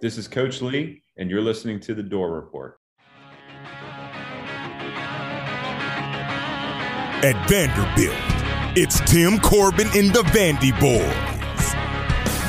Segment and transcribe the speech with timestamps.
[0.00, 2.78] This is Coach Lee, and you're listening to The Dore Report.
[7.20, 8.14] At Vanderbilt,
[8.76, 11.74] it's Tim Corbin in the Vandy Boys,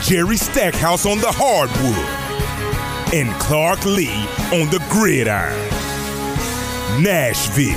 [0.08, 4.14] Jerry Stackhouse on the hardwood, and Clark Lee
[4.54, 5.58] on the gridiron.
[7.02, 7.74] Nashville,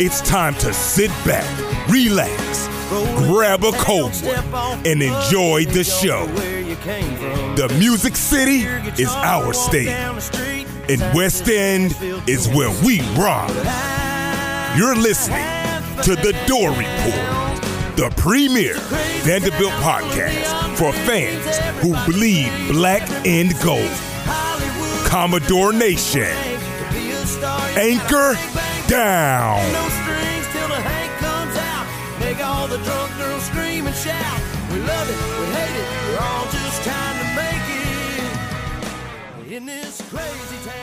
[0.00, 1.44] it's time to sit back,
[1.90, 6.26] relax, grab a cold one, and enjoy the show.
[7.56, 8.60] The Music City
[9.00, 11.96] is our state, and West End
[12.28, 13.50] is where we rock.
[14.76, 15.44] You're listening
[16.02, 18.74] to The Dore Report, the premier
[19.24, 23.90] Vanderbilt podcast for fans who bleed black and gold.
[25.06, 26.22] Commodore Nation,
[27.76, 28.34] anchor
[28.86, 30.05] down.
[32.66, 34.40] The drunk girls scream and shout.
[34.72, 37.62] We love it, we hate it, we're all just trying to make
[39.46, 40.76] it in this crazy town.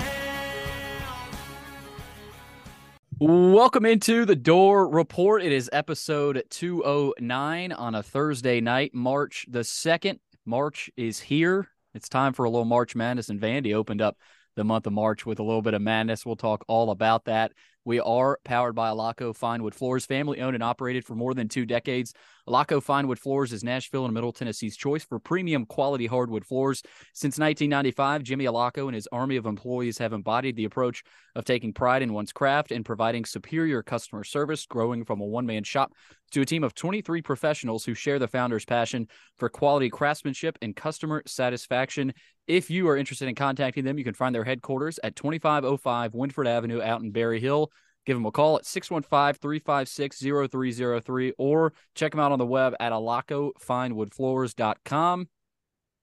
[3.19, 5.43] Welcome into the Dore Report.
[5.43, 10.19] It is episode 209 on a Thursday night, March the 2nd.
[10.45, 11.67] March is here.
[11.93, 14.17] It's time for a little March Madness, and Vandy opened up
[14.55, 16.25] the month of March with a little bit of madness.
[16.25, 17.52] We'll talk all about that.
[17.86, 21.66] We are powered by Alaco Finewood Floors, family owned and operated for more than two
[21.66, 22.14] decades.
[22.47, 26.81] Alaco Finewood Floors is Nashville and Middle Tennessee's choice for premium quality hardwood floors.
[27.13, 31.03] Since 1995, Jimmy Alaco and his army of employees have embodied the approach
[31.36, 35.45] of taking pride in one's craft and providing superior customer service, growing from a one
[35.45, 35.94] man shop
[36.31, 40.75] to a team of 23 professionals who share the founder's passion for quality craftsmanship and
[40.75, 42.14] customer satisfaction.
[42.47, 46.47] If you are interested in contacting them, you can find their headquarters at 2505 Winford
[46.47, 47.71] Avenue out in Berry Hill.
[48.05, 52.75] Give them a call at 615 356 0303 or check them out on the web
[52.79, 55.29] at alacofinewoodfloors.com.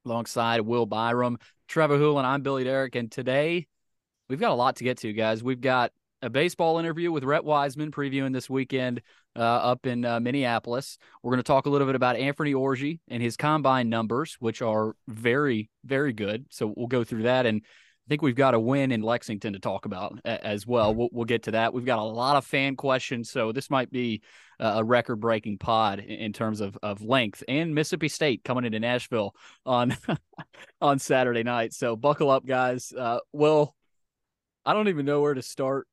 [0.07, 1.37] Alongside Will Byrum,
[1.69, 3.67] Trevor Hulan, I'm Billy Derrick, and today
[4.31, 5.45] we've got a lot to get to, guys.
[5.45, 9.03] We've got a baseball interview with Rhett Wiseman previewing this weekend
[9.37, 10.99] uh, up in uh, Minneapolis.
[11.23, 14.63] We're going to talk a little bit about Anthony Orji and his combine numbers, which
[14.63, 16.47] are very, very good.
[16.51, 17.47] So we'll go through that.
[17.47, 17.63] And
[18.11, 20.93] think we've got a win in Lexington to talk about as well.
[20.93, 21.73] We'll, we'll get to that.
[21.73, 23.31] We've got a lot of fan questions.
[23.31, 24.23] So this might be
[24.59, 29.37] a record breaking pod in, terms of, of length and Mississippi State coming into Nashville
[29.65, 29.97] on,
[30.81, 31.73] on Saturday night.
[31.73, 32.93] So buckle up, guys.
[32.93, 33.77] Uh, Will,
[34.67, 35.87] I don't even know where to start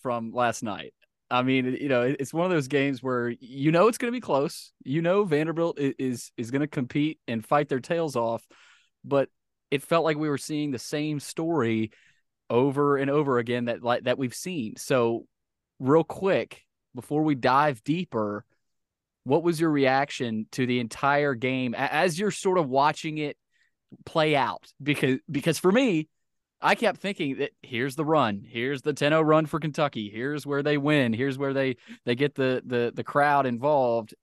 [0.00, 0.94] from last night.
[1.30, 4.16] I mean, you know, it's one of those games where you know it's going to
[4.16, 4.72] be close.
[4.84, 8.46] You know, Vanderbilt is, is going to compete and fight their tails off,
[9.04, 9.28] but
[9.70, 11.90] it felt like we were seeing the same story
[12.48, 14.76] over and over again that like that we've seen.
[14.76, 15.26] So,
[15.78, 16.62] real quick
[16.94, 18.44] before we dive deeper,
[19.24, 23.36] what was your reaction to the entire game as you're sort of watching it
[24.04, 24.72] play out?
[24.82, 26.08] Because because for me,
[26.60, 30.62] I kept thinking that here's the run, here's the 10-0 run for Kentucky, here's where
[30.62, 34.14] they win, here's where they they get the the the crowd involved.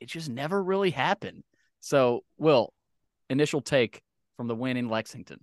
[0.00, 1.44] It just never really happened.
[1.80, 2.72] So, Will,
[3.28, 4.00] initial take
[4.42, 5.38] from the win in Lexington.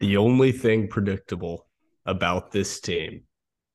[0.00, 1.68] The only thing predictable
[2.04, 3.22] about this team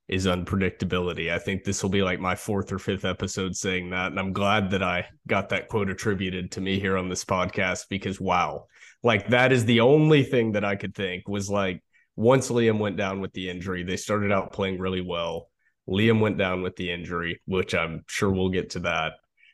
[0.09, 1.31] is unpredictability.
[1.31, 4.07] I think this will be like my fourth or fifth episode saying that.
[4.07, 7.85] And I'm glad that I got that quote attributed to me here on this podcast
[7.89, 8.65] because wow,
[9.03, 11.81] like that is the only thing that I could think was like
[12.17, 15.49] once Liam went down with the injury, they started out playing really well.
[15.87, 19.13] Liam went down with the injury, which I'm sure we'll get to that.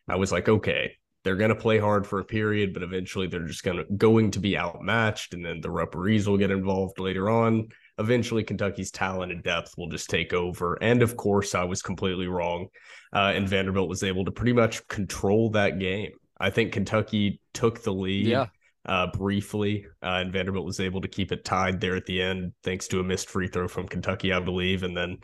[0.10, 3.46] I was like, okay, they're going to play hard for a period, but eventually they're
[3.46, 7.30] just going to going to be outmatched, and then the referees will get involved later
[7.30, 7.68] on.
[8.00, 10.78] Eventually, Kentucky's talent and depth will just take over.
[10.82, 12.68] And of course, I was completely wrong,
[13.14, 16.12] uh, and Vanderbilt was able to pretty much control that game.
[16.40, 18.28] I think Kentucky took the lead.
[18.28, 18.48] Yeah.
[18.84, 22.52] Uh, briefly, uh, and Vanderbilt was able to keep it tied there at the end,
[22.64, 24.82] thanks to a missed free throw from Kentucky, I believe.
[24.82, 25.20] And then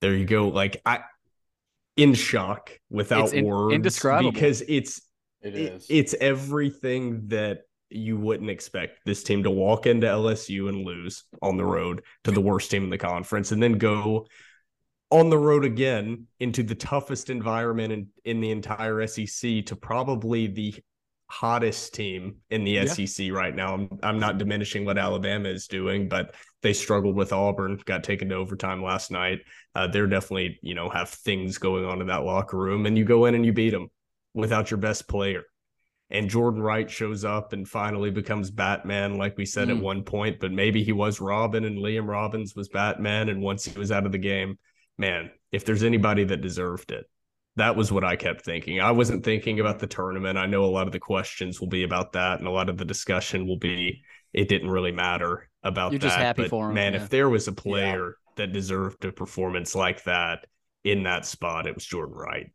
[0.00, 0.48] there you go.
[0.48, 1.02] Like I,
[1.96, 4.32] in shock without in- words, indescribable.
[4.32, 5.00] because it's
[5.42, 10.84] It it- it's everything that you wouldn't expect this team to walk into LSU and
[10.84, 14.26] lose on the road to the worst team in the conference and then go
[15.10, 20.48] on the road again into the toughest environment in, in the entire SEC to probably
[20.48, 20.74] the
[21.30, 22.84] hottest team in the Yeah.
[22.84, 23.72] SEC right now.
[23.74, 28.28] I'm, I'm not diminishing what Alabama is doing, but they struggled with Auburn, got taken
[28.30, 29.38] to overtime last night.
[29.74, 33.04] Uh, they're definitely, you know, have things going on in that locker room, and you
[33.04, 33.88] go in and you beat them
[34.38, 35.42] without your best player.
[36.10, 39.76] And Jordan Wright shows up and finally becomes Batman, like we said Mm.
[39.76, 43.28] at one point, but maybe he was Robin and Liam Robbins was Batman.
[43.28, 44.58] And once he was out of the game,
[44.96, 47.04] man, if there's anybody that deserved it,
[47.56, 48.80] that was what I kept thinking.
[48.80, 50.38] I wasn't thinking about the tournament.
[50.38, 52.78] I know a lot of the questions will be about that, and a lot of
[52.78, 54.02] the discussion will be
[54.32, 56.06] it didn't really matter about You're that.
[56.06, 56.94] just happy but for him, man.
[56.94, 57.02] yeah.
[57.02, 60.46] If there was a player that deserved a performance like that
[60.84, 62.46] in that spot, it was Jordan Wright.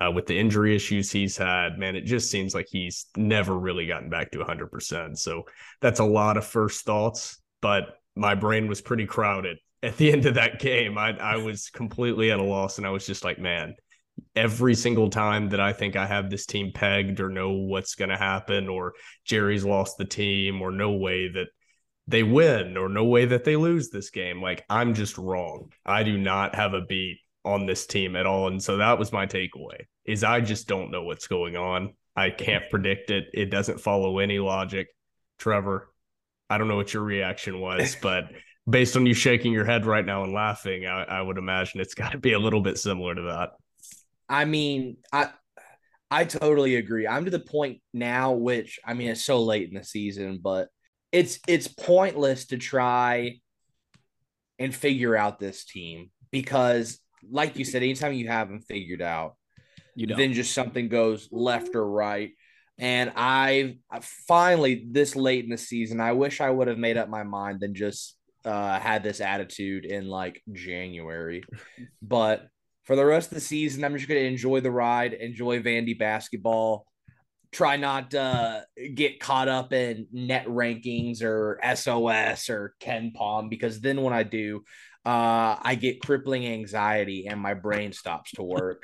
[0.00, 3.86] Uh, with the injury issues he's had, man, it just seems like he's never really
[3.86, 5.16] gotten back to 100%.
[5.16, 5.44] So
[5.80, 10.26] that's a lot of first thoughts, but my brain was pretty crowded at the end
[10.26, 10.98] of that game.
[10.98, 13.74] I, I was completely at a loss, and I was just like, man,
[14.34, 18.10] every single time that I think I have this team pegged or know what's going
[18.10, 18.94] to happen, or
[19.24, 21.48] Jerry's lost the team, or no way that
[22.06, 25.72] they win, or no way that they lose this game, like I'm just wrong.
[25.86, 28.48] I do not have a beat on this team at all.
[28.48, 31.94] And so that was my takeaway is I just don't know what's going on.
[32.16, 33.26] I can't predict it.
[33.34, 34.88] It doesn't follow any logic.
[35.38, 35.88] Trevor,
[36.48, 38.30] I don't know what your reaction was, but
[38.68, 41.94] based on you shaking your head right now and laughing, I, I would imagine it's
[41.94, 43.50] got to be a little bit similar to that.
[44.28, 45.30] I mean, I
[46.10, 47.06] I totally agree.
[47.06, 50.68] I'm to the point now, which I mean, it's so late in the season, but
[51.12, 53.40] it's it's pointless to try
[54.58, 56.98] and figure out this team because,
[57.30, 59.36] like you said, anytime you have them figured out,
[59.94, 62.32] You know, then just something goes left or right.
[62.78, 63.78] And I
[64.26, 67.60] finally this late in the season, I wish I would have made up my mind
[67.60, 71.42] than just uh, had this attitude in like January.
[72.02, 72.48] But
[72.84, 75.98] for the rest of the season, I'm just going to enjoy the ride, enjoy Vandy
[75.98, 76.86] basketball.
[77.50, 78.60] Try not to uh,
[78.94, 84.64] get caught up in net rankings or SOS or KenPom because then when I do,
[85.06, 88.82] uh, I get crippling anxiety and my brain stops to work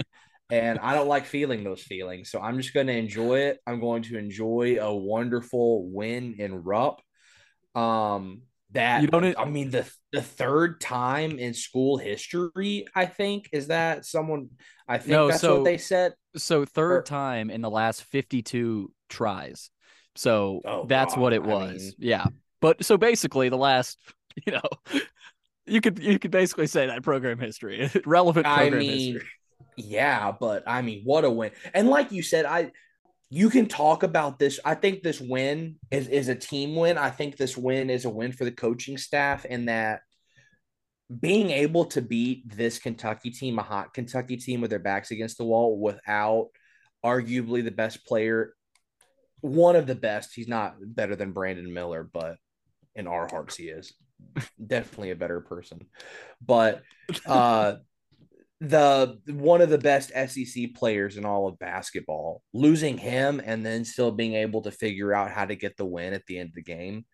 [0.50, 2.30] and I don't like feeling those feelings.
[2.30, 3.58] So I'm just going to enjoy it.
[3.66, 7.00] I'm going to enjoy a wonderful win in Rupp.
[7.74, 12.86] Um, that You don't- I mean the the third time in school history.
[12.94, 14.50] I think is that someone.
[14.88, 16.14] I think No, that's so- what they said.
[16.36, 19.70] so third or- time in the last 52 tries.
[20.16, 21.82] So Oh, that's what it God, I was.
[21.82, 22.26] mean- yeah.
[22.60, 23.98] But so basically the last,
[24.46, 25.00] you know,
[25.70, 29.28] you could you could basically say that program history, relevant I program mean, history.
[29.76, 31.52] yeah, but I mean, what a win!
[31.74, 32.72] And like you said, I
[33.30, 34.58] you can talk about this.
[34.64, 36.98] I think this win is is a team win.
[36.98, 40.00] I think this win is a win for the coaching staff in that
[41.20, 45.38] being able to beat this Kentucky team, a hot Kentucky team with their backs against
[45.38, 46.48] the wall, without
[47.04, 48.54] arguably the best player,
[49.40, 50.32] one of the best.
[50.34, 52.36] He's not better than Brandon Miller, but
[52.94, 53.92] in our hearts, he is
[54.64, 55.86] definitely a better person.
[56.44, 56.82] But
[57.26, 57.76] uh
[58.60, 63.84] the one of the best SEC players in all of basketball, losing him and then
[63.84, 66.54] still being able to figure out how to get the win at the end of
[66.54, 67.06] the game.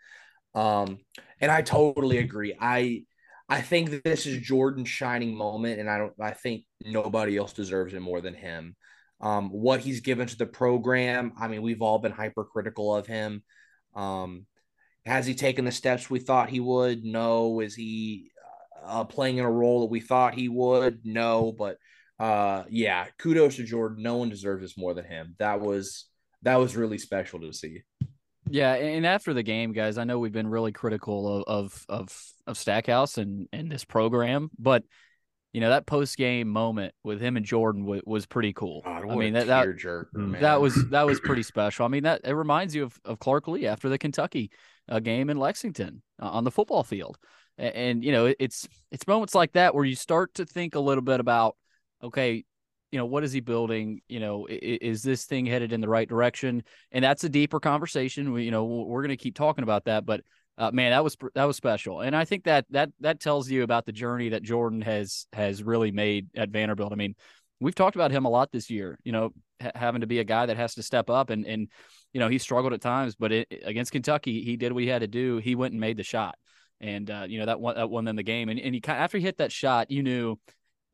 [0.54, 0.98] Um,
[1.40, 2.56] and I totally agree.
[2.60, 3.04] I
[3.48, 7.94] I think this is Jordan's shining moment, and I don't I think nobody else deserves
[7.94, 8.74] it more than him.
[9.20, 13.42] Um, what he's given to the program, I mean, we've all been hypercritical of him.
[13.94, 14.46] Um,
[15.06, 17.04] has he taken the steps we thought he would?
[17.04, 17.60] No.
[17.60, 18.30] Is he
[18.84, 21.00] uh, playing in a role that we thought he would?
[21.04, 21.52] No.
[21.56, 21.78] But
[22.18, 24.02] uh, yeah, kudos to Jordan.
[24.02, 25.36] No one deserves this more than him.
[25.38, 26.06] That was
[26.42, 27.82] that was really special to see.
[28.48, 32.22] Yeah, and after the game, guys, I know we've been really critical of of of,
[32.46, 34.84] of Stackhouse and and this program, but
[35.52, 38.82] you know that post game moment with him and Jordan was, was pretty cool.
[38.84, 40.40] God, I mean a that that tearjerker, Mm.
[40.40, 41.84] that was that was pretty special.
[41.84, 44.50] I mean that it reminds you of, of Clark Lee after the Kentucky
[44.88, 47.18] uh, game in Lexington uh, on the football field,
[47.58, 50.74] and, and you know it, it's it's moments like that where you start to think
[50.74, 51.56] a little bit about
[52.02, 52.44] okay,
[52.90, 54.00] you know what is he building?
[54.08, 56.62] You know is, is this thing headed in the right direction?
[56.92, 58.32] And that's a deeper conversation.
[58.32, 60.22] We, you know we're going to keep talking about that, but
[60.58, 63.62] uh, man, that was that was special, and I think that that that tells you
[63.62, 66.92] about the journey that Jordan has has really made at Vanderbilt.
[66.92, 67.14] I mean,
[67.60, 68.98] we've talked about him a lot this year.
[69.04, 71.68] You know, ha- having to be a guy that has to step up, and and
[72.16, 75.00] you know he struggled at times, but it, against Kentucky, he did what he had
[75.00, 75.36] to do.
[75.36, 76.38] He went and made the shot,
[76.80, 78.48] and uh, you know that won that won them the game.
[78.48, 80.38] And and he kind after he hit that shot, you knew.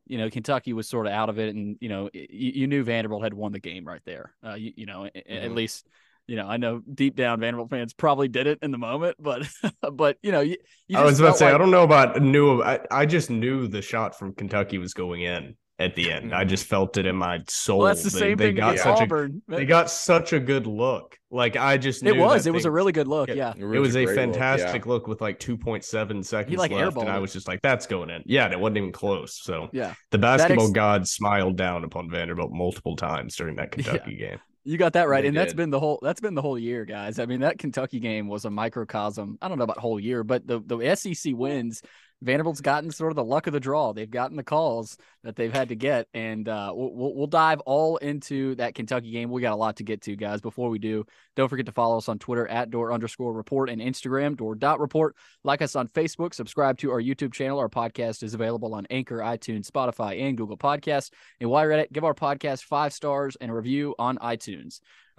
[0.04, 2.82] You know, Kentucky was sort of out of it, and you know, you, you knew
[2.82, 4.34] Vanderbilt had won the game right there.
[4.44, 5.86] Uh, you, you know, a- at least
[6.26, 9.48] you know, I know deep down Vanderbilt fans probably did it in the moment, but
[9.92, 10.56] but you know, you,
[10.88, 12.64] you I was about to felt say, I don't know about knew.
[12.64, 16.34] I, I just knew the shot from Kentucky was going in at the end.
[16.34, 16.48] I mm.
[16.48, 17.78] just felt it in my soul.
[17.78, 20.40] Well, that's the They- same they thing got against such a they got such a
[20.40, 21.18] good look.
[21.30, 22.44] Like I just it knew was.
[22.44, 23.28] that It was a really good look.
[23.28, 23.54] Yeah.
[23.56, 23.64] Yeah.
[23.72, 24.90] It was a great look, fantastic yeah.
[24.92, 28.22] look with like 2.7 seconds like, left, and I was just like, "That's going in."
[28.26, 29.40] Yeah, and it wasn't even close.
[29.42, 29.94] So Yeah.
[30.10, 33.84] the basketball ex- gods smiled down upon Vanderbilt multiple times during that Yeah.
[33.84, 34.38] Kentucky game.
[34.64, 35.22] You got that right.
[35.22, 35.56] They and that's did.
[35.56, 37.18] been the whole that's been the whole year, guys.
[37.18, 39.38] I mean, that Kentucky game was a microcosm.
[39.42, 41.82] I don't know about whole year, but the the SEC wins
[42.22, 43.92] Vanderbilt's gotten sort of the luck of the draw.
[43.92, 47.96] They've gotten the calls that they've had to get, and uh, we'll, we'll dive all
[47.96, 49.30] into that Kentucky game.
[49.30, 50.40] We got a lot to get to, guys.
[50.40, 53.82] Before we do, don't forget to follow us on Twitter at Dore underscore Report and
[53.82, 55.16] Instagram Dore dot Report.
[55.42, 56.32] Like us on Facebook.
[56.32, 57.58] Subscribe to our YouTube channel.
[57.58, 61.10] Our podcast is available on Anchor, iTunes, Spotify, and Google Podcasts.
[61.40, 64.80] And while you're at it, give our podcast five stars and a review on iTunes.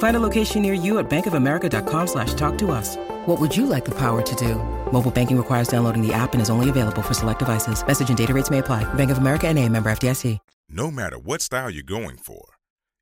[0.00, 2.96] Find a location near you at bankofamerica.com slash talk to us.
[3.26, 4.56] What would you like the power to do?
[4.92, 7.86] Mobile banking requires downloading the app and is only available for select devices.
[7.86, 8.82] Message and data rates may apply.
[8.94, 10.38] Bank of America and a member FDIC.
[10.70, 12.54] No matter what style you're going for,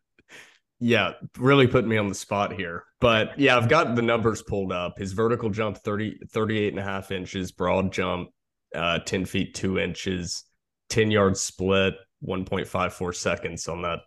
[0.84, 2.86] Yeah, really putting me on the spot here.
[3.00, 4.98] But yeah, I've got the numbers pulled up.
[4.98, 8.30] His vertical jump 30, 38 and a half inches, broad jump
[8.76, 10.44] uh, 10 feet 2 inches,
[10.90, 11.94] 10 yard split,
[12.28, 14.00] 1.54 seconds on that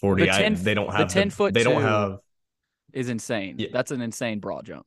[0.00, 0.24] 40.
[0.24, 2.18] The 10, I, they don't have the 10 the, foot they don't have
[2.92, 3.56] is insane.
[3.58, 3.68] Yeah.
[3.72, 4.86] That's an insane broad jump.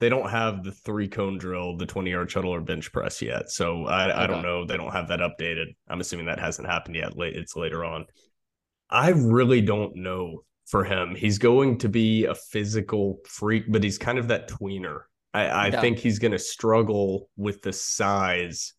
[0.00, 3.50] They don't have the three cone drill, the 20 yard shuttle or bench press yet.
[3.50, 4.66] So I, I don't know.
[4.66, 5.66] They don't have that updated.
[5.88, 7.16] I'm assuming that hasn't happened yet.
[7.16, 8.06] Late it's later on.
[8.90, 11.14] I really don't know for him.
[11.14, 15.02] He's going to be a physical freak, but he's kind of that tweener.
[15.32, 15.80] I, I Yeah.
[15.80, 18.74] think he's gonna struggle with the size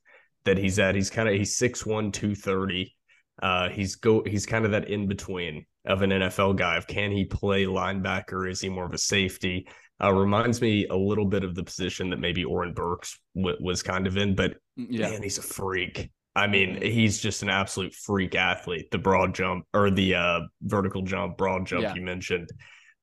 [0.45, 0.95] that he's at.
[0.95, 2.95] He's kind of he's 6'1, 230.
[3.41, 6.77] Uh he's go he's kind of that in between of an NFL guy.
[6.77, 8.49] Of can he play linebacker?
[8.49, 9.67] Is he more of a safety?
[10.03, 13.81] Uh, reminds me a little bit of the position that maybe Oren Burks w- was
[13.81, 15.09] kind of in, but Mm, Yeah.
[15.11, 16.09] man, he's a freak.
[16.35, 18.91] I mean, he's just an absolute freak athlete.
[18.91, 21.95] The broad jump or the uh, vertical jump, broad jump Yeah.
[21.95, 22.49] you mentioned,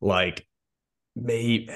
[0.02, 0.46] like
[1.16, 1.70] maybe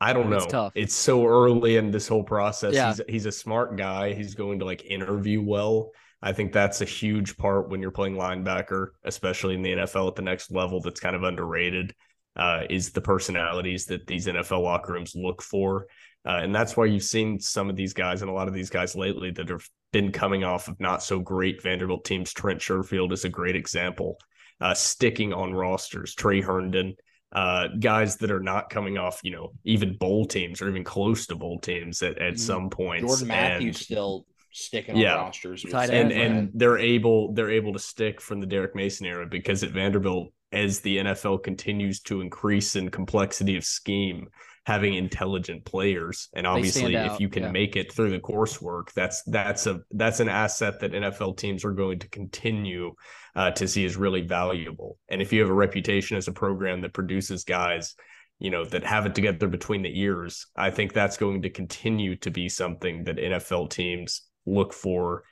[0.00, 0.36] I don't know.
[0.38, 0.72] It's tough.
[0.74, 2.74] It's so early in this whole process.
[2.74, 2.88] Yeah.
[2.88, 4.14] He's he's a smart guy.
[4.14, 5.90] He's going to like interview well.
[6.20, 10.14] I think that's a huge part when you're playing linebacker, especially in the NFL at
[10.16, 10.80] the next level.
[10.80, 11.94] That's kind of underrated.
[12.34, 15.86] Uh, is the personalities that these NFL locker rooms look for.
[16.24, 18.70] Uh, and that's why you've seen some of these guys and a lot of these
[18.70, 22.32] guys lately that have been coming off of not so great Vanderbilt teams.
[22.32, 24.18] Trent Sherfield is a great example,
[24.62, 26.14] uh, sticking on rosters.
[26.14, 26.94] Tre Herndon,
[27.32, 31.26] uh, guys that are not coming off, you know, even bowl teams or even close
[31.26, 32.38] to bowl teams at, at Mhm.
[32.38, 33.06] some points.
[33.06, 35.16] Jordan Matthews And- still sticking Yeah.
[35.16, 35.64] on rosters.
[35.64, 39.06] with Tight San and and they're able they're able to stick from the Derek Mason
[39.06, 44.28] era because at Vanderbilt, as the NFL continues to increase in complexity of scheme,
[44.64, 47.50] having intelligent players, and obviously if you can yeah.
[47.50, 51.72] make it through the coursework, that's that's a that's an asset that NFL teams are
[51.72, 52.92] going to continue
[53.34, 54.98] uh, to see as really valuable.
[55.08, 57.94] And if you have a reputation as a program that produces guys
[58.42, 62.16] you know that have it together between the ears i think that's going to continue
[62.16, 65.22] to be something that nfl teams look for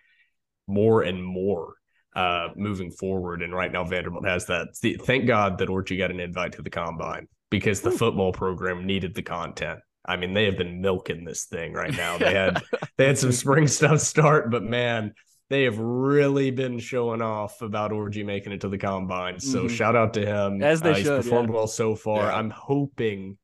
[0.68, 1.74] more and more
[2.16, 4.68] uh moving forward and right now vanderbilt has that
[5.04, 9.14] thank god that Orji got an invite to the combine because the football program needed
[9.14, 12.60] the content i mean they have been milking this thing right now they had
[12.98, 15.12] they had some spring stuff start but man
[15.50, 19.40] they have really been showing off about Orji making it to the combine.
[19.40, 19.70] So Mhm.
[19.70, 20.62] shout out to him.
[20.62, 21.54] As they Uh, he's should, performed yeah.
[21.56, 22.22] well so far.
[22.22, 22.36] Yeah.
[22.36, 23.36] I'm hoping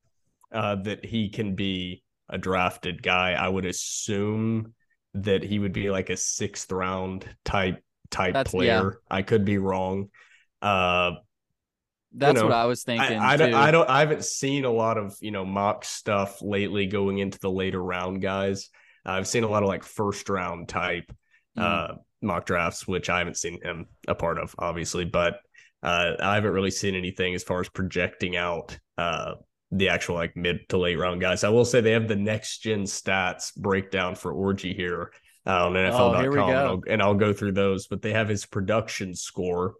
[0.53, 3.33] uh, that he can be a drafted guy.
[3.33, 4.73] I would assume
[5.15, 8.99] that he would be like a sixth round type type That's- player.
[9.11, 10.11] I could be wrong.
[10.63, 11.13] Uh,
[12.13, 13.19] That's know, what I was thinking.
[13.19, 13.55] I, I, don't.
[13.55, 13.89] I don't.
[13.89, 17.83] I haven't seen a lot of you know mock stuff lately going into the later
[17.83, 18.71] round guys.
[19.05, 21.11] I've seen a lot of like first round type
[21.57, 21.63] Mm.
[21.63, 25.07] uh, mock drafts, which I haven't seen him a part of, obviously.
[25.07, 25.39] But
[25.83, 29.37] uh, I haven't really seen anything as far as projecting out uh,
[29.71, 31.45] the actual like mid to late round guys.
[31.45, 35.13] I will say they have the next gen stats breakdown for Orji here
[35.47, 36.51] on NFL.com, Oh, here we and.
[36.51, 37.87] I'll, and I'll go through those.
[37.87, 39.75] But they have his production score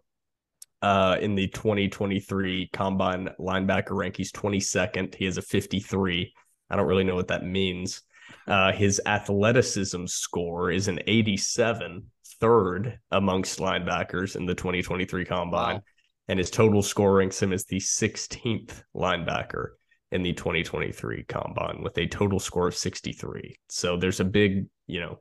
[0.81, 4.15] uh, in the 2023 Combine linebacker rank.
[4.15, 5.15] He's 22nd.
[5.15, 6.33] He has a 53.
[6.69, 8.01] I don't really know what that means.
[8.47, 12.05] Uh, his athleticism score is an 87,
[12.39, 15.75] third amongst linebackers in the 2023 Combine.
[15.75, 15.81] Wow.
[16.29, 19.69] And his total score ranks him as the 16th linebacker
[20.11, 23.57] in the 2023 Combine with a total score of 63.
[23.69, 25.19] So there's a big, you know,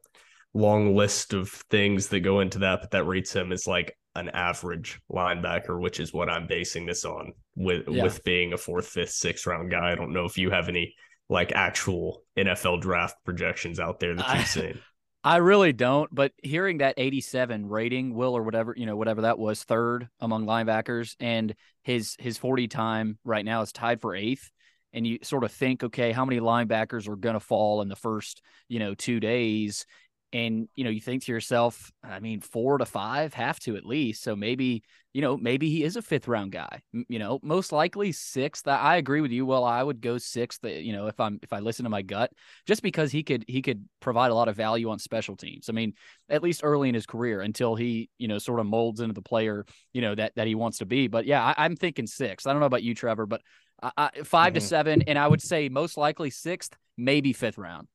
[0.57, 4.31] long list of things that go into that, but that rates him as like an
[4.31, 8.03] average linebacker, which is what I'm basing this on with Yeah.
[8.03, 9.93] with being a fourth, fifth, sixth round guy.
[9.93, 10.95] I don't know if you have any
[11.29, 14.79] like actual NFL draft projections out there that you've seen.
[15.25, 19.41] I really don't, but hearing that 87 rating, Will or whatever, you know, whatever that
[19.41, 24.51] was, third among linebackers, and his his 40 time right now is tied for eighth.
[24.93, 28.41] And you sort of think, okay, how many linebackers are gonna fall in the first,
[28.69, 29.85] you know, two days?
[30.33, 33.87] And you know, you think to yourself, I mean, four to five have to at
[33.87, 34.23] least.
[34.23, 34.83] So maybe,
[35.15, 36.83] you know, maybe he is a fifth round guy.
[36.95, 38.67] M- You know, most likely sixth.
[38.69, 39.47] I agree with you.
[39.47, 40.65] Well, I would go sixth.
[40.65, 42.33] uh, You know, if I'm if I listen to my gut,
[42.67, 45.69] just because he could he could provide a lot of value on special teams.
[45.69, 45.95] I mean,
[46.29, 49.23] at least early in his career until he you know sort of molds into the
[49.23, 51.07] player you know that that he wants to be.
[51.09, 52.47] But yeah, I, I'm thinking six.
[52.47, 53.43] I don't know about you, Trevor, but
[53.83, 54.63] I, I, 5 to Mhm.
[54.63, 57.89] seven, and I would say most likely sixth, maybe fifth round.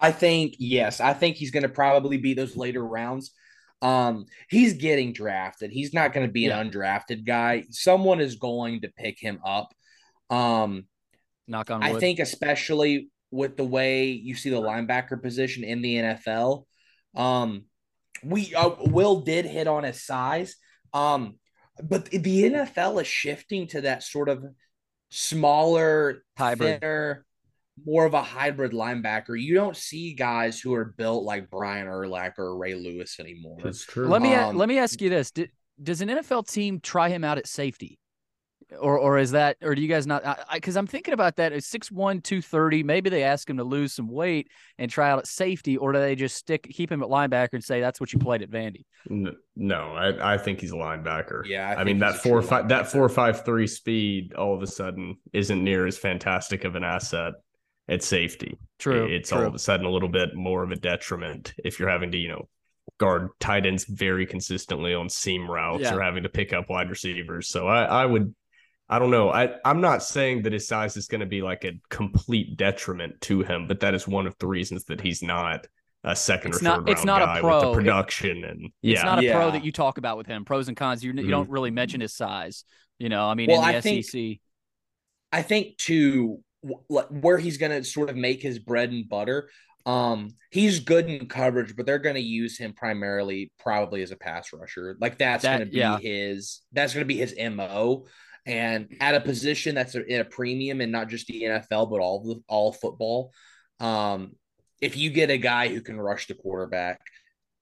[0.00, 3.32] I think yes, I think he's going to probably be those later rounds.
[3.80, 5.70] Um, he's getting drafted.
[5.70, 6.58] He's not going to be Yeah.
[6.58, 7.64] an undrafted guy.
[7.70, 9.72] Someone is going to pick him up.
[10.30, 10.86] Um,
[11.46, 11.96] Knock on wood.
[11.96, 16.64] I think especially with the way you see the linebacker position in the NFL,
[17.14, 17.64] um,
[18.24, 20.56] we uh, Will did hit on his size,
[20.92, 21.38] um,
[21.82, 24.44] but the NFL is shifting to that sort of
[25.10, 26.80] smaller, Hybrid.
[26.80, 27.24] thinner,
[27.86, 29.40] more of a hybrid linebacker.
[29.40, 33.58] You don't see guys who are built like Brian Urlacher or Ray Lewis anymore.
[33.62, 34.08] That's true.
[34.08, 35.50] Let me Um, let me ask you this: Did,
[35.82, 37.98] Does an NFL team try him out at safety?
[38.78, 40.46] Or, or is that, or do you guys not?
[40.52, 41.54] Because I'm thinking about that.
[41.54, 41.90] At 6'1,
[42.22, 45.92] 230, maybe they ask him to lose some weight and try out at safety, or
[45.92, 48.50] do they just stick, keep him at linebacker and say that's what you played at
[48.50, 48.84] Vandy?
[49.56, 51.46] No, I, I think he's a linebacker.
[51.46, 54.60] Yeah, I I, mean that four true five that four five three speed all of
[54.60, 57.32] a sudden isn't near as fantastic of an asset
[57.88, 58.58] at safety.
[58.78, 59.06] True.
[59.06, 59.38] It's true.
[59.38, 62.18] all of a sudden a little bit more of a detriment if you're having to,
[62.18, 62.48] you know,
[62.98, 65.94] guard tight ends very consistently on seam routes Yeah.
[65.94, 67.48] or having to pick up wide receivers.
[67.48, 68.34] So I, I would
[68.90, 69.28] I don't know.
[69.30, 73.20] I, I'm not saying that his size is going to be like a complete detriment
[73.22, 75.66] to him, but that is one of the reasons that he's not
[76.04, 77.54] a second It's or not- third it's round not a guy pro.
[77.56, 78.92] with the production and yeah.
[78.92, 79.04] It's yeah.
[79.04, 79.50] not a pro Yeah.
[79.50, 80.44] that you talk about with him.
[80.46, 81.04] Pros and cons.
[81.04, 81.30] You, you Mhm.
[81.30, 82.64] don't really mention his size.
[82.98, 84.40] You know, I mean, Well, in the I think- SEC.
[85.32, 86.47] I think too wh- like,
[86.88, 89.50] where he's going to sort of make his bread and butter.
[89.86, 94.16] Um, he's good in coverage, but they're going to use him primarily probably as a
[94.16, 94.96] pass rusher.
[95.00, 95.98] Like that's That- going to be yeah.
[95.98, 96.60] his.
[96.72, 98.06] That's going to be his mo.
[98.46, 102.00] And at a position that's a, in a premium and not just the NFL, but
[102.00, 103.32] all the all football.
[103.80, 104.32] Um,
[104.80, 107.00] if you get a guy who can rush the quarterback,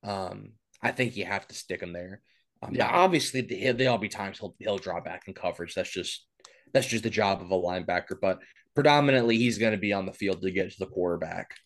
[0.04, 2.20] um, I think you have to stick him there.
[2.62, 2.86] Um, Yeah.
[2.86, 5.74] Now, obviously, th- there'll be times he'll he'll draw back in coverage.
[5.74, 6.26] That's just
[6.72, 8.16] that's just the job of a linebacker.
[8.20, 8.38] But
[8.76, 11.56] predominantly, he's going to be on the field to get to the quarterback.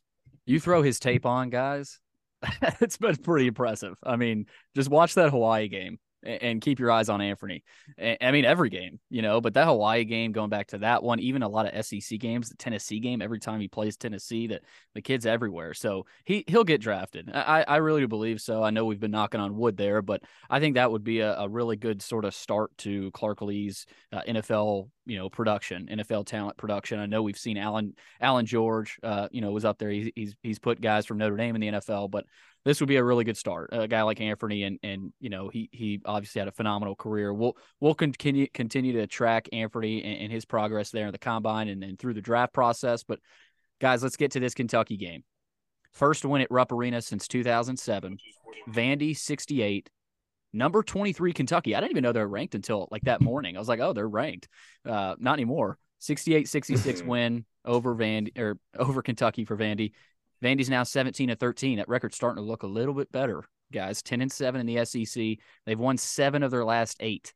[0.47, 1.99] You throw his tape on, guys.
[2.81, 3.97] it's been pretty impressive.
[4.03, 7.65] I mean, just watch that Hawaii game and keep your eyes on Anthony.
[7.99, 11.21] I mean, every game, you know, but that Hawaii game, going back to that one,
[11.21, 14.63] even a lot of SEC games, the Tennessee game, every time he plays Tennessee, that
[14.95, 15.75] the kid's everywhere.
[15.75, 17.31] So he he'll get drafted.
[17.33, 18.63] I I really believe so.
[18.63, 21.37] I know we've been knocking on wood there, but I think that would be a,
[21.39, 26.27] a really good sort of start to Clark Lee's uh, NFL, you know, production, NFL
[26.27, 26.99] talent production.
[26.99, 29.91] I know we've seen Alan Alan George, uh, you know, was up there.
[29.91, 32.27] He's he's he's put guys from Notre Dame in the NFL, but
[32.65, 33.71] this would be a really good start.
[33.73, 37.33] A guy like Anthony, and and you know, he he obviously had a phenomenal career.
[37.33, 41.69] We'll we'll continue continue to track Anthony and, and his progress there in the combine
[41.69, 43.03] and then through the draft process.
[43.03, 43.21] But
[43.81, 45.25] guys, let's get to this Kentucky game.
[45.93, 48.19] First win at Rupp Arena since 2007.
[48.69, 49.91] Vandy 68.
[50.53, 51.75] Number 23 Kentucky.
[51.75, 53.57] I didn't even know they were ranked until like that morning.
[53.57, 54.49] I was like, oh, they're ranked.
[54.85, 55.79] Uh, not anymore.
[56.01, 59.93] 68-66 win over Vandy or over Kentucky for Vandy.
[60.43, 61.79] Vandy's now 17 to 13.
[61.79, 64.03] That record's starting to look a little bit better, guys.
[64.03, 65.39] 10 and 7 in the SEC.
[65.67, 67.33] They've won seven of their last eight.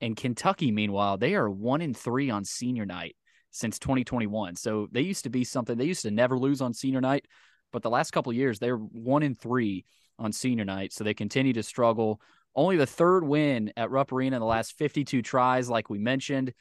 [0.00, 3.16] And Kentucky, meanwhile, they are one in three on senior night
[3.50, 4.56] since 2021.
[4.56, 7.26] So they used to be something they used to never lose on senior night,
[7.72, 9.84] but the last couple years they're one in three
[10.18, 10.92] on senior night.
[10.92, 12.20] So they continue to struggle.
[12.54, 16.52] Only the third win at Rupp Arena in the last 52 tries, like we mentioned.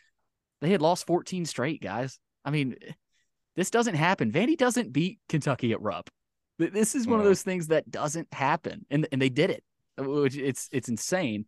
[0.62, 2.20] They had lost 14 straight, guys.
[2.44, 2.76] I mean,
[3.58, 4.32] this doesn't happen.
[4.32, 6.10] Vandy doesn't beat Kentucky at Rupp.
[6.60, 9.64] This is one of those things that doesn't happen, and and they did it.
[9.98, 11.46] Which it's it's insane.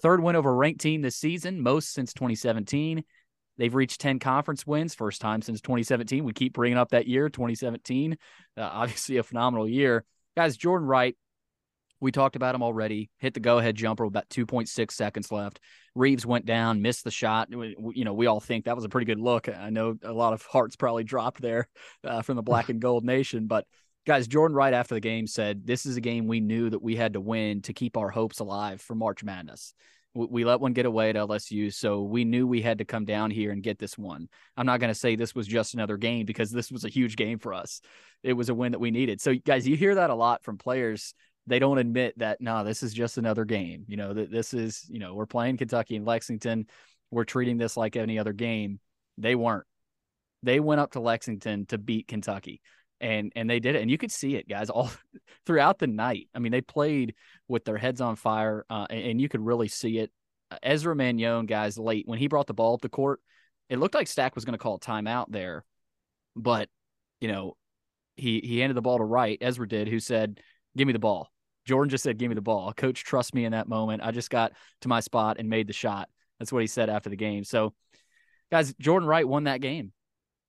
[0.00, 3.02] Third win over ranked team this season, most since 2017.
[3.58, 6.24] They've reached 10 conference wins, first time since 2017.
[6.24, 8.18] We keep bringing up that year, 2017.
[8.56, 10.04] Uh, obviously, a phenomenal year.
[10.36, 11.16] Guys, Jordan Wright,
[12.00, 13.10] we talked about him already.
[13.18, 15.60] Hit the go ahead jumper with about 2.6 seconds left.
[15.94, 17.48] Reeves went down, missed the shot.
[17.50, 19.48] You know, we all think that was a pretty good look.
[19.48, 21.68] I know a lot of hearts probably dropped there
[22.04, 23.46] uh, from the Black and Gold Nation.
[23.46, 23.66] But
[24.06, 26.96] guys, Jordan Wright after the game said, This is a game we knew that we
[26.96, 29.74] had to win to keep our hopes alive for March Madness.
[30.14, 33.30] We let one get away at LSU, so we knew we had to come down
[33.30, 34.30] here and get this one.
[34.56, 37.16] I'm not going to say this was just another game because this was a huge
[37.16, 37.82] game for us.
[38.22, 39.20] It was a win that we needed.
[39.20, 41.12] So, guys, you hear that a lot from players
[41.46, 44.84] they don't admit that no this is just another game you know that this is
[44.88, 46.66] you know we're playing kentucky and lexington.
[47.10, 48.80] We're treating this like any other game.
[49.16, 49.64] They weren't.
[50.42, 52.60] They went up to lexington to beat kentucky
[53.00, 54.90] and and they did it and you could see it guys all
[55.44, 56.28] throughout the night.
[56.34, 57.14] I mean they played
[57.48, 60.10] with their heads on fire uh, and, and, you could really see it.
[60.62, 63.20] Ezra manjon guys late when he brought the ball up the court
[63.68, 65.64] it looked like stack was going to call a timeout there
[66.34, 66.68] but
[67.20, 67.56] you know
[68.16, 70.40] he he handed the ball to wright ezra did who said
[70.76, 71.30] give me the ball
[71.66, 74.02] Jordan just said, "Give me the ball." Coach, trust me in that moment.
[74.02, 74.52] I just got
[74.82, 76.08] to my spot and made the shot.
[76.38, 77.44] That's what he said after the game.
[77.44, 77.74] So,
[78.50, 79.92] guys, Jordan Wright won that game.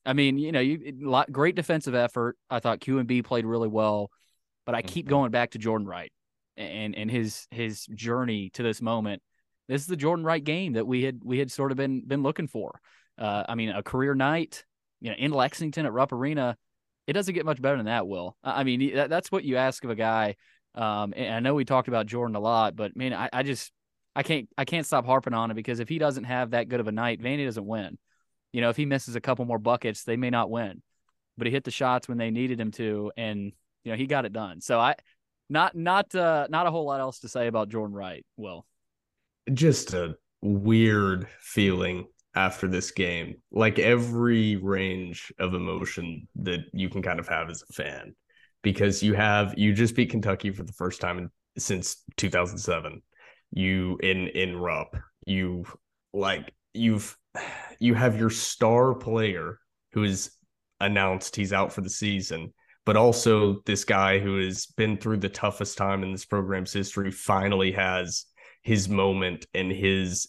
[0.05, 2.37] I mean, you know, you lot, great defensive effort.
[2.49, 4.09] I thought Q and B played really well,
[4.65, 5.09] but I keep mm-hmm.
[5.09, 6.11] going back to Jordan Wright
[6.55, 9.21] and and his his journey to this moment.
[9.67, 12.23] This is the Jordan Wright game that we had we had sort of been been
[12.23, 12.79] looking for.
[13.17, 14.63] Uh, I mean, a career night,
[15.01, 16.57] you know, in Lexington at Rupp Arena.
[17.05, 18.05] It doesn't get much better than that.
[18.05, 20.35] Will I mean that, that's what you ask of a guy
[20.75, 23.71] um, and I know we talked about Jordan a lot, but man, I, I just
[24.15, 26.79] I can't I can't stop harping on it because if he doesn't have that good
[26.79, 27.97] of a night, Vandy doesn't win.
[28.51, 30.81] You know, if he misses a couple more buckets, they may not win.
[31.37, 33.51] But he hit the shots when they needed him to, and
[33.83, 34.61] you know he got it done.
[34.61, 34.95] So I,
[35.49, 38.25] not not uh not a whole lot else to say about Jordan Wright.
[38.37, 38.65] Well,
[39.53, 43.35] just a weird feeling after this game.
[43.51, 48.15] Like every range of emotion that you can kind of have as a fan
[48.67, 53.01] because you have you just beat Kentucky for the first time in, since 2007.
[53.51, 54.93] You in in Rupp,
[55.25, 55.63] you
[56.13, 57.17] like you've
[57.79, 59.59] you have your star player
[59.93, 60.31] who is
[60.81, 62.53] announced he's out for the season,
[62.85, 67.09] but also this guy who has been through the toughest time in this program's history
[67.09, 68.25] finally has
[68.63, 70.27] his moment and his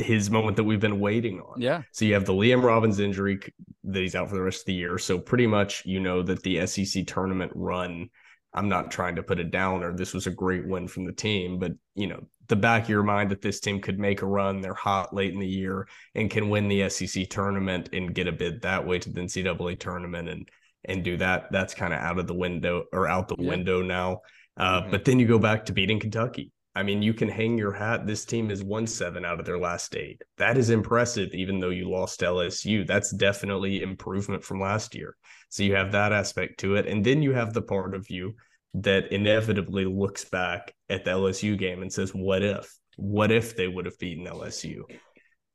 [0.00, 1.60] his moment that we've been waiting on.
[1.60, 1.82] Yeah.
[1.92, 3.40] So you have the Liam Robbins injury
[3.84, 4.98] that he's out for the rest of the year.
[4.98, 8.08] So pretty much you know that the SEC tournament run.
[8.52, 11.12] I'm not trying to put it down or this was a great win from the
[11.12, 14.26] team, but you know, the back of your mind that this team could make a
[14.26, 15.86] run, they're hot late in the year
[16.16, 19.78] and can win the SEC tournament and get a bid that way to the NCAA
[19.78, 20.48] tournament and
[20.84, 21.52] and do that.
[21.52, 23.50] That's kind of out of the window or out the yeah.
[23.50, 24.22] window now.
[24.56, 24.90] Uh, mm-hmm.
[24.90, 28.06] But then you go back to beating Kentucky I mean, you can hang your hat.
[28.06, 30.22] This team has won seven out of their last eight.
[30.38, 32.86] That is impressive, even though you lost LSU.
[32.86, 35.14] That's definitely improvement from last year.
[35.50, 36.86] So you have that aspect to it.
[36.86, 38.32] And then you have the part of you
[38.72, 42.74] that inevitably looks back at the LSU game and says, What if?
[42.96, 44.84] What if they would have beaten LSU?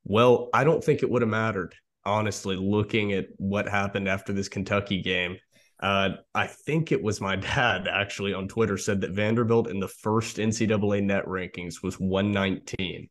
[0.03, 1.73] Well, I don't think it would have mattered,
[2.05, 5.37] honestly, looking at what happened after this Kentucky game
[5.79, 9.87] uh, I think it was my dad actually on Twitter said that Vanderbilt in the
[9.87, 13.09] first NCAA net rankings was 119.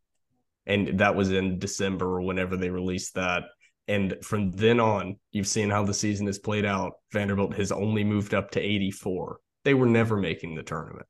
[0.67, 3.45] And that was in December or whenever they released that.
[3.87, 6.95] And from then on, you've seen how the season has played out.
[7.13, 9.41] Vanderbilt has only moved up to 84.
[9.65, 11.07] They were never making the tournament.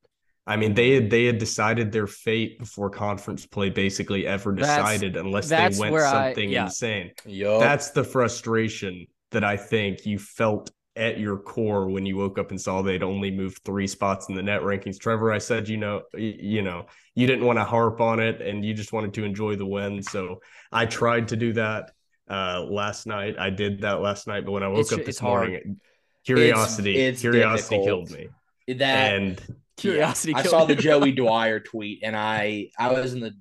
[0.47, 5.15] I mean, they had they had decided their fate before conference play basically ever decided,
[5.15, 6.65] that's, unless that's they went something I, yeah.
[6.65, 7.13] insane.
[7.25, 7.61] Yep.
[7.61, 12.51] That's the frustration that I think you felt at your core when you woke up
[12.51, 14.99] and saw they'd only moved three spots in the net rankings.
[14.99, 18.65] Trevor, I said, you know, you know, you didn't want to harp on it and
[18.65, 20.03] you just wanted to enjoy the win.
[20.03, 21.91] So I tried to do that
[22.29, 23.37] uh, last night.
[23.39, 25.81] I did that last night, but when I woke it's, up this morning,
[26.25, 28.09] curiosity, it's, it's curiosity difficult.
[28.09, 28.29] killed me.
[28.77, 29.43] That and
[29.77, 30.33] curiosity.
[30.33, 33.35] Yeah, I saw the Joey Dwyer tweet, and I I was in the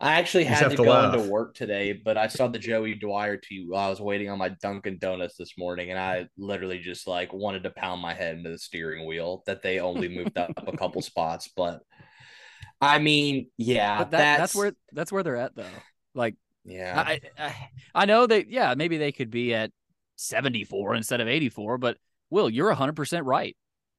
[0.00, 1.14] I actually had to, to, go laugh.
[1.14, 4.38] into work today, but I saw the Joey Dwyer tweet while I was waiting on
[4.38, 8.36] my Dunkin' Donuts this morning, and I literally just like wanted to pound my head
[8.36, 11.50] into the steering wheel that they only moved up a couple spots.
[11.56, 11.80] But
[12.80, 15.64] I mean, yeah, But that, that's, that's where that's where they're at though.
[16.14, 16.94] Like yeah.
[17.06, 17.54] I, I
[17.94, 19.70] I know that yeah, maybe they could be at
[20.16, 21.96] 74 instead of 84, but
[22.30, 23.56] Will, you're 100% right.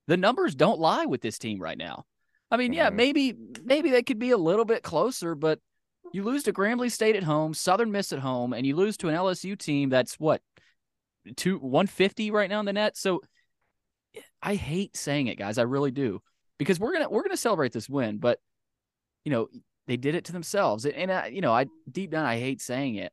[0.07, 2.05] The numbers don't lie with this team right now.
[2.51, 2.95] I mean, yeah, Mhm.
[2.95, 5.59] maybe maybe they could be a little bit closer, but
[6.13, 9.09] you lose to Grambling State at home, Southern Miss at home, and you lose to
[9.09, 10.41] an LSU team that's what
[11.35, 12.95] two 150 right now in the net.
[12.95, 13.21] So
[14.41, 15.57] I hate saying it, guys.
[15.57, 16.21] I really do.
[16.59, 18.39] Because we're gonna we're gonna celebrate this win, but
[19.25, 19.47] you know,
[19.87, 20.85] they did it to themselves.
[20.85, 23.11] And I, you know, I deep down I hate saying it,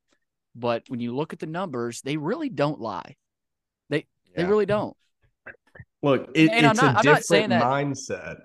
[0.55, 3.17] but when you look at the numbers, they really don't lie.
[3.89, 4.97] They they really don't.
[6.03, 8.41] Look, it, And I'm it's not- a I'm not saying different that- mindset.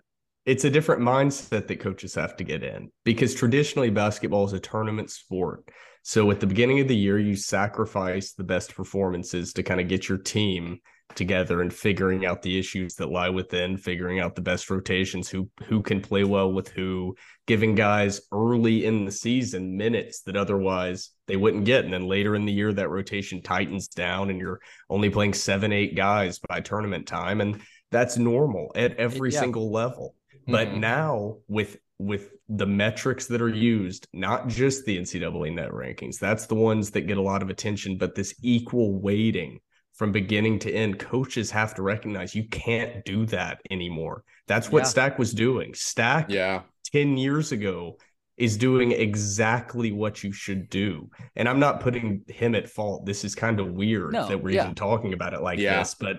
[0.46, 4.60] It's a different mindset that coaches have to get in because traditionally basketball is a
[4.60, 5.64] tournament sport.
[6.04, 9.88] So at the beginning of the year, you sacrifice the best performances to kind of
[9.88, 10.80] get your team
[11.16, 15.50] together and figuring out the issues that lie within, figuring out the best rotations, who
[15.64, 17.16] who can play well with who,
[17.48, 21.86] giving guys early in the season minutes that otherwise they wouldn't get.
[21.86, 24.60] And then later in the year, that rotation tightens down and you're
[24.92, 27.42] only playing seven, eight guys by tournament time.
[27.42, 29.40] And that's normal at every yeah.
[29.40, 30.16] single level.
[30.48, 30.80] But Mhm.
[30.80, 36.46] now with with the metrics that are used, not just the NCAA net rankings, that's
[36.46, 39.60] the ones that get a lot of attention, but this equal weighting
[39.94, 44.26] from beginning to end, coaches have to recognize you can't do that anymore.
[44.46, 44.88] That's what Yeah.
[44.90, 45.74] Stack was doing.
[45.74, 46.64] Stack yeah.
[46.92, 47.98] 10 years ago
[48.36, 51.10] is doing exactly what you should do.
[51.38, 53.06] And I'm not putting him at fault.
[53.06, 54.64] This is kind of weird No, that we're yeah.
[54.64, 55.80] even talking about it like Yeah.
[55.80, 56.18] this, but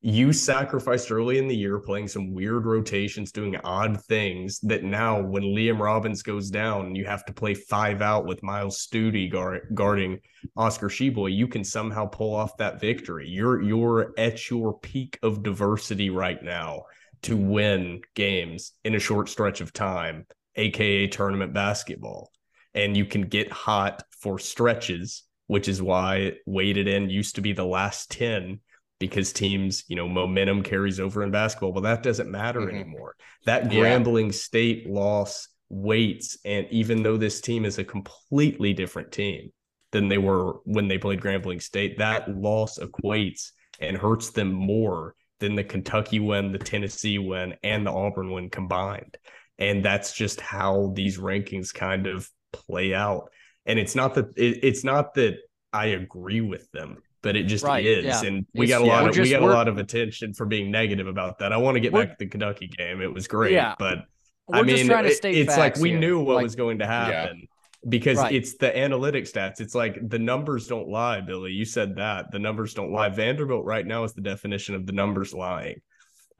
[0.00, 5.20] you sacrificed early in the year playing some weird rotations, doing odd things that now
[5.20, 9.68] when Liam Robbins goes down, you have to play five out with Myles Stute guard,
[9.74, 10.20] guarding
[10.56, 13.28] Oscar Tshiebwe, you can somehow pull off that victory.
[13.28, 16.84] You're you're at your peak of diversity right now
[17.22, 22.30] to win games in a short stretch of time, aka tournament basketball.
[22.72, 27.52] And you can get hot for stretches, which is why weighted in used to be
[27.52, 28.60] the last 10
[28.98, 31.72] because teams, you know, momentum carries over in basketball.
[31.72, 32.70] Well, that doesn't matter Mhm.
[32.74, 33.16] anymore.
[33.44, 33.80] That Yeah.
[33.80, 39.52] Grambling State loss weights, and even though this team is a completely different team
[39.92, 45.14] than they were when they played Grambling State, that loss equates and hurts them more
[45.40, 49.16] than the Kentucky win, the Tennessee win, and the Auburn win combined.
[49.58, 53.30] And that's just how these rankings kind of play out.
[53.66, 55.36] And it's not that it, it's not that
[55.72, 58.04] I agree with them, but it just Right, is.
[58.04, 58.22] yeah.
[58.24, 60.34] And we It's- got a lot we're of just- we got a lot of attention
[60.34, 61.52] for being negative about that.
[61.52, 63.00] I want to get back to the Kentucky game.
[63.00, 63.74] It was great, Yeah.
[63.78, 64.04] but
[64.46, 65.98] We're I mean, just trying to it- it's like we here.
[65.98, 67.46] knew what Like, was going to happen
[67.88, 68.32] because Right.
[68.34, 69.60] it's the analytic stats.
[69.60, 71.52] It's like the numbers don't lie, Billy.
[71.52, 73.08] You said that the numbers don't lie.
[73.08, 75.80] Vanderbilt right now is the definition of the numbers lying.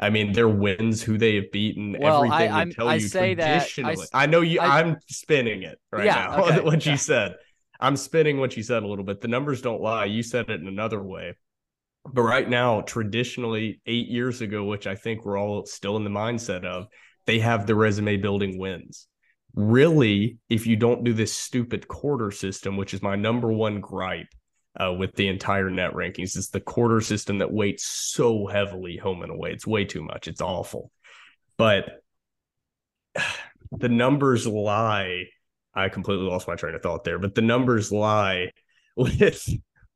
[0.01, 3.01] I mean, their wins, who they have beaten, Well, everything I'm- would tell I you
[3.01, 3.93] say that- I traditionally.
[3.95, 4.61] s- I, know you.
[4.61, 6.45] I- I, am spinning it right Yeah, now.
[6.47, 6.93] okay, what yeah.
[6.93, 7.35] you said.
[7.81, 9.21] I'm spinning what you said a little bit.
[9.21, 10.07] The numbers don't lie.
[10.07, 11.35] You said it in another way.
[12.12, 16.11] But right now, traditionally, eight years ago, which I think we're all still in the
[16.11, 16.87] mindset of,
[17.27, 19.07] they have the resume building wins.
[19.55, 24.29] Really, if you don't do this stupid quarter system, which is my number one gripe
[24.81, 29.23] uh, with the entire net rankings, is the quarter system that weights so heavily home
[29.23, 29.53] and away.
[29.53, 30.29] It's way too much.
[30.29, 30.91] It's awful.
[31.57, 32.03] But
[33.73, 35.25] the numbers lie.
[35.74, 38.50] I completely lost my train of thought there, but the numbers lie
[38.96, 39.48] with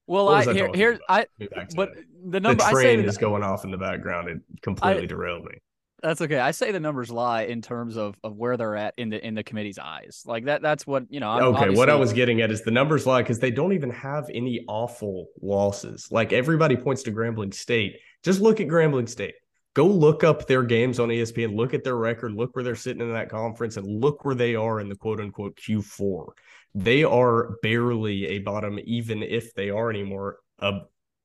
[0.06, 1.00] Well, I I here here?
[1.08, 2.04] I me back to but that.
[2.24, 4.28] the the number I say train is going off in the background.
[4.28, 5.58] It completely derailed me.
[6.02, 6.40] That's okay.
[6.40, 9.34] I say the numbers lie in terms of, of where they're at in the in
[9.34, 10.24] the committee's eyes.
[10.26, 10.60] Like that.
[10.60, 11.30] That's what you know.
[11.30, 13.90] I'm okay, what I was getting at is the numbers lie because they don't even
[13.90, 16.08] have any awful losses.
[16.10, 17.98] Like everybody points to Grambling State.
[18.24, 19.34] Just look at Grambling State.
[19.74, 21.56] Go look up their games on ESPN.
[21.56, 22.32] Look at their record.
[22.34, 25.20] Look where they're sitting in that conference, and look where they are in the quote
[25.20, 26.26] unquote Q4.
[26.74, 30.38] They are barely a bottom, even if they are anymore.
[30.58, 30.80] Uh,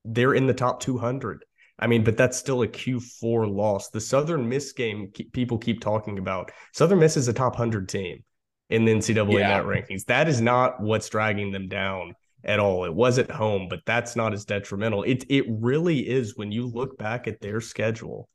[0.05, 1.43] they're in the top 200.
[1.79, 3.89] I mean, but that's still a Q4 loss.
[3.89, 6.51] The Southern Miss game ke- people keep talking about.
[6.73, 8.23] Southern Miss is a top 100 team
[8.69, 9.47] in the NCAA Yeah.
[9.49, 10.05] net rankings.
[10.05, 12.85] That is not what's dragging them down at all.
[12.85, 15.03] It was at home, but that's not as detrimental.
[15.03, 18.27] It it really is when you look back at their schedule.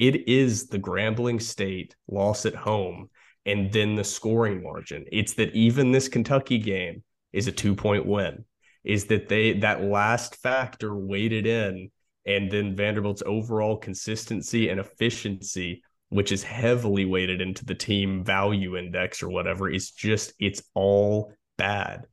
[0.00, 3.10] It is the Grambling State loss at home
[3.46, 5.04] and then the scoring margin.
[5.12, 8.44] It's that even this Kentucky game is a two-point win.
[8.82, 11.90] Is that they that last factor weighted in
[12.26, 18.76] and then Vanderbilt's overall consistency and efficiency which is heavily weighted into the team value
[18.76, 22.06] index or whatever, is just it's all bad.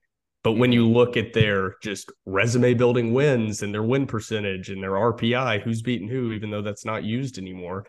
[0.44, 0.96] But when you mm-hmm.
[0.96, 5.82] look at their just resume building wins and their win percentage and their RPI, who's
[5.82, 7.86] beating who, even though that's not used anymore,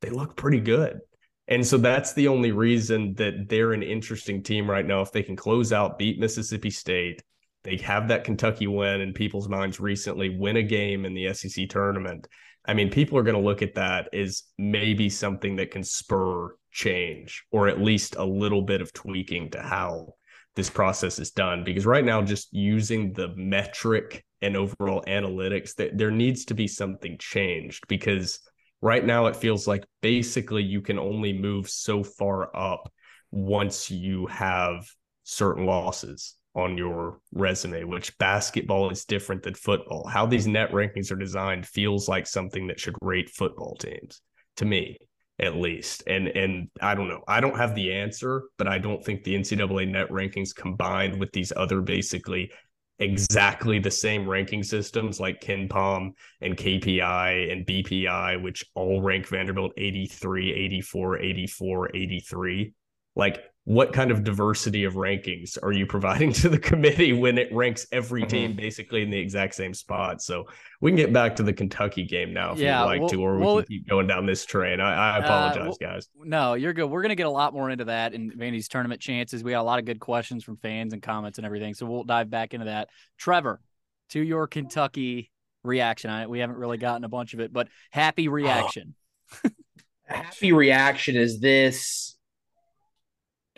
[0.00, 1.00] they look pretty good.
[1.48, 5.00] And so that's the only reason that they're an interesting team right now.
[5.00, 7.22] If they can close out, beat Mississippi State,
[7.64, 11.68] they have that Kentucky win in people's minds recently, win a game in the SEC
[11.68, 12.26] tournament.
[12.64, 16.54] I mean, people are going to look at that as maybe something that can spur
[16.70, 20.14] change or at least a little bit of tweaking to how
[20.60, 21.64] this process is done.
[21.64, 26.68] Because right now, just using the metric and overall analytics, that there needs to be
[26.68, 28.40] something changed because
[28.82, 32.92] right now it feels like basically you can only move so far up
[33.30, 34.86] once you have
[35.24, 40.06] certain losses on your resume, which basketball is different than football.
[40.06, 44.20] How these net rankings are designed feels like something that should rate football teams
[44.56, 44.98] to me,
[45.40, 46.02] at least.
[46.06, 47.22] And and I don't know.
[47.26, 51.32] I don't have the answer, but I don't think the NCAA net rankings combined with
[51.32, 52.50] these other basically
[52.98, 56.10] exactly the same ranking systems like KenPom
[56.42, 62.74] and KPI and BPI, which all rank Vanderbilt 83, 84, 84, 83.
[63.16, 67.54] Like what kind of diversity of rankings are you providing to the committee when it
[67.54, 68.28] ranks every mm-hmm.
[68.28, 70.20] team basically in the exact same spot?
[70.20, 70.46] So
[70.80, 73.38] we can get back to the Kentucky game now if yeah, you'd like to, or
[73.38, 74.80] we can keep going down this train.
[74.80, 76.08] I, I uh, apologize, uh, guys.
[76.16, 76.86] No, you're good.
[76.86, 79.44] We're gonna get a lot more into that in Vandy's tournament chances.
[79.44, 81.74] We got a lot of good questions from fans and comments and everything.
[81.74, 82.88] So we'll dive back into that.
[83.18, 83.60] Trevor,
[84.08, 85.30] to your Kentucky
[85.62, 86.10] reaction.
[86.10, 86.28] on it.
[86.28, 88.96] we haven't really gotten a bunch of it, but happy reaction.
[90.06, 92.16] happy reaction is this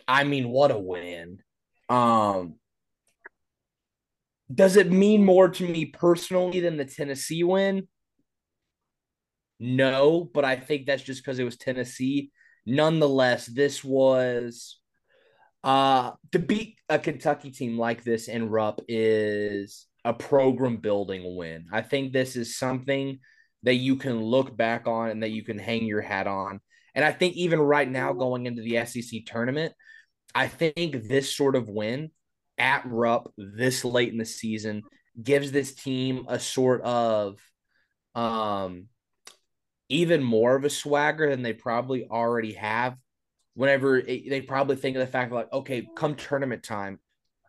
[0.07, 1.39] I mean, what a win.
[1.89, 2.55] Um,
[4.53, 7.87] does it mean more to me personally than the Tennessee win?
[9.59, 12.31] No, but I think that's just because it was Tennessee.
[12.65, 14.79] Nonetheless, this was
[15.63, 21.67] uh to beat a Kentucky team like this in Rupp is a program building win.
[21.71, 23.19] I think this is something
[23.63, 26.59] that you can look back on and that you can hang your hat on.
[26.95, 29.73] And I think even right now going into the SEC tournament,
[30.35, 32.11] I think this sort of win
[32.57, 34.83] at Rupp this late in the season
[35.21, 37.39] gives this team a sort of
[38.15, 38.87] um
[39.89, 42.95] even more of a swagger than they probably already have.
[43.55, 46.99] Whenever it, they probably think of the fact like okay come tournament time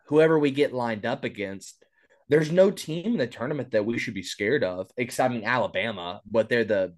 [0.07, 1.83] whoever we get lined up against
[2.29, 5.43] there's no team in the tournament that we should be scared of except I mean
[5.45, 6.95] Alabama but they're the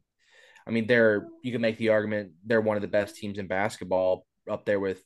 [0.68, 3.48] I mean they're you can make the argument they're one of the best teams in
[3.48, 5.02] basketball up there with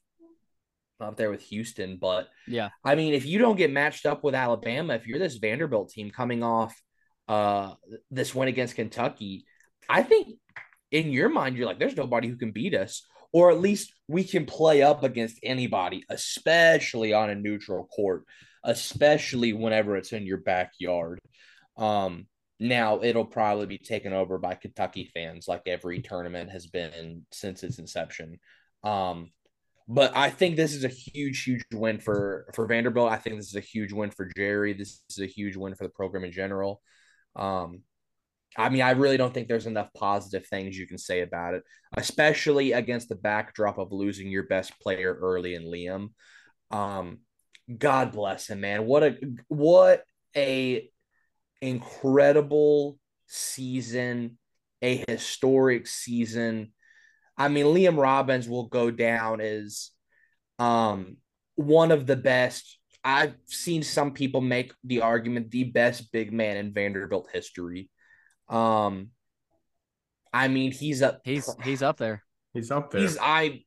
[1.03, 1.97] up there with Houston.
[1.97, 5.37] But yeah, I mean, if you don't get matched up with Alabama, if you're this
[5.37, 6.75] Vanderbilt team coming off
[7.27, 7.73] uh
[8.09, 9.45] this win against Kentucky,
[9.87, 10.37] I think
[10.91, 14.23] in your mind you're like, there's nobody who can beat us, or at least we
[14.23, 18.25] can play up against anybody, especially on a neutral court,
[18.63, 21.19] especially whenever it's in your backyard.
[21.77, 22.27] Um,
[22.59, 27.63] now it'll probably be taken over by Kentucky fans, like every tournament has been since
[27.63, 28.39] its inception.
[28.83, 29.31] Um,
[29.93, 33.12] but I think this is a huge, huge win for for Vanderbilt.
[33.12, 34.71] I think this is a huge win for Jerry.
[34.71, 36.82] This is a huge win for the program in general.
[37.36, 37.82] Um,
[38.58, 41.63] I mean, I really don't think there's enough positive things you can say about it,
[41.97, 46.12] especially against the backdrop of losing your best player early in Liam.
[46.71, 47.19] Um,
[47.77, 48.86] God bless him, man.
[48.86, 49.17] What a
[49.49, 50.06] what
[50.38, 50.89] a
[51.62, 54.38] incredible season,
[54.82, 56.71] a historic season
[57.41, 59.89] I mean, Liam Robbins will go down as
[60.60, 61.17] um,
[61.56, 62.77] one of the best.
[63.04, 67.89] I've seen some people make the argument the best big man in Vanderbilt history.
[68.47, 69.10] Um,
[70.32, 71.21] I mean, he's up.
[71.23, 72.23] He's he's up there.
[72.54, 73.01] He's up there.
[73.01, 73.63] He's I.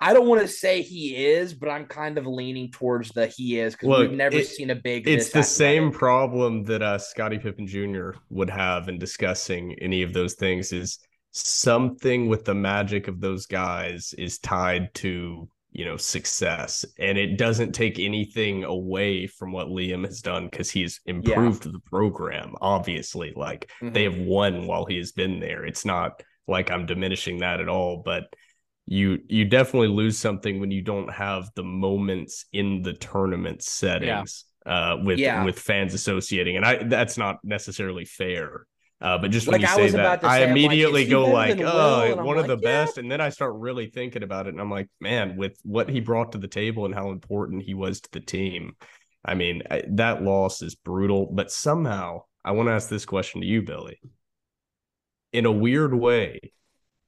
[0.00, 3.60] I don't want to say he is, but I'm kind of leaning towards the he
[3.60, 5.06] is because we've never it, seen a big.
[5.06, 8.12] It's the same problem that uh, Scottie Pippen Jr.
[8.30, 10.72] would have in discussing any of those things.
[10.72, 10.98] Is
[11.32, 17.38] something with the magic of those guys is tied to you know success and it
[17.38, 21.72] doesn't take anything away from what liam has done because he's improved yeah.
[21.72, 23.92] the program obviously like mm-hmm.
[23.94, 27.68] they have won while he has been there it's not like i'm diminishing that at
[27.68, 28.24] all but
[28.86, 34.44] you you definitely lose something when you don't have the moments in the tournament settings
[34.66, 34.90] yeah.
[34.90, 35.42] uh with yeah.
[35.42, 38.66] with fans associating and i that's not necessarily fair
[39.02, 42.38] uh, but just when like you say that, I immediately like, go like, "Oh, one
[42.38, 42.84] of like, the yeah.
[42.84, 45.88] best," and then I start really thinking about it, and I'm like, "Man, with what
[45.88, 48.76] he brought to the table and how important he was to the team,
[49.24, 53.40] I mean, I, that loss is brutal." But somehow, I want to ask this question
[53.40, 53.98] to you, Billy.
[55.32, 56.52] In a weird way,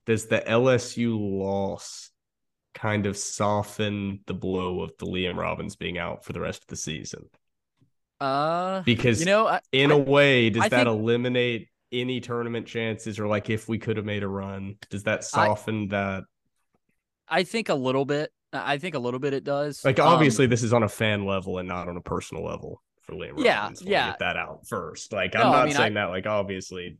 [0.04, 2.10] does the LSU loss
[2.74, 6.66] kind of soften the blow of the Liam Robbins being out for the rest of
[6.66, 7.26] the season?
[8.20, 12.20] Uh, because you know, I, in I, a way, does I that think, eliminate any
[12.20, 15.86] tournament chances or like if we could have made a run does that soften I,
[15.96, 16.24] that
[17.28, 18.30] I think a little bit.
[18.52, 19.84] I think a little bit it does.
[19.84, 22.82] Like Um, obviously, this is on a fan level and not on a personal level
[23.02, 23.32] for Liam.
[23.38, 23.82] Yeah, Robbins.
[23.82, 24.10] Yeah.
[24.10, 25.12] Get that out first.
[25.12, 26.04] Like No, I'm I not mean, saying that.
[26.10, 26.98] Like obviously,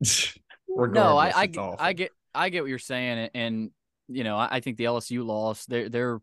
[0.68, 3.70] no, I I, get- I get I get what you're saying, and, and
[4.08, 5.66] you know I, I think the LSU loss.
[5.66, 6.20] They're they're.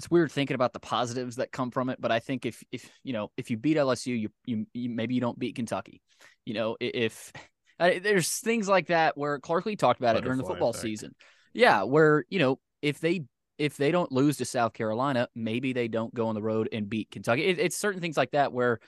[0.00, 2.90] It's weird thinking about the positives that come from it, but I think if if
[3.04, 6.00] you know if you beat LSU, you you, you maybe you don't beat Kentucky.
[6.46, 7.30] You know if
[7.78, 10.80] there's things like that where Clark Lea talked about it during the football effect.
[10.80, 11.14] season.
[11.52, 13.24] Yeah, where you know if they
[13.58, 16.88] if they don't lose to South Carolina, maybe they don't go on the road and
[16.88, 17.44] beat Kentucky.
[17.44, 18.78] It, it's certain things like that where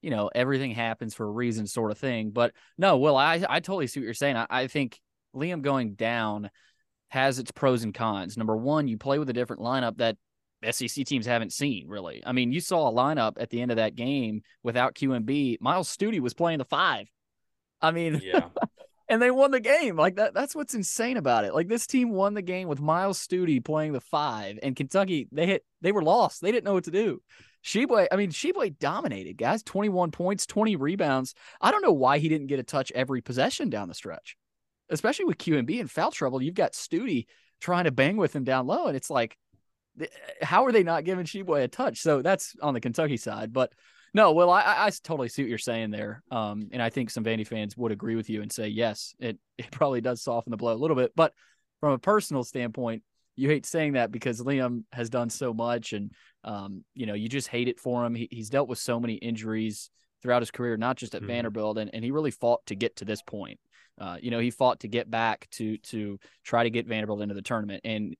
[0.00, 2.30] you know everything happens for a reason, sort of thing.
[2.30, 4.38] But no, Will, I I totally see what you're saying.
[4.38, 4.98] I, I think
[5.36, 6.50] Liam going down
[7.08, 8.38] has its pros and cons.
[8.38, 10.16] Number one, you play with a different lineup that
[10.72, 12.22] SEC teams haven't seen really.
[12.24, 15.58] I mean, you saw a lineup at the end of that game without QMB.
[15.60, 17.08] Myles Stute was playing the five.
[17.80, 18.48] I mean, Yeah.
[19.08, 19.96] and they won the game.
[19.96, 21.54] Like that that's what's insane about it.
[21.54, 25.46] Like this team won the game with Myles Stute playing the five and Kentucky they
[25.46, 26.40] hit they were lost.
[26.40, 27.20] They didn't know what to do.
[27.64, 29.62] Tshiebwe, I mean, Tshiebwe dominated, guys.
[29.62, 31.34] 21 points, 20 rebounds.
[31.60, 34.36] I don't know why he didn't get a touch every possession down the stretch.
[34.90, 36.42] Especially with QMB in foul trouble.
[36.42, 37.26] You've got Stute
[37.60, 38.86] trying to bang with him down low.
[38.86, 39.38] And it's like,
[40.42, 42.00] how are they not giving Tshiebwe a touch?
[42.00, 43.52] So that's on the Kentucky side.
[43.52, 43.72] But
[44.12, 46.22] no, well, I, I I totally see what you're saying there.
[46.30, 49.38] Um, and I think some Vandy fans would agree with you and say, yes, it,
[49.58, 51.12] it probably does soften the blow a little bit.
[51.16, 51.32] But
[51.80, 53.02] from a personal standpoint,
[53.36, 56.12] you hate saying that because Liam has done so much and,
[56.44, 58.14] um, you know, you just hate it for him.
[58.14, 59.90] He, he's dealt with so many injuries
[60.22, 61.26] throughout his career, not just at Mhm.
[61.26, 63.58] Vanderbilt, and, and he really fought to get to this point.
[64.00, 67.34] Uh, you know, he fought to get back to to try to get Vanderbilt into
[67.34, 68.16] the tournament, and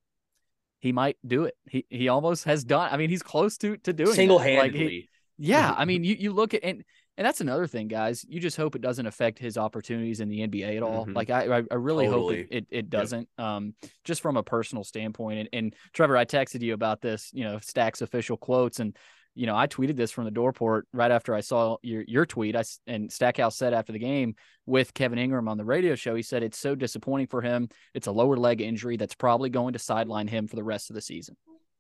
[0.85, 1.57] he might do it.
[1.67, 2.91] He he almost has done.
[2.93, 4.13] I mean, he's close to to doing.
[4.13, 5.09] Single Like, handedly.
[5.39, 6.85] yeah, I mean, you, you look at and
[7.17, 8.23] and that's another thing, guys.
[8.29, 11.07] You just hope it doesn't affect his opportunities in the NBA at all.
[11.07, 11.17] Mhm.
[11.17, 13.31] Like I, I, really hope it, it, it doesn't.
[13.39, 13.75] Um,
[14.05, 15.39] just from a personal standpoint.
[15.39, 17.31] And, and Trevor, I texted you about this.
[17.33, 18.95] You know, Stacks official quotes, and
[19.35, 22.27] you know, I tweeted this from the Dore Report right after I saw your your
[22.27, 22.55] tweet.
[22.55, 26.23] I and Stackhouse said after the game with Kevin Ingram on the radio show, he
[26.23, 27.69] said it's so disappointing for him.
[27.95, 30.95] It's a lower leg injury that's probably going to sideline him for the rest of
[30.95, 31.37] the season.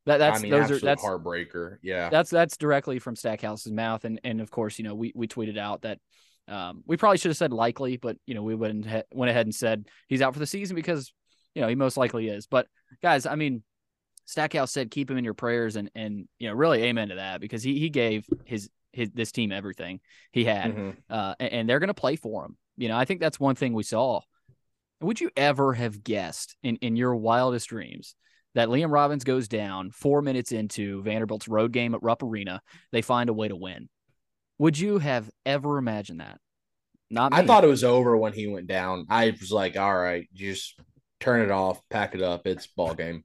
[0.06, 1.78] That that's I mean, those are that's heartbreaker.
[1.82, 2.10] Yeah.
[2.10, 5.56] that's that's directly from Stackhouse's mouth, and and of course, you know, we we tweeted
[5.56, 5.98] out that
[6.48, 9.54] um, we probably should have said likely, but you know, we went went ahead and
[9.54, 11.12] said he's out for the season because
[11.54, 12.46] you know he most likely is.
[12.46, 12.66] But
[13.02, 13.62] guys, I mean,
[14.26, 17.40] Stackhouse said keep him in your prayers, and and you know, really amen to that
[17.40, 20.00] because he he gave his his this team everything
[20.32, 20.96] he had, Mhm.
[21.10, 22.56] uh, and, and they're going to play for him.
[22.76, 24.20] You know, I think that's one thing we saw.
[25.00, 28.14] Would you ever have guessed in in your wildest dreams?
[28.56, 32.62] that Liam Robbins goes down four minutes into Vanderbilt's road game at Rupp Arena.
[32.92, 33.88] They find a way to win.
[34.58, 36.38] Would you have ever imagined that?
[37.10, 37.38] Not me.
[37.38, 39.06] I thought it was over when he went down.
[39.10, 40.78] I was like, all right, just
[41.18, 42.46] turn it off, pack it up.
[42.46, 43.24] It's ball game.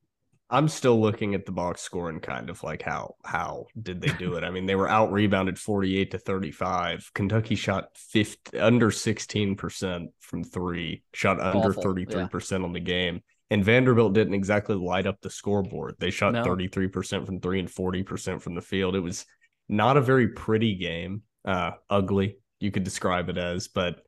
[0.52, 4.12] I'm still looking at the box score and kind of like how how did they
[4.14, 4.43] do it?
[4.43, 7.12] I mean, they were out rebounded 48 to 35.
[7.14, 13.22] Kentucky shot 50, under 16% from 3, shot under Awful, 33% on the game.
[13.52, 15.95] And Vanderbilt didn't exactly light up the scoreboard.
[16.00, 16.43] They shot No.
[16.43, 18.95] 33% from 3 and 40% from the field.
[18.95, 19.26] It was
[19.68, 21.24] not a very pretty game.
[21.45, 24.02] Uh ugly, you could describe it as, but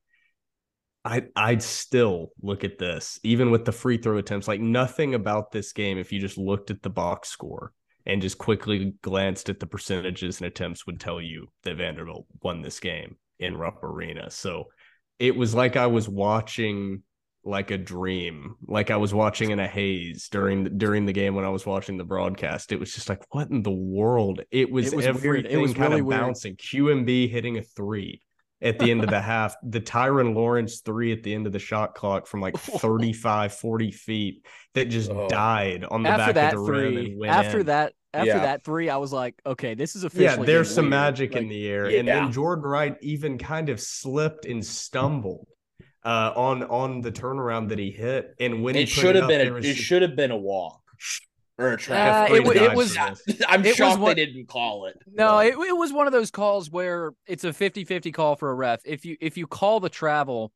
[1.04, 4.48] I I'd still look at this, even with the free throw attempts.
[4.48, 7.74] Like nothing about this game, if you just looked at the box score
[8.06, 12.62] and just quickly glanced at the percentages and attempts, would tell you that Vanderbilt won
[12.62, 14.30] this game in Rupp Arena.
[14.30, 14.66] So
[15.20, 17.04] it was like I was watching
[17.44, 21.34] like a dream, like I was watching in a haze during the, during the game
[21.34, 22.72] when I was watching the broadcast.
[22.72, 24.42] It was just like, what in the world?
[24.52, 25.16] It was, It was weird.
[25.16, 26.22] everything It was kind really of weird.
[26.22, 26.56] bouncing.
[26.58, 28.22] QMB hitting a three
[28.62, 29.56] at the end of the half.
[29.64, 33.92] The Tyrin Lawrence three at the end of the shot clock from like 35, 40
[33.92, 35.28] feet that just Oh.
[35.28, 37.66] died on the after back that of the rim three, and went after in.
[37.68, 38.40] that, after Yeah.
[38.40, 40.26] that three, I was like, okay, this is officially.
[40.40, 40.90] Yeah, there's some weird.
[40.92, 41.86] magic Like, in the air.
[41.86, 45.48] And then Jordan Wright even kind of slipped and stumbled
[46.04, 48.34] uh, on on the turnaround that he hit.
[48.40, 50.82] And when It put should have been a was it should have been a walk
[51.62, 52.98] or a Uh, it, it was.
[53.48, 54.98] I'm it was shocked what- they didn't call it.
[55.12, 58.54] No, it, it was one of those calls where it's a 50-50 call for a
[58.54, 58.82] ref.
[58.86, 60.52] If you if you call the travel,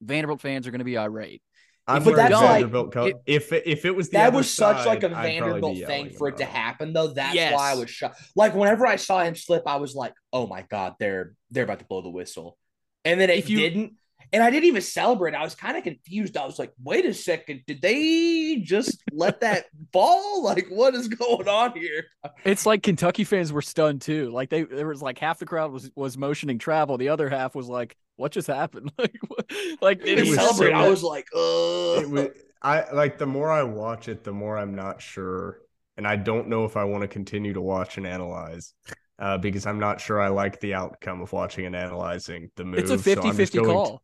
[0.00, 1.42] Vanderbilt fans are going to be irate.
[1.88, 4.28] I'm But that's a like- Vanderbilt co- it- if it, if it was the that
[4.28, 7.08] other was such like side, a I'd Vanderbilt thing for it to happen, though.
[7.08, 7.54] That's Yes.
[7.54, 8.20] why I was shocked.
[8.34, 11.78] Like whenever I saw him slip, I was like, "Oh my god, they're they're about
[11.78, 12.58] to blow the whistle,"
[13.04, 13.92] and then it If you- didn't.
[14.32, 15.34] And I didn't even celebrate.
[15.34, 16.36] I was kind of confused.
[16.36, 20.42] I was like, "Wait a second, did they just let that fall?
[20.42, 22.04] Like, what is going on here?"
[22.44, 24.30] It's like Kentucky fans were stunned too.
[24.30, 27.54] Like they there was like half the crowd was was motioning travel, the other half
[27.54, 29.50] was like, "What just happened?" like, what-
[29.80, 30.70] like They did he was celebrate.
[30.70, 32.28] so- I was like, "Uh." it was
[32.62, 35.60] I like the more I watch it, the more I'm not sure,
[35.96, 38.72] and I don't know if I want to continue to watch and analyze.
[39.18, 42.80] Uh, because I'm not sure I like the outcome of watching and analyzing the move.
[42.80, 44.02] It's a so I'm 50 just 50 going to- call.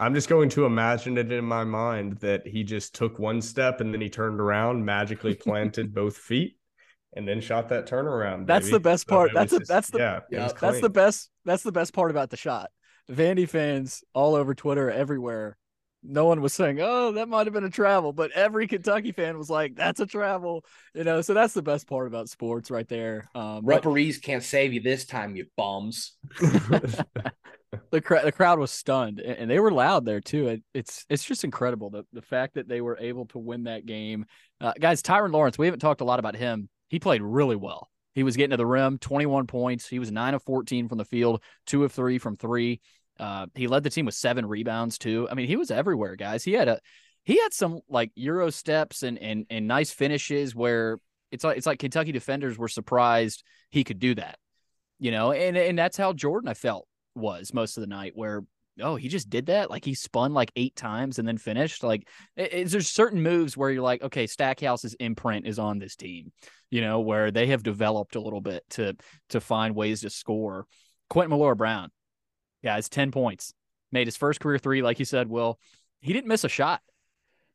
[0.00, 3.80] I'm just going to imagine it in my mind that he just took one step
[3.80, 6.56] and then he turned around, magically planted both feet,
[7.14, 8.46] and then shot that turnaround.
[8.46, 9.30] That's the best part.
[9.30, 10.20] it That's was a- that's the- yeah.
[10.30, 11.30] yeah, That's the best.
[11.44, 12.70] That's the best part about the shot.
[13.10, 15.56] Vandy fans all over Twitter, everywhere.
[16.06, 19.38] No one was saying, "Oh, that might have been a travel," but every Kentucky fan
[19.38, 20.64] was like, "That's a travel,"
[20.94, 21.22] you know.
[21.22, 23.30] So that's the best part about sports, right there.
[23.34, 23.82] Um, but
[24.22, 26.16] can't save you this time, you bums.
[27.90, 30.48] the the crowd was stunned, and, and they were loud there too.
[30.48, 33.86] It, it's it's just incredible the the fact that they were able to win that
[33.86, 34.26] game,
[34.60, 35.02] uh, guys.
[35.02, 36.68] Tyrin Lawrence, we haven't talked a lot about him.
[36.88, 37.88] He played really well.
[38.14, 39.88] He was getting to the rim, 21 points.
[39.88, 42.80] He was nine of 14 from the field, two of three from three.
[43.18, 45.28] Uh, he led the team with seven rebounds too.
[45.30, 46.44] I mean, he was everywhere, guys.
[46.44, 46.80] He had a
[47.24, 50.98] he had some like euro steps and and and nice finishes where
[51.30, 54.38] it's like it's like Kentucky defenders were surprised he could do that.
[54.98, 58.42] You know, and and that's how Jordan I felt was most of the night where
[58.80, 59.70] oh he just did that?
[59.70, 61.82] Like he spun like eight times and then finished?
[61.82, 65.96] Like is it's, there's certain moves where you're like okay Stackhouse's imprint is on this
[65.96, 66.32] team
[66.70, 68.96] you know where they have developed a little bit to
[69.30, 70.66] to find ways to score?
[71.10, 71.90] Quentin Millora-Brown
[72.62, 73.52] yeah it's 10 points
[73.92, 75.58] made his first career three like you said Will
[76.00, 76.80] he didn't miss a shot.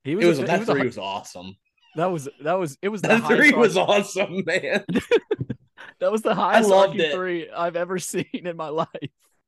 [0.03, 1.55] He was, It was a- he that was a- three was awesome.
[1.97, 4.85] that was that was it was the That three was arc- awesome, man.
[5.99, 6.69] that was the highest
[7.13, 8.87] three I've ever seen in my life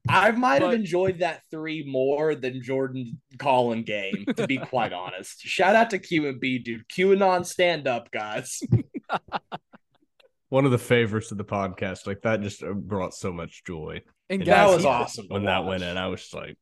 [0.10, 5.41] I might have enjoyed that three more than Jordan Collin game, to be quite honest.
[5.41, 6.88] Shout out to Q and B, dude.
[6.89, 8.60] QAnon stand up, guys.
[10.49, 12.08] One of the favorites of the podcast.
[12.08, 14.02] Like that just uh, brought so much joy.
[14.30, 15.26] and And That was he- awesome.
[15.30, 16.58] When that went in, I was like,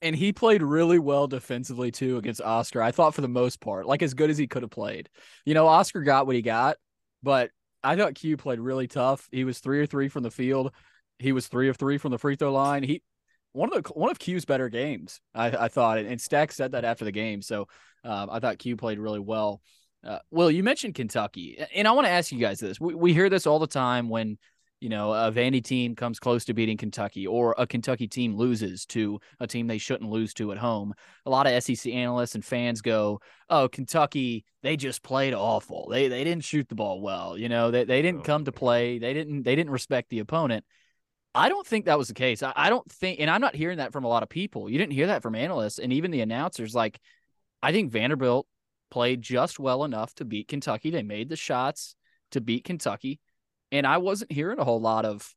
[0.00, 2.80] and he played really well defensively too against Oscar.
[2.80, 5.08] I thought for the most part, like as good as he could have played.
[5.44, 6.76] You know, Oscar got what he got,
[7.22, 7.50] but
[7.82, 9.28] I thought Q played really tough.
[9.32, 10.72] He was three or three from the field.
[11.18, 12.82] He was three of three from the free throw line.
[12.82, 13.02] He
[13.52, 16.84] one of the one of Q's better games, I, I thought, and Stack said that
[16.84, 17.42] after the game.
[17.42, 17.66] So
[18.04, 19.60] um, I thought Q played really well.
[20.04, 22.80] Uh, Will, you mentioned Kentucky, and I want to ask you guys this.
[22.80, 24.38] We we hear this all the time when
[24.80, 28.86] you know a Vandy team comes close to beating Kentucky, or a Kentucky team loses
[28.86, 30.94] to a team they shouldn't lose to at home.
[31.26, 35.88] A lot of SEC analysts and fans go, "Oh, Kentucky, they just played awful.
[35.90, 37.36] They they didn't shoot the ball well.
[37.36, 38.98] You know, they they didn't Oh, come to play.
[38.98, 40.64] They didn't they didn't respect the opponent."
[41.34, 42.42] I don't think that was the case.
[42.42, 44.68] I, I don't think, and I'm not hearing that from a lot of people.
[44.68, 46.74] You didn't hear that from analysts and even the announcers.
[46.74, 46.98] Like,
[47.62, 48.46] I think Vanderbilt
[48.90, 50.90] played just well enough to beat Kentucky.
[50.90, 51.94] They made the shots
[52.32, 53.20] to beat Kentucky.
[53.70, 55.34] And I wasn't hearing a whole lot of,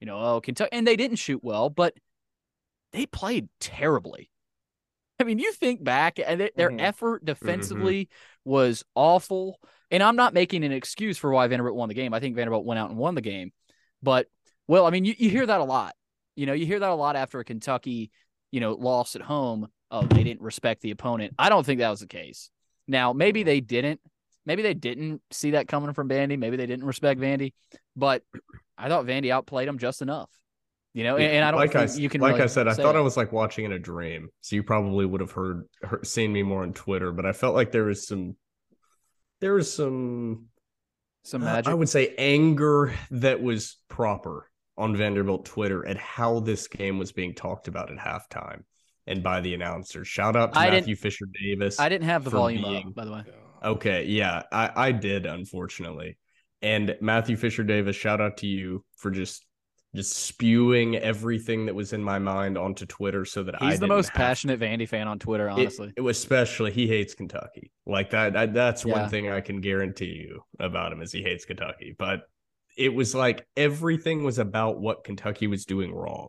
[0.00, 0.70] you know, oh, Kentucky.
[0.72, 1.94] And they didn't shoot well, but
[2.92, 4.30] they played terribly.
[5.20, 6.80] I mean, you think back and they, their Mhm.
[6.80, 8.08] effort defensively
[8.44, 9.60] was awful.
[9.90, 12.14] And I'm not making an excuse for why Vanderbilt won the game.
[12.14, 13.52] I think Vanderbilt went out and won the game.
[14.02, 14.26] But,
[14.66, 15.94] well, I mean, you, you hear that a lot.
[16.36, 18.10] You know, you hear that a lot after a Kentucky,
[18.50, 19.68] you know, loss at home.
[19.90, 21.34] Oh, they didn't respect the opponent.
[21.38, 22.50] I don't think that was the case.
[22.88, 24.00] Now, maybe they didn't.
[24.46, 26.38] Maybe they didn't see that coming from Vandy.
[26.38, 27.52] Maybe they didn't respect Vandy.
[27.96, 28.22] But
[28.76, 30.30] I thought Vandy outplayed them just enough.
[30.92, 32.20] You know, and, and I don't like I you can.
[32.20, 32.96] like really I said, I thought that.
[32.96, 34.28] I was like watching in a dream.
[34.42, 37.54] So you probably would have heard, heard seen me more on Twitter, but I felt
[37.54, 38.36] like there was some
[39.40, 40.46] there was some
[41.24, 41.68] some uh, magic.
[41.68, 47.12] I would say anger that was proper on Vanderbilt Twitter at how this game was
[47.12, 48.62] being talked about at halftime
[49.06, 50.08] and by the announcers.
[50.08, 51.78] Shout out to I Matthew Fisher Davis.
[51.78, 53.22] I didn't have the volume being- up, by the way.
[53.62, 56.18] Okay, yeah, I, I did unfortunately.
[56.60, 59.44] And Matthew Fisher Davis, shout out to you for just
[59.94, 63.86] just spewing everything that was in my mind onto Twitter so that I He's the
[63.86, 65.92] most have- passionate Vandy fan on Twitter, it- honestly.
[65.96, 67.70] It, was especially he hates Kentucky.
[67.86, 69.00] Like that, I, that's Yeah.
[69.02, 71.94] one thing I can guarantee you about him is he hates Kentucky.
[71.96, 72.22] But
[72.76, 76.28] it was like everything was about what Kentucky was doing wrong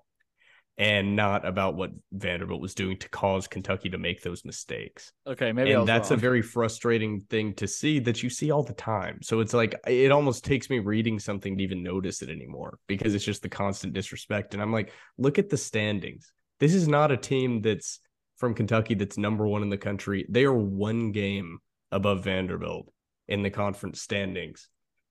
[0.77, 5.53] and not about what Vanderbilt was doing to cause Kentucky to make those mistakes okay,
[5.53, 6.19] maybe and that's wrong.
[6.19, 9.19] a very frustrating thing to see that you see all the time.
[9.21, 13.15] So it's like it almost takes me reading something to even notice it anymore because
[13.15, 14.53] it's just the constant disrespect.
[14.53, 16.31] And I'm like, look at the standings.
[16.59, 17.99] This is not a team that's
[18.37, 20.25] from Kentucky that's number one in the country.
[20.29, 21.59] They are one game
[21.91, 22.91] above Vanderbilt
[23.27, 24.67] in the conference standings.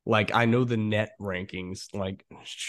[0.07, 2.25] Like I know the net rankings, like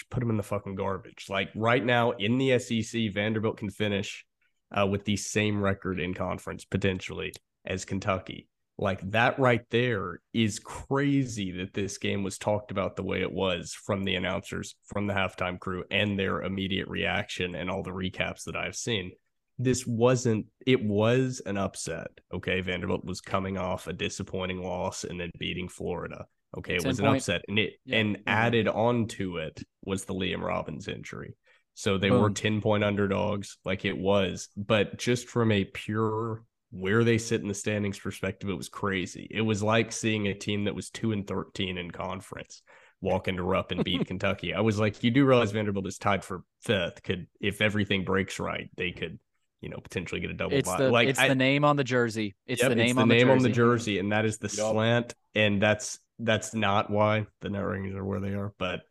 [0.09, 1.25] put them in the fucking garbage.
[1.29, 4.25] Like right now in the SEC, Vanderbilt can finish
[4.71, 7.33] uh, with the same record in conference potentially
[7.65, 8.47] as Kentucky.
[8.77, 13.31] Like that right there is crazy that this game was talked about the way it
[13.31, 17.91] was from the announcers, from the halftime crew, and their immediate reaction and all the
[17.91, 19.11] recaps that I've seen.
[19.57, 22.07] this wasn't it was an upset.
[22.33, 22.61] Okay.
[22.61, 26.25] Vanderbilt was coming off a disappointing loss and then beating Florida.
[26.57, 26.75] Okay.
[26.75, 27.45] It 10 was an point- upset.
[27.47, 27.97] And it Yeah.
[27.97, 28.23] and Mhm.
[28.27, 31.35] added on to it was the Liam Robbins injury.
[31.73, 34.47] So they were 10 point underdogs, like it was.
[34.55, 39.27] But just from a pure where they sit in the standings perspective, it was crazy.
[39.29, 42.61] It was like seeing a team that was two and 13 in conference
[43.01, 44.53] walk into Rupp and beat Kentucky.
[44.53, 47.03] I was like, you do realize Vanderbilt is tied for fifth.
[47.03, 49.19] Could if everything breaks right, they could,
[49.61, 50.77] you know, potentially get a double It's bye.
[50.77, 52.35] the like it's I- the name on the jersey.
[52.47, 53.55] It's Yep, the name, the on, name the on the jersey.
[53.95, 54.71] jersey, and that is the Yup.
[54.71, 58.53] slant, and that's that's not why the net rankings are where they are.
[58.57, 58.81] But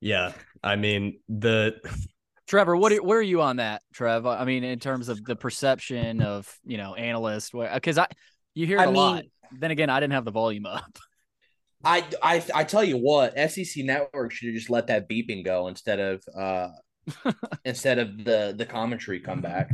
[0.00, 1.76] yeah, I mean the
[2.48, 4.24] Trevor, what are, where are you on that, Trev?
[4.24, 8.06] I mean, in terms of the perception of you know analysts, because I
[8.54, 9.22] you hear it I a lot.
[9.22, 10.98] mean- Then again, I didn't have the volume up.
[11.84, 15.68] I, I I tell you what, SEC Network should have just let that beeping go
[15.68, 16.68] instead of uh
[17.64, 19.70] instead of the the commentary come back.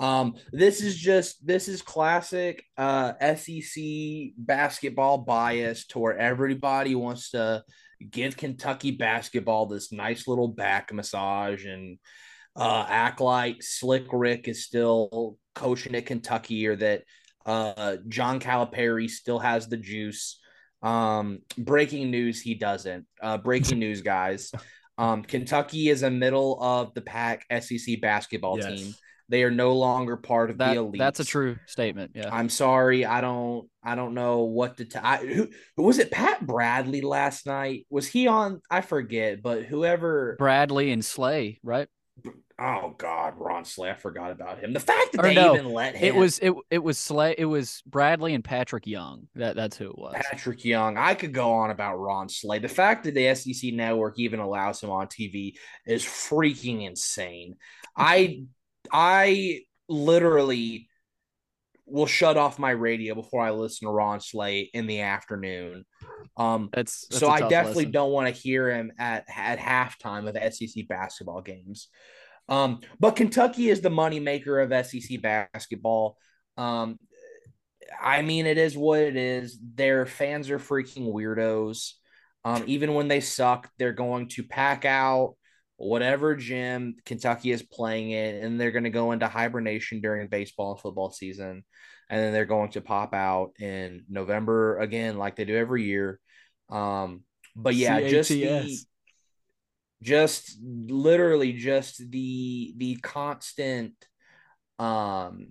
[0.00, 3.82] Um, this is just this is classic uh SEC
[4.38, 7.62] basketball bias to where everybody wants to
[8.10, 11.98] give Kentucky basketball this nice little back massage and
[12.56, 17.02] uh act like Slick Rick is still coaching at Kentucky or that
[17.44, 20.40] uh John Calipari still has the juice.
[20.82, 23.06] Um, breaking news, he doesn't.
[23.22, 24.50] Uh, breaking news, guys.
[24.96, 28.66] Um, Kentucky is a middle of the pack SEC basketball Yes.
[28.66, 28.94] team.
[29.30, 30.98] They are no longer part of That the elite.
[30.98, 32.12] that's a true statement.
[32.14, 35.02] Yeah, I'm sorry, I don't, I don't know what to tell.
[35.18, 36.10] Who, who was it?
[36.10, 37.86] Pat Bradley last night?
[37.90, 38.60] Was he on?
[38.68, 40.34] I forget, but whoever.
[40.38, 41.86] Bradley and Slay, right?
[42.62, 43.88] Oh God, Ron Slay.
[43.90, 44.74] I forgot about him.
[44.74, 46.04] The fact that Or they no, even let him.
[46.14, 47.34] It was it it was Slay.
[47.38, 49.28] It was Bradley and Patrick Young.
[49.36, 50.14] That that's who it was.
[50.16, 50.98] Patrick Young.
[50.98, 52.58] I could go on about Ron Slay.
[52.58, 55.54] The fact that the SEC network even allows him on TV
[55.86, 57.56] is freaking insane.
[57.96, 58.42] I
[58.92, 60.88] I literally
[61.86, 65.84] will shut off my radio before I listen to Ron Slay in the afternoon.
[66.36, 67.92] Um That's, that's so I definitely listen.
[67.92, 71.88] don't want to hear him at at halftime of SEC basketball games.
[72.50, 76.18] Um, but Kentucky is the moneymaker of SEC basketball.
[76.56, 76.98] Um,
[78.02, 79.58] I mean, it is what it is.
[79.74, 81.92] Their fans are freaking weirdos.
[82.44, 85.36] Um, even when they suck, they're going to pack out
[85.80, 90.72] whatever gym Kentucky is playing in, and they're going to go into hibernation during baseball
[90.72, 91.64] and football season.
[92.08, 96.20] And then they're going to pop out in November again, like they do every year.
[96.68, 97.22] Um,
[97.54, 98.78] but yeah, just the,
[100.02, 103.92] just literally just the the constant
[104.78, 105.48] um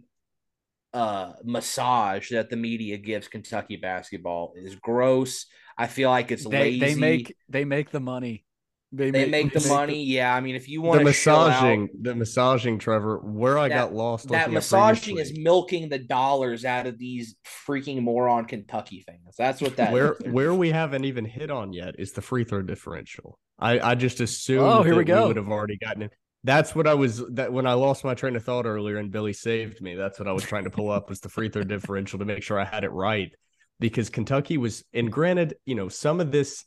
[0.94, 5.46] uh massage that the media gives Kentucky basketball is gross.
[5.78, 6.80] I feel like it's They lazy.
[6.80, 8.44] they make they make the money.
[8.92, 10.04] They, they make the they money.
[10.04, 13.20] Yeah, I mean, if you want the to massaging, massaging, the massaging, Trevor.
[13.20, 14.30] Where I That- got lost.
[14.30, 17.36] that massaging is milking the dollars out of these
[17.68, 19.36] freaking moron Kentucky fans.
[19.38, 20.34] That's what that where is.
[20.34, 23.38] where we haven't even hit on yet is the free throw differential.
[23.60, 25.28] I I just assumed Oh, here we that go.
[25.28, 26.12] would have already gotten it.
[26.44, 29.34] That's what I was that when I lost my train of thought earlier and Billy
[29.34, 29.94] saved me.
[29.96, 32.42] That's what I was trying to pull up was the free throw differential to make
[32.42, 33.30] sure I had it right
[33.80, 36.66] because Kentucky was and granted, you know, some of this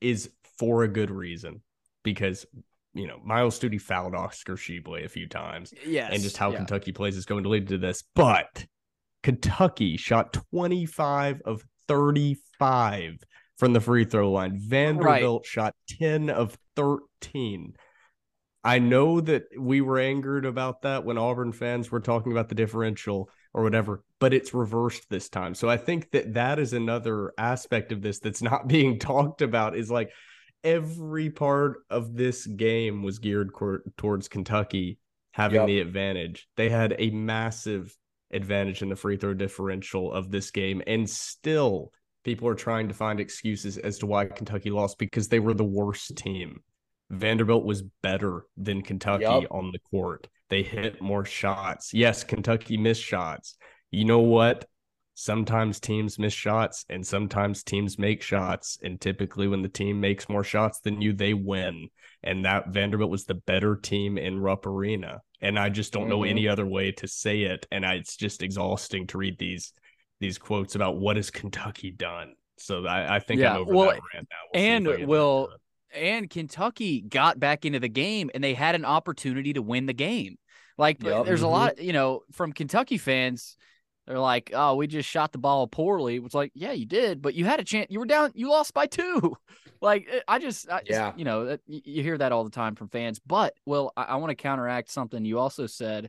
[0.00, 1.62] is for a good reason
[2.02, 2.46] because
[2.92, 6.58] you know Myles Stute fouled Oscar Tshiebwe a few times yes, and just how yeah.
[6.58, 8.02] Kentucky plays is going to lead to this.
[8.14, 8.66] But
[9.22, 13.18] Kentucky shot 25 of 35
[13.56, 14.58] from the free throw line.
[14.58, 17.74] Vanderbilt shot 10 of 13.
[18.62, 22.54] I know that we were angered about that when Auburn fans were talking about the
[22.54, 25.54] differential or whatever, but it's reversed this time.
[25.54, 29.76] So I think that that is another aspect of this that's not being talked about
[29.76, 30.10] is like
[30.64, 34.98] every part of this game was geared cor- towards Kentucky
[35.32, 35.66] having Yep.
[35.66, 36.48] the advantage.
[36.56, 37.96] They had a massive
[38.32, 41.92] advantage in the free throw differential of this game and still
[42.24, 45.62] people are trying to find excuses as to why Kentucky lost because they were the
[45.62, 46.62] worst team.
[47.10, 49.44] Vanderbilt was better than Kentucky Yup.
[49.50, 50.26] on the court.
[50.48, 51.92] They hit more shots.
[51.92, 53.56] Yes, Kentucky missed shots.
[53.90, 54.64] You know what?
[55.16, 58.78] Sometimes teams miss shots and sometimes teams make shots.
[58.82, 61.88] And typically, when the team makes more shots than you, they win.
[62.22, 65.20] And that Vanderbilt was the better team in Rupp Arena.
[65.40, 66.30] And I just don't know Mhm.
[66.30, 67.66] any other way to say it.
[67.70, 69.72] And I, it's just exhausting to read these
[70.20, 72.34] these quotes about what has Kentucky done.
[72.56, 74.36] So I, I think Yeah, I'm over well, that rant now.
[74.54, 75.48] We'll and if I get will-
[75.92, 79.92] and Kentucky got back into the game and they had an opportunity to win the
[79.92, 80.38] game.
[80.78, 81.24] Like Yup.
[81.26, 81.50] there's a Mhm.
[81.50, 83.56] lot, you know, from Kentucky fans.
[84.06, 87.34] They're like, "Oh, we just shot the ball poorly." It's like, "Yeah, you did, but
[87.34, 87.86] you had a chance.
[87.90, 88.32] You were down.
[88.34, 89.36] You lost by two.
[89.80, 91.12] Like eh, I just, I Yeah.
[91.14, 93.18] you know, you hear that all the time from fans.
[93.18, 96.08] But well, I, I want to counteract something you also said.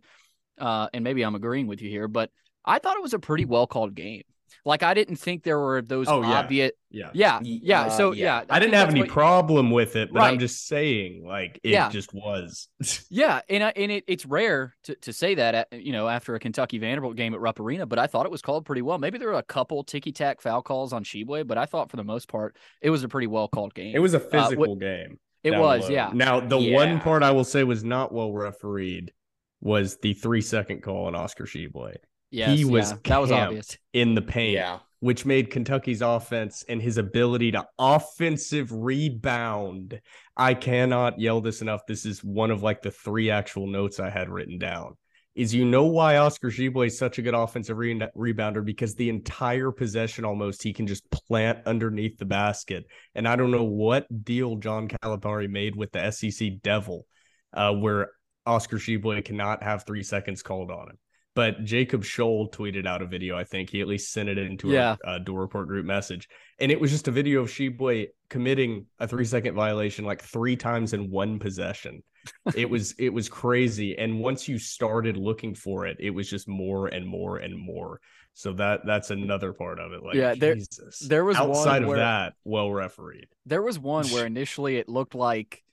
[0.59, 2.31] uh, and maybe I'm agreeing with you here, but
[2.65, 4.23] I thought it was a pretty well called game.
[4.63, 6.39] Like I didn't think there were those Oh, yeah.
[6.39, 6.71] obvious.
[6.89, 7.09] Yeah.
[7.13, 7.81] Yeah, Y- yeah.
[7.83, 8.39] uh, So yeah.
[8.39, 11.71] yeah, I didn't have any what- problem with it, but I'm just saying, like, it
[11.71, 11.89] Yeah.
[11.89, 12.67] just was.
[13.09, 16.35] Yeah, and I, and it, it's rare to, to say that at, you know after
[16.35, 18.97] a Kentucky Vanderbilt game at Rupp Arena, but I thought it was called pretty well.
[18.97, 21.97] Maybe there were a couple ticky tack foul calls on Tshiebwe, but I thought for
[21.97, 23.95] the most part it was a pretty well called game.
[23.95, 25.19] it was a what- physical game.
[25.43, 25.89] It was, low.
[25.89, 26.09] yeah.
[26.11, 29.13] Now, the one part I will say was not well refereed
[29.61, 31.97] was the three second call on Oscar Tshiebwe
[32.31, 33.77] Yes, he was yeah, that was obvious.
[33.93, 34.79] in the paint, Yeah.
[34.99, 40.01] which made Kentucky's offense and his ability to offensive rebound.
[40.35, 41.81] I cannot yell this enough.
[41.87, 44.97] This is one of like the three actual notes I had written down.
[45.35, 49.09] Is you know why Oscar Tshiebwe is such a good offensive re- rebounder because the
[49.09, 52.85] entire possession almost he can just plant underneath the basket.
[53.15, 57.05] And I don't know what deal John Calipari made with the SEC Devil,
[57.51, 58.11] uh, where
[58.45, 60.97] Oscar Tshiebwe cannot have three seconds called on him.
[61.35, 63.37] But Jacob Scholl tweeted out a video.
[63.37, 64.95] I think he at least sent it into Yeah.
[65.03, 66.29] a, a Dore Report group message,
[66.59, 70.55] and it was just a video of Tshiebwe committing a three second violation like three
[70.55, 72.01] times in one possession.
[72.55, 76.47] it was it was crazy, and once you started looking for it, it was just
[76.47, 77.99] more and more and more.
[78.33, 80.03] So that that's another part of it.
[80.03, 80.99] Like, Yeah, there- Jesus.
[80.99, 83.27] there was one outside of where- that, well refereed.
[83.45, 85.63] There was one where initially it looked like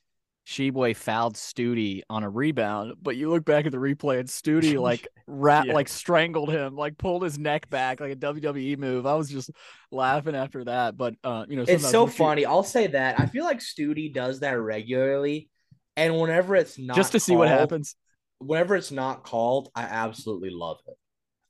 [0.46, 4.74] Tshiebwe fouled Stute on a rebound, but you look back at the replay and Stute
[4.80, 5.74] like rat Yeah.
[5.74, 9.06] like strangled him, like pulled his neck back like a WWE move.
[9.06, 9.50] I was just
[9.92, 10.96] laughing after that.
[10.96, 12.44] But uh, you know, It's so once you- funny.
[12.46, 13.20] I'll say that.
[13.20, 15.48] I feel like Stute does that regularly.
[15.96, 17.94] And whenever it's not just to see what happens.
[18.38, 20.94] Whenever it's not called, I absolutely love it.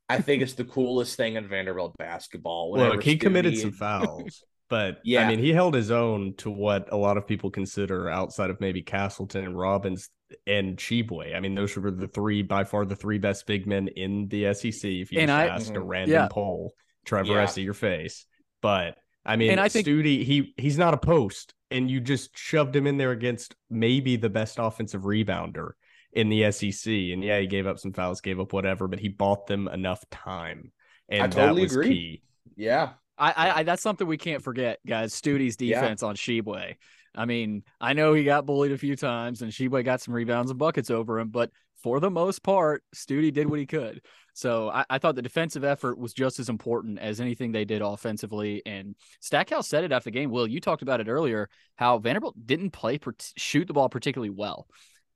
[0.09, 2.73] I think it's the coolest thing in Vanderbilt basketball.
[2.73, 5.27] whenever Look, he committed some fouls, but Yeah.
[5.27, 8.59] I mean, he held his own to what a lot of people consider outside of
[8.59, 10.09] maybe Castleton and Robbins
[10.47, 11.37] and Tshiebwe.
[11.37, 14.47] I mean, those were the three by far the three best big men in the
[14.55, 14.85] SEC.
[15.03, 15.89] If you And just I- asked a Mhm.
[15.89, 16.29] random Yeah.
[16.31, 16.73] poll,
[17.05, 17.43] Trevor Yeah.
[17.43, 17.55] S.
[17.57, 18.25] to your face,
[18.63, 18.97] but
[19.27, 22.75] I mean, And I think- Stute, he he's not a post, and you just shoved
[22.75, 25.73] him in there against maybe the best offensive rebounder
[26.15, 27.13] in the SEC.
[27.13, 30.03] And yeah, he gave up some fouls, gave up whatever, but he bought them enough
[30.11, 30.73] time,
[31.11, 31.89] and I totally that was agree.
[31.89, 32.23] key.
[32.57, 32.95] Yeah.
[33.19, 35.13] I, I, I that's something we can't forget, guys.
[35.15, 35.81] Stute's Yeah.
[35.81, 36.77] defense on Tshiebwe.
[37.15, 40.51] I mean, I know he got bullied a few times, and Tshiebwe got some rebounds
[40.51, 41.51] and buckets over him, but
[41.83, 44.01] for the most part, Stute did what he could.
[44.35, 47.83] So I, I thought the defensive effort was just as important as anything they did
[47.83, 48.63] offensively.
[48.65, 50.31] And Stackhouse said it after the game.
[50.31, 54.31] Will, you talked about it earlier, how Vanderbilt didn't play per- shoot the ball particularly
[54.31, 54.67] well,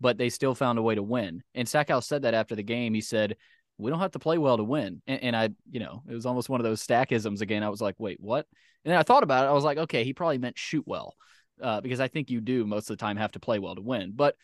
[0.00, 1.42] but they still found a way to win.
[1.54, 2.92] And Stackhouse said that after the game.
[2.92, 3.36] He said,
[3.78, 5.02] we don't have to play well to win.
[5.06, 7.62] And, and I, you know, it was almost one of those stackisms again.
[7.62, 8.46] I was like, wait, what?
[8.84, 9.48] And then I thought about it.
[9.48, 11.14] I was like, okay, he probably meant shoot well,
[11.60, 13.82] uh, because I think you do most of the time have to play well to
[13.82, 14.12] win.
[14.14, 14.36] But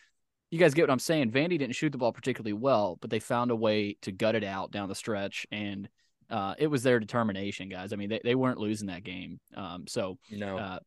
[0.50, 1.30] you guys get what I'm saying.
[1.30, 4.44] Vandy didn't shoot the ball particularly well, but they found a way to gut it
[4.44, 5.88] out down the stretch, and
[6.32, 7.92] uh, it was their determination, guys.
[7.92, 9.38] I mean, they, they weren't losing that game.
[9.54, 10.56] Um, so No.
[10.58, 10.78] uh,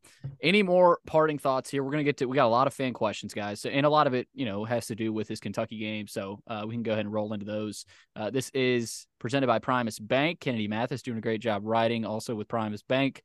[0.42, 1.82] any more parting thoughts here?
[1.84, 2.26] We're gonna get to.
[2.26, 4.44] We got a lot of fan questions, guys, so, and a lot of it, you
[4.44, 6.08] know, has to do with this Kentucky game.
[6.08, 7.86] So uh, we can go ahead and roll into those.
[8.16, 10.40] Uh, this is presented by Primus Bank.
[10.40, 13.22] Kennedy Mathis doing a great job writing, also with Primus Bank.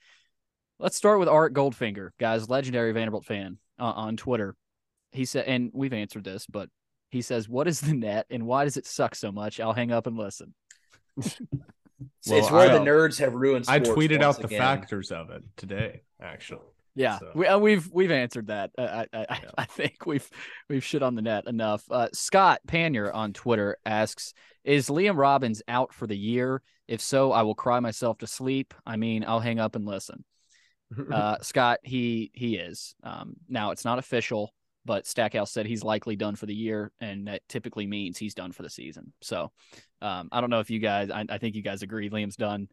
[0.80, 4.56] Let's start with Art Goldfinger, guys, legendary Vanderbilt fan uh, on Twitter.
[5.12, 6.70] He said, and we've answered this, but
[7.10, 9.92] he says, "What is the net, and why does it suck so much?" I'll hang
[9.92, 10.54] up and listen.
[12.02, 14.60] It's- Well, it's where I- the nerds have ruined I tweeted once out the again.
[14.60, 16.66] factors of it today, actually.
[16.94, 18.72] Yeah, So- we, uh, we've we've answered that.
[18.78, 20.30] Uh, I I, I, I think we've
[20.70, 21.84] we've shit on the net enough.
[21.90, 24.34] Uh, Scott Panier on Twitter asks,
[24.66, 26.62] "Is Liam Robbins out for the year?
[26.88, 28.74] If so, I will cry myself to sleep.
[28.86, 30.26] I mean, I'll hang up and listen."
[31.10, 32.96] Uh, Scott, he he is.
[33.04, 34.54] Um, now it's not official,
[34.86, 38.52] but Stackhouse said he's likely done for the year, and that typically means he's done
[38.52, 39.14] for the season.
[39.22, 39.52] So,
[40.02, 41.10] um, I don't know if you guys.
[41.10, 42.68] I, I think you guys agree Liam's done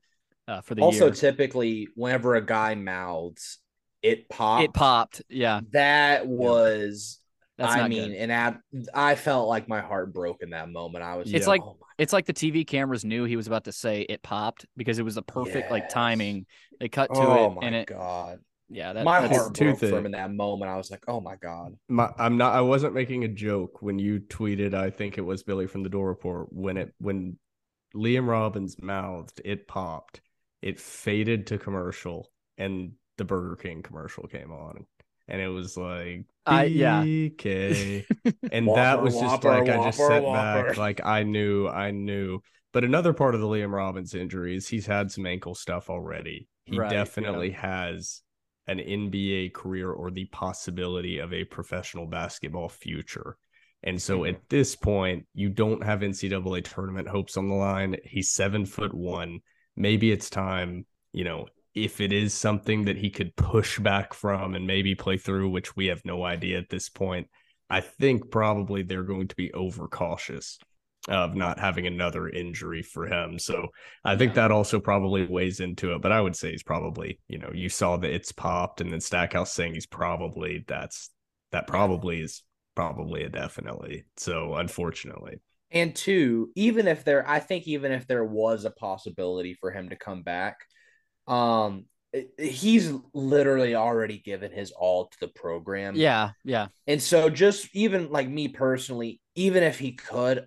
[0.47, 1.09] uh, for the Also, year.
[1.09, 3.59] Also, typically, whenever a guy mouths,
[4.03, 4.65] it popped.
[4.65, 5.23] it popped.
[5.29, 7.19] Yeah, That was,
[7.59, 8.17] that's I mean, good.
[8.19, 8.55] and I,
[8.95, 11.05] I felt like my heart broke in that moment.
[11.05, 13.65] I was, It's like, like- oh It's like the TV cameras knew he was about
[13.65, 16.47] to say it popped because it was the perfect like timing.
[16.81, 18.39] They cut to oh it my and it god,
[18.69, 20.71] yeah, that, my that's- heart two broke for him in that moment.
[20.71, 21.75] I was like, oh my god.
[21.89, 22.55] My, I'm not.
[22.55, 24.75] I wasn't making a joke when you tweeted.
[24.75, 27.39] I think it was Billy from the Dore Report when it when
[27.95, 30.21] Liam Robbins mouthed it popped.
[30.61, 34.87] It faded to commercial, and the Burger King commercial came on,
[35.29, 37.03] and it was like I- yeah.
[37.05, 38.05] BK,
[38.53, 40.69] and that was just Whopper, like I just sat Whopper.
[40.69, 42.41] back, like I knew, I knew.
[42.73, 46.49] But another part of the Liam Robbins injury is he's had some ankle stuff already.
[46.64, 46.99] He Right, yeah.
[46.99, 48.21] definitely has
[48.69, 53.37] an NBA career or the possibility of a professional basketball future.
[53.83, 54.31] And so Mhm.
[54.31, 57.97] at this point, you don't have NCAA tournament hopes on the line.
[58.05, 59.41] He's seven foot one.
[59.77, 64.55] Maybe it's time, you know, if it is something that he could push back from
[64.55, 67.29] and maybe play through, which we have no idea at this point.
[67.71, 70.59] I think probably they're going to be overcautious
[71.09, 73.39] of not having another injury for him.
[73.39, 73.69] So
[74.05, 76.03] I think that also probably weighs into it.
[76.03, 79.01] But I would say he's probably, you know, you saw that it's popped and then
[79.01, 81.11] Stackhouse saying he's probably that's
[81.53, 82.43] that probably is
[82.75, 84.05] probably a definitely.
[84.17, 85.41] So unfortunately.
[85.71, 89.91] And two, even if there, I think even if there was a possibility for him
[89.91, 90.59] to come back,
[91.27, 91.85] um,
[92.39, 95.95] he's literally already given his all to the program.
[95.95, 96.69] Yeah, yeah.
[96.87, 100.47] And so just even like me personally, even if he could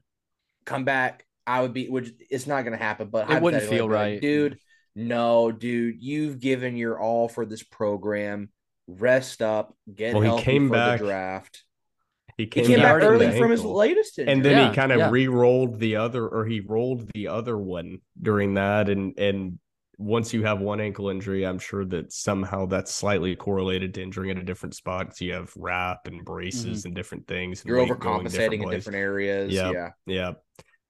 [0.71, 3.93] come back, I would be which it's not gonna happen, but It wouldn't feel like,
[3.93, 4.21] right.
[4.21, 4.57] dude.
[4.95, 8.49] No, dude, you've given your all for this program.
[8.87, 11.63] Rest up, get Well, he came for back the draft.
[12.37, 14.33] He He came, came, back early the from his latest injury.
[14.33, 15.09] and then Yeah, he kind of yeah.
[15.11, 19.59] re-rolled the other or he rolled the other one during that and and
[20.01, 24.31] once you have one ankle injury i'm sure that somehow that's slightly correlated to injuring
[24.31, 27.87] at a different spot so you have wrap and braces and different things and Mm-hmm.
[27.87, 29.51] You're overcompensating in different areas.
[29.53, 29.73] Yep.
[29.73, 29.89] Yeah.
[30.05, 30.31] yeah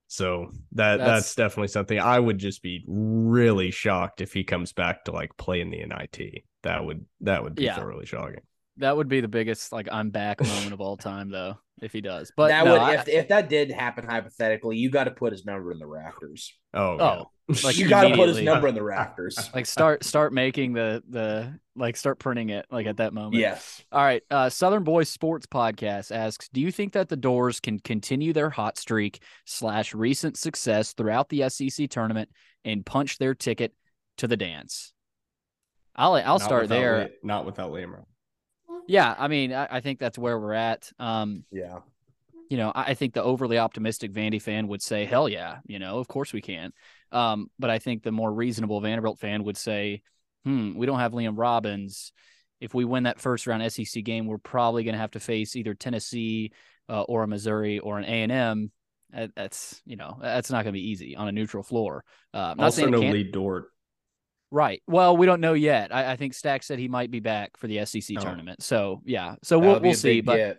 [0.07, 4.73] so that That's- that's, definitely something i would just be really shocked if he comes
[4.73, 7.75] back to like play in the nit that would that would be Yeah.
[7.75, 8.41] thoroughly shocking
[8.81, 12.01] That would be the biggest like I'm back moment of all time though, if he
[12.01, 12.31] does.
[12.35, 15.31] But that no, would I- if if that did happen hypothetically, you got to put
[15.31, 16.53] his number in the rafters.
[16.73, 17.31] oh, Oh,
[17.63, 19.49] like you got to put his number in the rafters.
[19.55, 23.35] like start start making the the like start printing it like at that moment.
[23.35, 23.81] yes.
[23.91, 24.23] All right.
[24.29, 28.49] Uh, Southern Boys Sports Podcast asks Do you think that the Dores can continue their
[28.49, 32.29] hot streak slash recent success throughout the SEC tournament
[32.65, 33.73] and punch their ticket
[34.17, 34.93] to the dance?
[35.95, 36.99] I'll I'll Not start there.
[37.05, 38.07] Li- not without liam Rowe.
[38.87, 40.91] Yeah, I mean, I, I think that's where we're at.
[40.99, 41.79] Um, Yeah.
[42.49, 45.79] you know, I I think the overly optimistic Vandy fan would say, "Hell yeah," you
[45.79, 46.73] know, of course we can.
[47.11, 50.01] Um, but I think the more reasonable Vanderbilt fan would say,
[50.43, 52.11] "Hmm, we don't have Liam Robbins.
[52.59, 55.55] If we win that first round SEC game, we're probably going to have to face
[55.55, 56.51] either Tennessee
[56.89, 58.71] uh, or a Missouri or an A and M.
[59.35, 62.03] That's you know, that's not going to be easy on a neutral floor.
[62.33, 63.65] Uh, also saying no lead Dort
[64.51, 64.81] Right.
[64.85, 65.93] Well, we don't know yet.
[65.95, 68.21] I, I think Stack said he might be back for the SEC Oh.
[68.21, 68.61] tournament.
[68.61, 69.35] So yeah.
[69.43, 70.19] So That we'll we'll see.
[70.19, 70.57] big But get.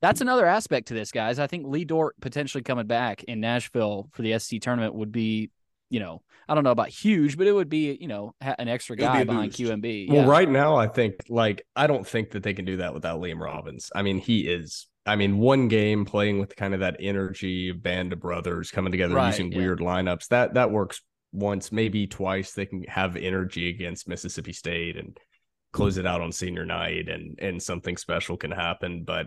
[0.00, 1.38] that's another aspect to this, guys.
[1.38, 5.50] I think Lee Dort potentially coming back in Nashville for the SC tournament would be,
[5.90, 8.68] you know, I don't know about huge, but it would be, you know, ha- an
[8.68, 9.60] extra It would be guy a behind boost.
[9.60, 10.08] QMB.
[10.08, 10.28] Well, Yeah.
[10.30, 13.40] right now, I think like I don't think that they can do that without Liam
[13.40, 13.90] Robbins.
[13.94, 14.86] I mean, he is.
[15.04, 19.16] I mean, one game playing with kind of that energy, band of brothers coming together
[19.16, 19.58] Right, using yeah.
[19.58, 20.28] weird lineups.
[20.28, 21.02] That that works
[21.32, 22.52] once, maybe twice.
[22.52, 25.18] They can have energy against Mississippi State and
[25.72, 29.04] close it out on senior night, and and something special can happen.
[29.04, 29.26] But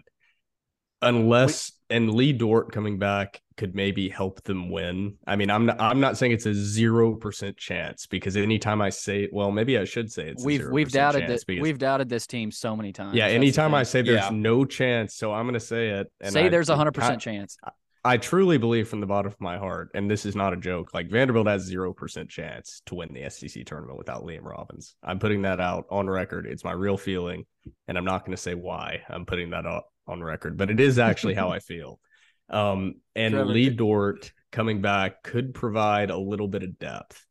[1.01, 5.17] unless and Lee Dort coming back could maybe help them win.
[5.27, 8.89] I mean, I'm not I'm not saying it's a zero percent chance because anytime I
[8.89, 12.09] say, well, maybe I should say it's we've we've 0% doubted that because- we've doubted
[12.09, 13.15] this team so many times.
[13.15, 14.29] yeah, anytime I say there's Yeah.
[14.31, 16.11] no chance, so I'm going to say it.
[16.21, 17.57] And say I- there's a hundred percent chance.
[18.05, 20.93] I truly believe from the bottom of my heart, and this is not a joke.
[20.93, 24.95] Like Vanderbilt has zero percent chance to win the SEC tournament without Liam Robbins.
[25.01, 26.45] I'm putting that out on record.
[26.45, 27.47] It's my real feeling,
[27.87, 30.79] and I'm not going to say why I'm putting that out on record, but it
[30.79, 31.99] is actually how I feel.
[32.47, 33.51] Um, and Trevor.
[33.51, 37.25] Lee Dort coming back could provide a little bit of depth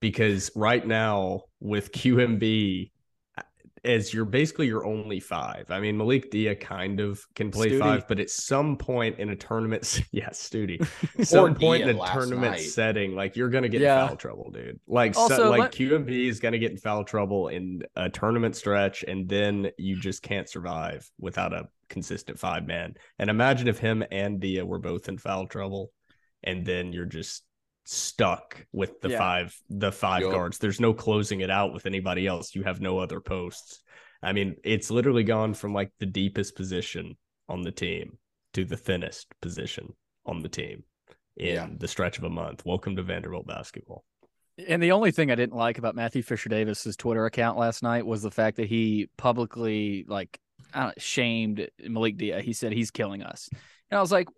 [0.00, 2.90] because right now with QMB
[3.88, 5.70] as you're basically your only five.
[5.70, 7.80] I mean, Malik Dia kind of can play Stute.
[7.80, 10.86] five, but at some point in a tournament, yeah, Stute,
[11.22, 12.60] some point in a tournament night.
[12.60, 14.02] setting, like you're gonna get Yeah.
[14.02, 14.78] in foul trouble, dude.
[14.86, 19.02] Like, so- like let- QMB is gonna get in foul trouble in a tournament stretch,
[19.08, 22.94] and then you just can't survive without a consistent five man.
[23.18, 25.90] And imagine if him and Dia were both in foul trouble,
[26.44, 27.42] and then you're just
[27.90, 29.18] stuck with the Yeah.
[29.18, 30.32] five the five Yup.
[30.32, 30.58] guards.
[30.58, 32.54] There's no closing it out with anybody else.
[32.54, 33.82] You have no other posts.
[34.22, 37.16] I mean, it's literally gone from like the deepest position
[37.48, 38.18] on the team
[38.52, 39.94] to the thinnest position
[40.26, 40.84] on the team
[41.38, 41.68] in Yeah.
[41.78, 42.66] the stretch of a month.
[42.66, 44.04] Welcome to Vanderbilt basketball.
[44.66, 48.04] And the only thing I didn't like about Matthew Fisher Davis's Twitter account last night
[48.04, 50.38] was the fact that he publicly like
[50.74, 52.42] I don't, shamed Malik Dia.
[52.42, 53.48] He said he's killing us,
[53.90, 54.28] and I was like,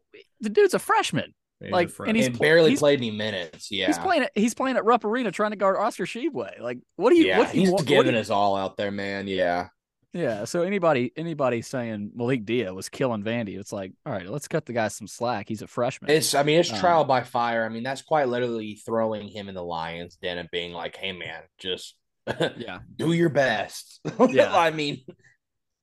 [0.41, 1.35] the dude's a freshman.
[1.63, 2.17] He's Like, and freshman.
[2.17, 3.71] he's and pl- barely he's- played any minutes.
[3.71, 3.87] Yeah.
[3.89, 6.61] He's playing at he's playing at Rupp Arena trying to guard Oscar Tshiebwe.
[6.61, 7.27] Like, what do you?
[7.27, 9.29] yeah, what do you he's want- what giving you- his all out there, man.
[9.29, 9.69] Yeah.
[10.13, 10.45] Yeah.
[10.45, 14.65] So anybody anybody saying Malik Dia was killing Vandy, it's like, all right, let's cut
[14.67, 15.49] the guy some slack.
[15.49, 16.11] He's a freshman.
[16.11, 17.65] It's I mean it's Um, trial by fire.
[17.65, 21.13] I mean that's quite literally throwing him in the lion's den and being like, "Hey
[21.13, 21.95] man, just
[22.57, 22.79] yeah.
[22.97, 24.01] do your best."
[24.31, 24.57] Yeah.
[24.57, 25.05] I mean,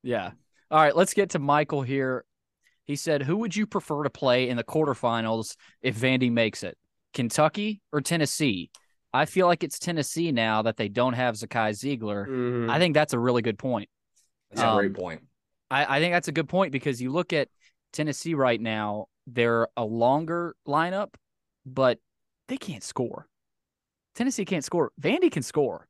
[0.02, 0.32] Yeah.
[0.70, 2.24] All right, let's get to Michael here.
[2.88, 6.76] He said, "Who would you prefer to play in the quarterfinals if Vandy makes it?
[7.14, 8.70] Kentucky or Tennessee?"
[9.12, 12.26] I feel like it's Tennessee now that they don't have Zakai Zeigler.
[12.26, 12.70] Mm-hmm.
[12.70, 13.88] I think that's a really good point.
[14.50, 15.22] That's a Um, great point.
[15.70, 17.48] I, I think that's a good point because you look at
[17.92, 21.14] Tennessee right now, they're a longer lineup,
[21.64, 21.98] but
[22.48, 23.28] they can't score.
[24.14, 24.92] Tennessee can't score.
[25.00, 25.86] Vandy can score.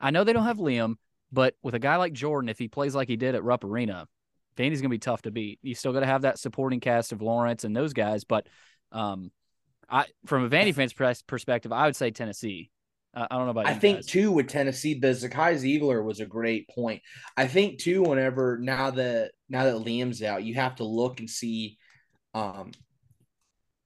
[0.00, 0.96] I know they don't have Liam,
[1.30, 4.06] but with a guy like Jordan, if he plays like he did at Rupp Arena,
[4.56, 5.58] Vandy's going to be tough to beat.
[5.62, 8.46] You still got to have that supporting cast of Lawrence and those guys, but
[8.92, 9.30] um,
[9.88, 12.70] I from a Vandy fans perspective, I would say Tennessee.
[13.14, 14.06] Uh, I don't know about I think guys.
[14.06, 17.02] too with Tennessee, the Zakai Zeigler was a great point.
[17.36, 21.28] I think too, whenever now that now that Liam's out, you have to look and
[21.28, 21.78] see
[22.34, 22.72] um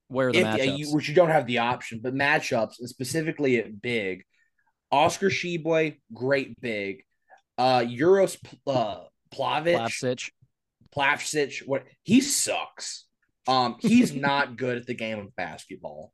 [0.07, 0.77] where the if, matchups.
[0.77, 4.23] you, which you don't have the option, but matchups and specifically at big.
[4.91, 7.03] Oscar Tshiebwe, great big.
[7.57, 9.03] Uh Uros uh
[9.33, 10.29] Plavic, Plavsic.
[10.97, 13.05] Plavsic, what he sucks.
[13.47, 16.11] Um, he's not good at the game of basketball.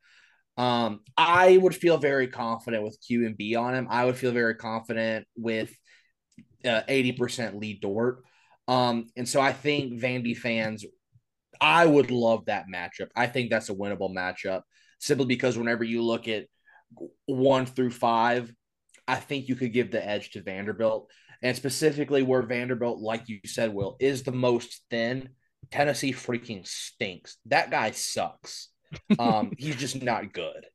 [0.57, 3.87] Um, I would feel very confident with Q and B on him.
[3.89, 5.75] I would feel very confident with
[6.65, 8.23] uh, eighty percent Lee Dort.
[8.67, 10.85] Um, and so I think Vandy fans,
[11.59, 13.09] I would love that matchup.
[13.15, 14.61] I think that's a winnable matchup
[14.99, 16.45] simply because whenever you look at
[17.25, 18.53] one through five,
[19.07, 21.09] I think you could give the edge to Vanderbilt
[21.43, 25.29] and specifically where Vanderbilt, like you said, Will, is the most thin.
[25.71, 27.37] Tennessee freaking stinks.
[27.45, 28.69] That guy sucks.
[29.17, 30.65] Um, he's just not good.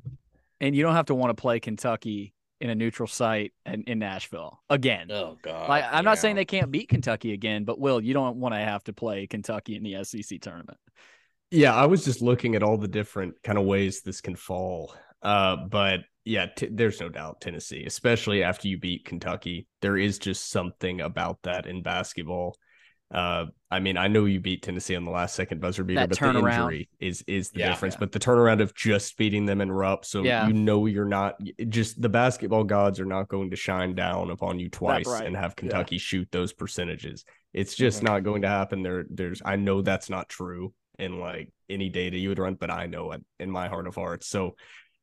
[0.61, 3.99] and you don't have to want to play Kentucky in a neutral site and in
[4.01, 5.11] Nashville again.
[5.13, 5.69] Oh god.
[5.69, 8.59] like I'm not saying they can't beat Kentucky again, but Will, you don't want to
[8.59, 10.79] have to play Kentucky in the SEC tournament.
[11.51, 14.95] Yeah, I was just looking at all the different kind of ways this can fall.
[15.23, 20.19] Uh, but yeah, t- there's no doubt Tennessee, especially after you beat Kentucky, there is
[20.19, 22.57] just something about that in basketball.
[23.11, 26.11] Uh, I mean, I know you beat Tennessee on the last second buzzer beater, That
[26.11, 27.71] but the injury is is the Yeah.
[27.71, 27.95] difference.
[27.95, 28.01] Yeah.
[28.01, 30.47] But the turnaround of just beating them in Rupp, so Yeah.
[30.47, 31.41] you know you're not
[31.71, 35.27] just the basketball gods are not going to shine down upon you twice right.
[35.27, 37.25] and have Kentucky shoot those percentages.
[37.55, 38.05] It's just Mhm.
[38.05, 38.83] not going to happen.
[38.83, 42.71] There, there's I know that's not true in like any data you would run, but
[42.71, 44.27] I know it in my heart of hearts.
[44.27, 44.57] So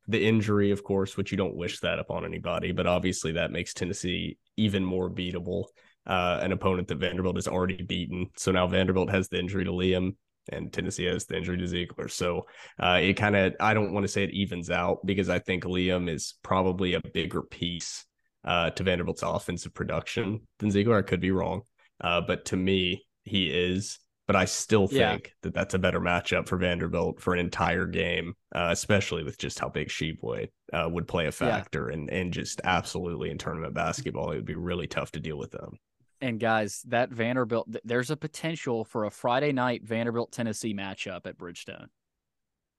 [0.08, 3.74] the injury, of course, which you don't wish that upon anybody, but obviously that makes
[3.74, 5.64] Tennessee even more beatable.
[6.06, 8.30] Uh, an opponent that Vanderbilt has already beaten.
[8.36, 10.14] So now Vanderbilt has the injury to Liam
[10.52, 12.10] and Tennessee has the injury to Zeigler.
[12.10, 12.46] So
[12.78, 15.64] uh, it kind of, I don't want to say it evens out because I think
[15.64, 18.04] Liam is probably a bigger piece
[18.44, 20.98] uh, to Vanderbilt's offensive production than Zeigler.
[20.98, 21.62] I could be wrong.
[22.00, 23.98] Uh, but to me, he is.
[24.26, 25.12] But I still Yeah.
[25.12, 29.38] think that that's a better matchup for Vanderbilt for an entire game, uh, especially with
[29.38, 33.72] just how big Tshiebwe uh, would play a factor and and just absolutely in tournament
[33.74, 35.78] basketball, it would be really tough to deal with them.
[36.20, 41.26] And guys, that Vanderbilt, th- there's a potential for a Friday night Vanderbilt Tennessee matchup
[41.26, 41.86] at Bridgestone.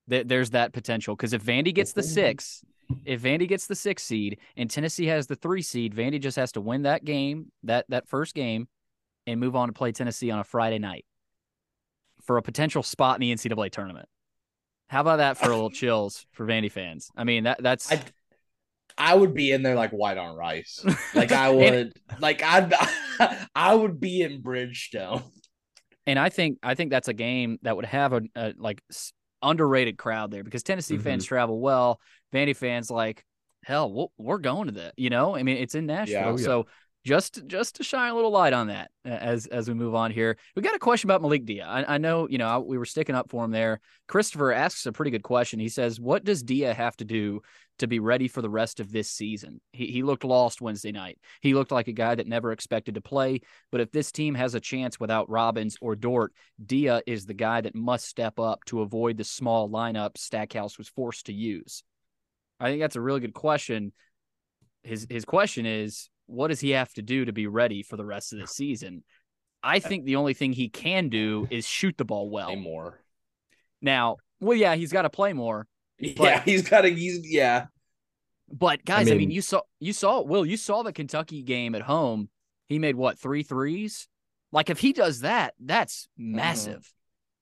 [0.08, 2.64] There- There's that potential because if Vandy gets the six,
[3.06, 6.52] if Vandy gets the six seed and Tennessee has the three seed, Vandy just has
[6.54, 8.68] to win that game, that that first game,
[9.28, 11.06] and move on to play Tennessee on a Friday night
[12.28, 14.08] for a potential spot in the NCAA tournament.
[14.90, 17.10] How about that for a little chills for Vandy fans?
[17.16, 18.02] I mean, that that's I
[18.98, 20.84] I would be in there like white on rice.
[21.16, 22.74] Like I And- would like I'd
[23.56, 25.24] I would be in Bridgestone.
[26.06, 28.82] and I think I think that's a game that would have a, a like
[29.42, 31.04] underrated crowd there because Tennessee mm-hmm.
[31.04, 32.00] fans travel well.
[32.34, 33.24] Vandy fans like
[33.64, 34.94] hell, we'll, we're going to that.
[34.98, 36.28] You know, I mean, it's in Nashville, Yeah.
[36.28, 36.46] Oh, yeah.
[36.46, 36.68] so
[37.08, 40.38] just just to shine a little light on that as as we move on here.
[40.58, 41.66] We got a question about Malik Dia.
[41.66, 43.80] I, I know you know I, we were sticking up for him there.
[44.08, 45.58] Christopher asks a pretty good question.
[45.58, 47.42] He says, "What does Dia have to do
[47.80, 51.18] to be ready for the rest of this season?" He he looked lost Wednesday night.
[51.40, 53.40] He looked like a guy that never expected to play.
[53.72, 56.34] But if this team has a chance without Robbins or Dort,
[56.64, 60.90] Dia is the guy that must step up to avoid the small lineup Stackhouse was
[60.90, 61.84] forced to use.
[62.60, 63.94] I think that's a really good question.
[64.84, 68.06] His his question is, what does he have to do to be ready for the
[68.06, 69.04] rest of the season?
[69.64, 72.56] I think the only thing he can do is shoot the ball well.
[72.56, 73.02] more.
[73.82, 75.68] Now, well, yeah, he's got to play more.
[76.00, 76.90] yeah, he's got to.
[76.90, 77.66] He's yeah.
[78.50, 81.76] But guys, I mean, mean- you saw you saw Will, you saw the Kentucky game
[81.76, 82.30] at home.
[82.70, 84.08] He made what three threes?
[84.52, 86.92] Like if he does that, that's massive.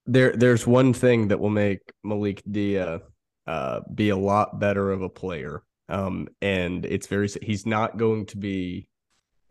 [0.06, 3.00] There, there's one thing that will make Malik Dia
[3.46, 7.28] uh, be a lot better of a player, um, and it's very.
[7.42, 8.88] He's not going to be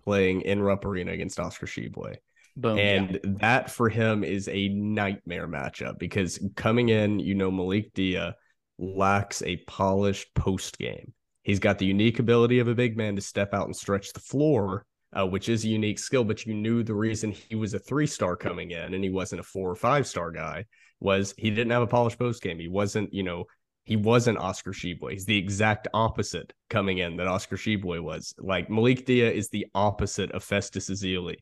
[0.03, 2.17] playing in Rupp Arena against Oscar Tshiebwe.
[2.57, 2.77] Boom.
[2.79, 8.35] And that for him is a nightmare matchup because coming in, you know, Malik Dia
[8.77, 11.13] lacks a polished post game.
[11.43, 14.19] He's got the unique ability of a big man to step out and stretch the
[14.19, 16.23] floor, uh, which is a unique skill.
[16.23, 19.41] But you knew the reason he was a three star coming in and he wasn't
[19.41, 20.65] a four or five star guy
[21.01, 22.57] was he didn't have a polished post game.
[22.57, 23.45] He wasn't, you know,
[23.85, 25.11] he wasn't Oscar Tshiebwe.
[25.11, 28.33] He's the exact opposite coming in that Oscar Tshiebwe was.
[28.39, 31.37] Like Malik Dia is the opposite of Festus Ezeli,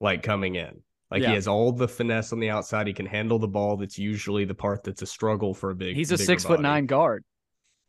[0.00, 0.82] like coming in.
[1.10, 1.28] Like Yeah.
[1.28, 2.86] he has all the finesse on the outside.
[2.86, 3.78] He can handle the ball.
[3.78, 5.96] That's usually the part that's a struggle for a big.
[5.96, 7.24] He's a six foot nine guard.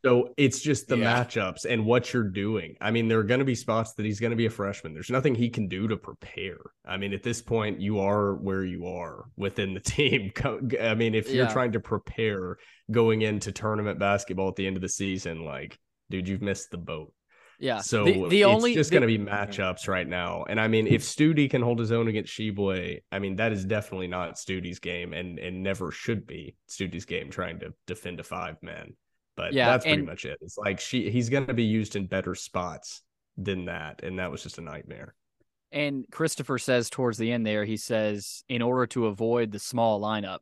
[0.04, 1.24] So it's just the Yeah.
[1.26, 2.76] matchups and what you're doing.
[2.80, 4.94] I mean, there are going to be spots that he's going to be a freshman.
[4.94, 6.58] There's nothing he can do to prepare.
[6.86, 10.32] I mean, at this point, you are where you are within the team.
[10.82, 11.52] I mean, if you're Yeah.
[11.52, 12.58] trying to prepare
[12.90, 15.78] going into tournament basketball at the end of the season, like,
[16.10, 17.14] dude, you've missed the boat.
[17.60, 17.82] Yeah.
[17.82, 20.46] So the, the it's only just going to be matchups right now.
[20.48, 23.66] And I mean, if Stute can hold his own against Tshiebwe, I mean, that is
[23.66, 28.24] definitely not Stute's game and and never should be Stute's game trying to defend a
[28.24, 28.94] five man.
[29.40, 30.38] But Yeah, that's pretty and- much it.
[30.42, 33.02] It's like she he's going to be used in better spots
[33.38, 35.16] than that, and that was just a nightmare.
[35.72, 40.02] And Christopher says towards the end there, he says, in order to avoid the small
[40.02, 40.40] lineup,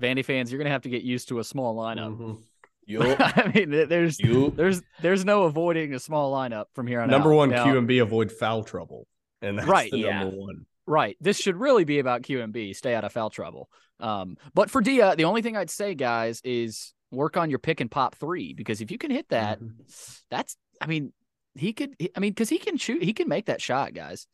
[0.00, 2.16] Vandy fans, you're gonna have to get used to a small lineup.
[2.16, 2.38] Mhm.
[2.86, 3.16] Yup.
[3.20, 4.54] I mean, there's Yup.
[4.54, 7.36] there's there's no avoiding a small lineup from here on Number out.
[7.36, 9.08] one, Now- Q and B avoid foul trouble,
[9.42, 10.20] and that's Right, the yeah.
[10.20, 10.64] number one.
[10.86, 11.16] Right.
[11.20, 12.74] This should really be about QMB.
[12.76, 13.68] Stay out of foul trouble.
[14.00, 17.80] Um, but for Dia, the only thing I'd say, guys, is work on your pick
[17.80, 19.82] and pop three because if you can hit that, Mm-hmm.
[20.30, 20.56] that's.
[20.80, 21.12] I mean,
[21.54, 21.94] he could.
[22.16, 23.02] I mean, because he can shoot.
[23.02, 24.26] He can make that shot, guys.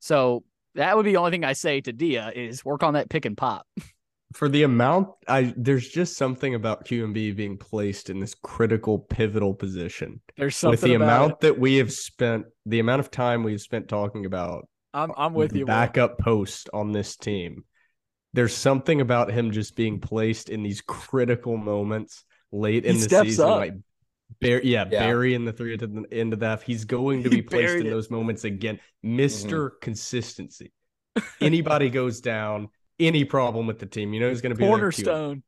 [0.00, 3.08] So that would be the only thing I say to Dia is work on that
[3.08, 3.66] pick and pop.
[4.34, 9.54] for the amount I there's just something about QMB being placed in this critical pivotal
[9.54, 10.20] position.
[10.36, 11.40] There's something with the about amount it.
[11.42, 15.52] that we have spent the amount of time we've spent talking about I'm I'm with
[15.52, 15.64] the you.
[15.64, 15.68] Will.
[15.68, 17.64] backup post on this team.
[18.36, 23.22] There's something about him just being placed in these critical moments late in He the
[23.24, 23.56] season, up.
[23.56, 23.74] like
[24.40, 25.06] Bar- yeah, Yeah.
[25.06, 26.62] Barry in the three to the end of that.
[26.62, 27.90] He's going to be placed in it.
[27.90, 28.78] those moments again.
[29.02, 30.72] Mister Consistency.
[31.40, 32.68] Anybody goes down,
[33.00, 34.70] any problem with the team, you know he's going to be there.
[34.70, 35.42] Cornerstone.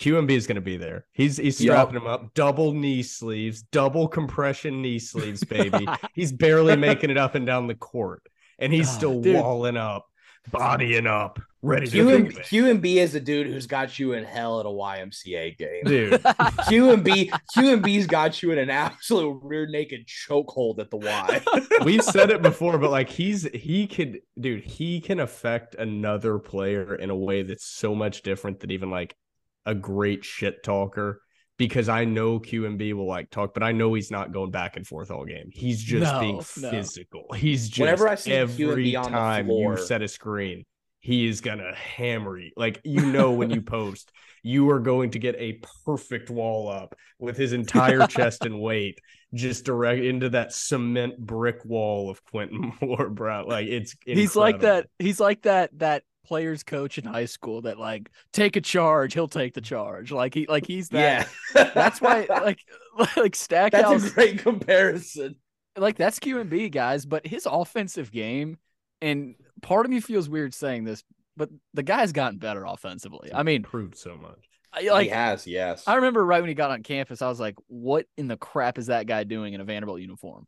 [0.00, 1.06] QMB is going to be there.
[1.12, 5.88] He's he's strapping him up, double knee sleeves, double compression knee sleeves, baby.
[6.14, 8.22] he's barely making it up and down the court,
[8.60, 9.34] and he's Ah, still dude.
[9.36, 10.06] walling up,
[10.50, 12.44] bodying up, ready to Q do and, it.
[12.44, 15.84] Q and B is the dude who's got you in hell at a YMCA game.
[15.84, 16.22] Dude,
[16.68, 20.90] Q and B, Q and B's got you in an absolute rear naked chokehold at
[20.90, 21.40] the Y.
[21.84, 26.94] we've said it before, but like he's he could, dude, he can affect another player
[26.94, 29.14] in a way that's so much different than even like
[29.66, 31.22] a great shit talker.
[31.58, 34.86] Because I know QMB will like talk, but I know he's not going back and
[34.86, 35.50] forth all game.
[35.52, 36.42] He's just No, being no.
[36.42, 37.26] physical.
[37.36, 40.64] He's just Whenever I see every QMB on the time floor- you set a screen,
[41.00, 42.52] he is gonna hammer you.
[42.56, 44.12] Like you know when you post,
[44.44, 49.00] you are going to get a perfect wall up with his entire chest and weight
[49.34, 53.44] just direct into that cement brick wall of Quentin Moore, bro.
[53.46, 54.86] Like it's He's like that.
[54.98, 55.70] He's like that.
[55.78, 60.12] That player's coach in high school that like take a charge, he'll take the charge.
[60.12, 61.28] Like he like he's that.
[61.54, 62.60] yeah, That's why like
[62.98, 65.36] like that's Stackhouse a great comparison.
[65.76, 68.58] like that's QMB guys, but his offensive game
[69.00, 71.02] and part of me feels weird saying this,
[71.36, 73.30] but the guy's gotten better offensively.
[73.32, 74.38] I mean, improved so much.
[74.74, 75.84] Like he has, yes.
[75.86, 78.76] I remember right when he got on campus, I was like, "What in the crap
[78.76, 80.46] is that guy doing in a Vanderbilt uniform?"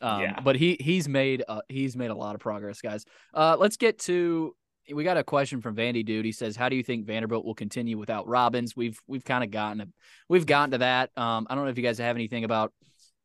[0.00, 0.40] Um, Yeah.
[0.40, 3.04] But he he's made uh, he's made a lot of progress, guys.
[3.32, 4.54] Uh, let's get to.
[4.92, 6.24] We got a question from Vandy dude.
[6.24, 9.50] He says, "How do you think Vanderbilt will continue without Robbins?" We've we've kind of
[9.50, 9.86] gotten a,
[10.28, 11.10] we've gotten to that.
[11.16, 12.72] Um, I don't know if you guys have anything about,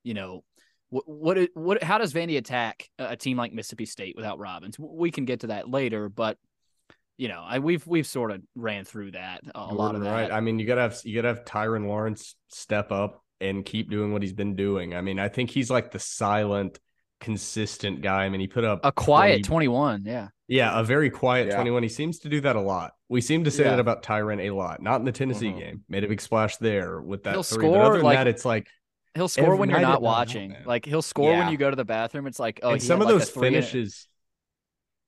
[0.04, 0.44] you know,
[0.90, 4.78] what what what how does Vandy attack a team like Mississippi State without Robbins?
[4.80, 6.38] We can get to that later, but
[7.18, 10.12] you know, I we've we've sort of ran through that a You lot of that.
[10.12, 10.32] right.
[10.32, 14.12] I mean, you gotta have you gotta have Tyrin Lawrence step up and keep doing
[14.14, 14.96] what he's been doing.
[14.96, 16.80] I mean, I think he's like the silent,
[17.20, 18.26] consistent guy.
[18.26, 21.56] I mean, he put up a quiet 20 21 yeah Yeah, a very quiet Yeah.
[21.56, 21.84] 21.
[21.84, 22.94] He seems to do that a lot.
[23.10, 23.72] We seem to say Yeah.
[23.72, 24.82] that about Tyrin a lot.
[24.82, 25.60] Not in the Tennessee Mhm.
[25.60, 25.84] game.
[25.90, 27.58] Made a big splash there with that He'll three.
[27.68, 28.68] but score, other than like- that, it's like
[29.16, 30.64] he'll score when you're not watching man.
[30.66, 33.08] like he'll score when you go to the bathroom it's like oh he some of
[33.08, 34.08] like, those three and a- finishes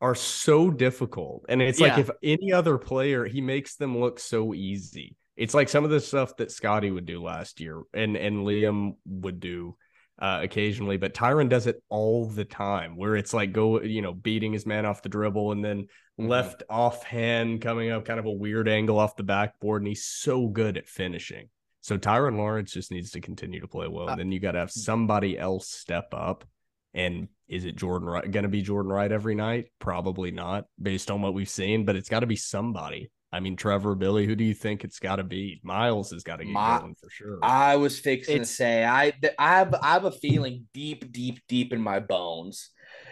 [0.02, 1.46] are so difficult.
[1.48, 5.16] And it's like if any other player, he makes them look so easy.
[5.38, 8.96] It's like some of the stuff that Scotty would do last year and and Liam
[9.06, 9.76] would do
[10.22, 14.14] uh, occasionally, but Tyrin does it all the time where it's like go, you know,
[14.14, 15.88] beating his man off the dribble and then
[16.20, 16.28] Mhm.
[16.30, 19.82] left offhand coming up kind of a weird angle off the backboard.
[19.82, 21.50] And he's so good at finishing.
[21.82, 24.08] So Tyrin Lawrence just needs to continue to play well.
[24.10, 26.46] Uh, And then you got to have somebody else step up.
[26.94, 29.72] And is it Jordan Wright going to be Jordan Wright every night?
[29.80, 31.86] Probably not, based on what we've seen.
[31.86, 33.10] But it's got to be somebody.
[33.34, 35.62] I mean, Trevor, Billy, who do you think it's got to be?
[35.64, 37.40] Myles has got to get My- going for sure.
[37.42, 41.40] I was fixing It's- to say I I have I have a feeling deep, deep,
[41.48, 42.70] deep in my bones.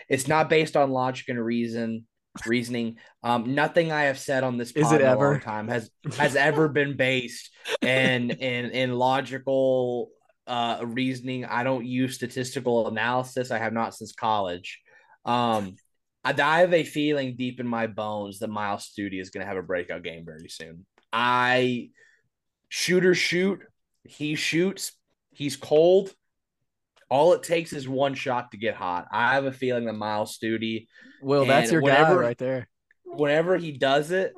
[0.09, 2.05] It's not based on logic and reason.
[2.45, 2.97] reasoning.
[3.23, 5.31] Um, nothing I have said on this Is it in a ever?
[5.31, 7.49] long time has has ever been based
[7.81, 10.09] in in in logical
[10.47, 11.45] uh reasoning.
[11.45, 13.51] I don't use statistical analysis.
[13.51, 14.79] I have not since college.
[15.25, 15.75] Um,
[16.38, 19.47] I, I have a feeling deep in my bones that Myles Stute is going to
[19.47, 20.85] have a breakout game very soon.
[21.11, 21.89] I
[22.69, 23.61] shooter shoot.
[24.03, 24.93] He shoots.
[25.31, 26.14] He's cold.
[27.10, 29.07] All it takes is one shot to get hot.
[29.11, 30.88] I have a feeling that Myles Stute,
[31.22, 32.69] Will, that's And your guy right there.
[33.03, 34.34] whenever he does it,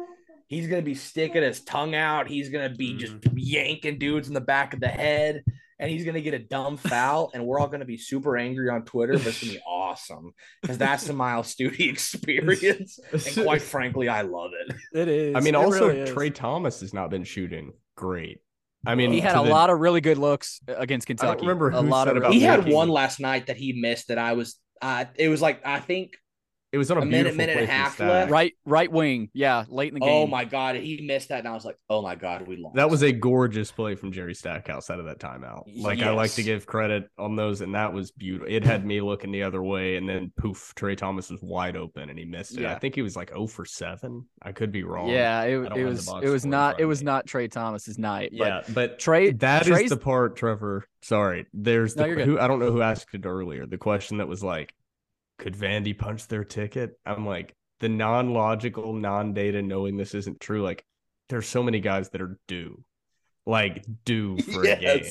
[0.47, 2.29] he's gonna be sticking his tongue out.
[2.29, 3.37] He's gonna be just mm-hmm.
[3.37, 5.43] yanking dudes in the back of the head,
[5.81, 8.85] and he's gonna get a dumb foul, and we're all gonna be super angry on
[8.85, 9.13] Twitter.
[9.13, 10.31] But it's gonna be awesome
[10.61, 14.75] because that's the Myles Stute experience, and quite frankly, I love it.
[14.93, 15.35] It is.
[15.35, 16.11] I mean, It also really.
[16.11, 18.39] Trey Thomas has not been shooting great.
[18.85, 21.39] I mean, he had a the- lot of really good looks against Kentucky.
[21.39, 23.57] I remember a who lot said of about really He had one last night that
[23.57, 24.55] he missed that I was.
[24.81, 26.13] Uh, it was like I think
[26.71, 28.07] It was on a, a minute, minute and a half Stack.
[28.09, 28.31] left.
[28.31, 29.29] right right wing.
[29.33, 30.15] Yeah, late in the oh game.
[30.23, 32.75] Oh my god, he missed that, and I was like, oh my god, we lost.
[32.75, 35.63] That was a gorgeous play from Jerry Stackhouse out of that timeout.
[35.75, 38.47] Like I like to give credit on those, and that was beautiful.
[38.53, 42.09] It had me looking the other way, and then poof, Trey Thomas was wide open
[42.09, 42.61] and he missed it.
[42.61, 42.73] Yeah.
[42.73, 44.25] I think he was like 0 for seven.
[44.41, 45.09] I could be wrong.
[45.09, 47.05] Yeah, it, it was it was not it was me.
[47.05, 48.31] not Trey Thomas's night.
[48.37, 50.85] But yeah, but Trey that is Trey's- the part, Trevor.
[51.01, 53.65] Sorry, there's No, the you're who I don't know who asked it earlier.
[53.65, 54.73] The question that was like,
[55.41, 56.97] could Vandy punch their ticket?
[57.05, 60.61] I'm like the non-logical, non-data, knowing this isn't true.
[60.61, 60.85] Like,
[61.29, 62.83] there's so many guys that are due,
[63.45, 65.03] like due for a game,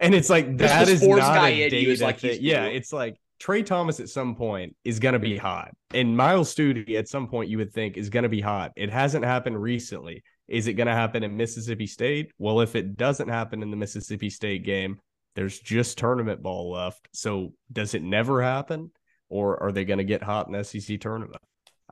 [0.00, 2.38] and it's like that is not a data like, thing.
[2.40, 2.76] Yeah, due.
[2.76, 7.08] it's like Trey Thomas at some point is gonna be hot, and Myles Stute at
[7.08, 8.72] some point you would think is gonna be hot.
[8.76, 10.22] It hasn't happened recently.
[10.46, 12.30] Is it gonna happen in Mississippi State?
[12.38, 15.00] Well, if it doesn't happen in the Mississippi State game,
[15.34, 17.08] there's just tournament ball left.
[17.12, 18.92] So does it never happen,
[19.32, 21.40] or are they gonna get hot in the SEC tournament?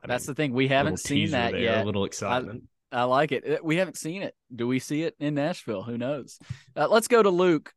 [0.03, 0.53] I that's mean, the thing.
[0.53, 1.83] We haven't seen that there, yet.
[1.83, 2.63] A little excitement.
[2.91, 3.49] I like it.
[3.49, 4.35] Uh, We haven't seen it.
[4.53, 5.83] Do we see it in Nashville?
[5.83, 6.39] Who knows?
[6.75, 7.73] Uh, let's go to Luke.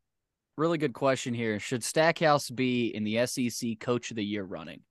[0.56, 1.58] Really good question here.
[1.58, 4.82] Should Stackhouse be in the SEC Coach of the Year running?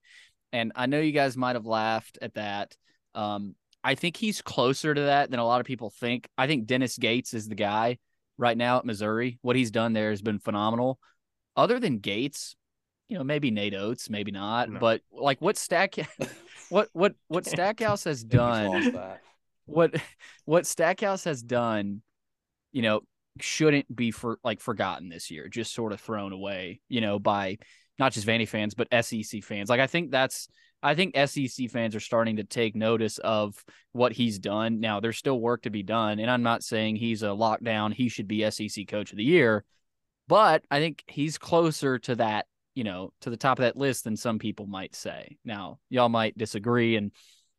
[0.51, 2.75] And I know you guys might have laughed at that.
[3.15, 6.27] Um, I think he's closer to that than a lot of people think.
[6.37, 7.97] I think Dennis Gates is the guy
[8.37, 9.39] right now at Missouri.
[9.41, 10.99] What he's done there has been phenomenal.
[11.55, 12.55] Other than Gates,
[13.09, 14.69] you know, maybe Nate Oats, maybe not.
[14.69, 14.79] No.
[14.79, 15.95] But like what Stack,
[16.69, 18.93] what what what Stackhouse has done
[19.65, 19.95] what
[20.45, 22.01] what Stackhouse has done,
[22.71, 23.01] you know,
[23.39, 27.57] shouldn't be for like forgotten this year, just sort of thrown away, you know, by
[27.99, 29.69] not just Vandy fans but SEC fans.
[29.69, 30.47] Like I think that's
[30.81, 33.63] I think SEC fans are starting to take notice of
[33.93, 34.81] what he's done.
[34.81, 37.93] Now there's still work to be done, and I'm not saying he's a lockdown.
[37.93, 39.63] He should be SEC Coach of the Year,
[40.27, 44.03] but I think he's closer to that, you know, to the top of that list
[44.03, 45.37] than some people might say.
[45.45, 47.11] Now y'all might disagree, and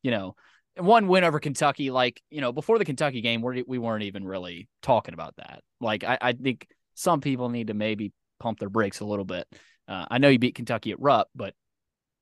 [0.03, 0.37] you know,
[0.77, 4.25] one win over Kentucky, like, you know, before the Kentucky game, we we weren't even
[4.25, 5.63] really talking about that.
[5.81, 9.47] Like, I, I think some people need to maybe pump their brakes a little bit.
[9.87, 11.55] Uh, I know you beat Kentucky at Rupp, but,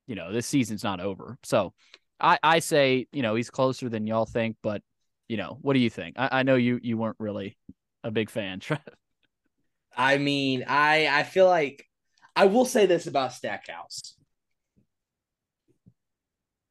[0.06, 1.38] you know, this season's not over.
[1.44, 1.72] So
[2.20, 4.82] I, I say, you know, he's closer than y'all think, but,
[5.28, 6.16] you know, what do you think?
[6.18, 7.56] I, I know you, you weren't really
[8.02, 8.60] a big fan.
[8.60, 8.80] Trev.
[9.96, 11.86] I mean, I I feel like
[12.34, 14.16] I will say this about Stackhouse.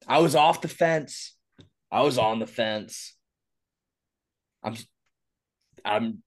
[0.07, 1.35] I was off the fence.
[1.91, 3.15] I was on the fence.
[4.63, 4.75] I'm
[5.85, 6.23] I'm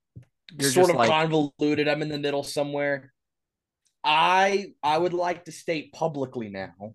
[0.59, 1.89] You're sort of like- convoluted.
[1.89, 3.12] I'm in the middle somewhere.
[4.05, 6.94] I I would like to state publicly now.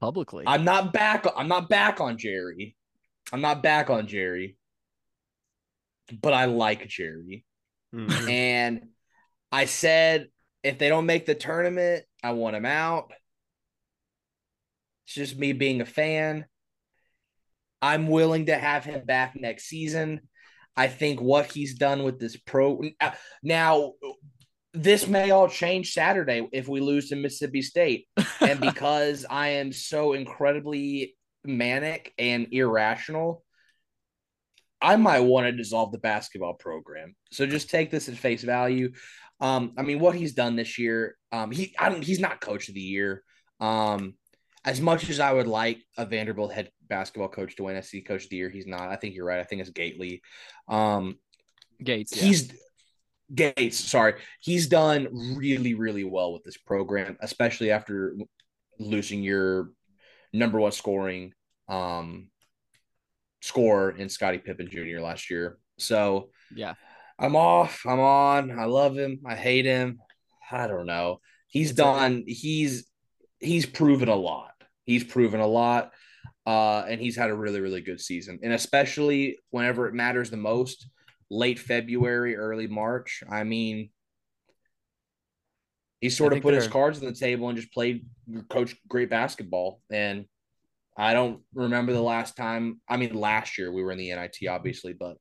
[0.00, 0.44] Publicly.
[0.46, 1.26] I'm not back.
[1.36, 2.76] I'm not back on Jerry.
[3.32, 4.56] I'm not back on Jerry.
[6.22, 7.44] But I like Jerry.
[7.94, 8.30] Mhm.
[8.30, 8.88] And
[9.50, 10.28] I said,
[10.62, 13.12] if they don't make the tournament, I want him out.
[15.06, 16.44] It's just me being a fan.
[17.80, 20.20] I'm willing to have him back next season.
[20.76, 22.80] I think what he's done with this pro
[23.42, 23.94] now,
[24.74, 28.06] this may all change Saturday if we lose to Mississippi State.
[28.40, 33.44] And because I am so incredibly manic and irrational,
[34.80, 37.16] I might want to dissolve the basketball program.
[37.32, 38.92] So just take this at face value.
[39.40, 42.68] Um, I mean, what he's done this year, um, he I don't he's not coach
[42.68, 43.22] of the year.
[43.60, 44.14] Um,
[44.64, 48.24] as much as I would like a Vanderbilt head basketball coach to win SC coach
[48.24, 48.88] of the year, he's not.
[48.88, 49.40] I think you're right.
[49.40, 50.22] I think it's Gately.
[50.68, 51.18] Um,
[51.82, 52.16] Gates.
[52.16, 52.22] yeah.
[52.22, 52.52] he's
[53.34, 54.14] Gates, sorry.
[54.40, 58.16] He's done really, really well with this program, especially after
[58.78, 59.70] losing your
[60.32, 61.32] number one scoring
[61.68, 62.28] um
[63.40, 65.00] scorer in Scottie Pippen Jr.
[65.00, 65.58] last year.
[65.78, 66.74] So yeah.
[67.18, 67.82] I'm off.
[67.86, 68.58] I'm on.
[68.58, 69.20] I love him.
[69.26, 69.98] I hate him.
[70.50, 71.20] I don't know.
[71.48, 72.24] He's done.
[72.26, 72.86] He's
[73.40, 74.52] he's proven a lot.
[74.84, 75.92] He's proven a lot.
[76.46, 78.38] Uh, and he's had a really, really good season.
[78.42, 80.88] And especially whenever it matters the most,
[81.30, 83.22] late February, early March.
[83.28, 83.90] I mean,
[86.00, 88.06] he sort of put his cards on the table and just played,
[88.48, 89.80] coach great basketball.
[89.90, 90.26] And
[90.96, 92.80] I don't remember the last time.
[92.88, 95.16] I mean, last year we were in the NIT, obviously, but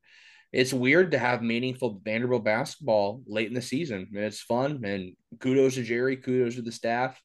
[0.51, 4.07] it's weird to have meaningful Vanderbilt basketball late in the season.
[4.13, 4.83] And it's fun.
[4.83, 7.19] And kudos to Jerry, kudos to the staff,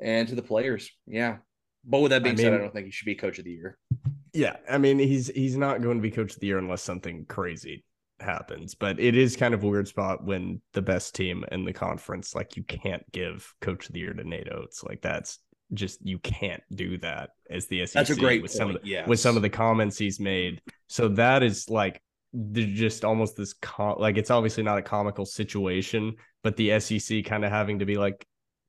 [0.00, 0.90] and to the players.
[1.06, 1.38] Yeah.
[1.84, 3.52] But with that being I said, I don't think he should be coach of the
[3.52, 3.78] year.
[4.32, 7.24] Yeah, I mean he's he's not going to be coach of the year unless something
[7.26, 7.84] crazy
[8.20, 8.74] happens.
[8.74, 12.34] But it is kind of a weird spot when the best team in the conference,
[12.34, 14.82] like you can't give coach of the year to Nate Oats.
[14.82, 15.38] Like that's
[15.72, 17.94] just you can't do that as the SEC.
[17.94, 19.08] That's a great with some of the, yes.
[19.08, 20.60] with some of the comments he's made.
[20.88, 22.02] So that is like
[22.38, 27.24] there's just almost this com- like it's obviously not a comical situation, but the SEC
[27.24, 28.26] kind of having to be like,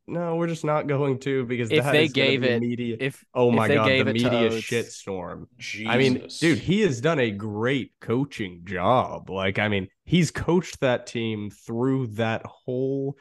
[0.07, 2.95] no, we're just not going to because If they gave it- media.
[2.97, 5.47] If Oh my they god, gave the media shitstorm.
[5.85, 9.29] I mean, dude, he has done a great coaching job.
[9.29, 13.17] Like, I mean, he's coached that team through that whole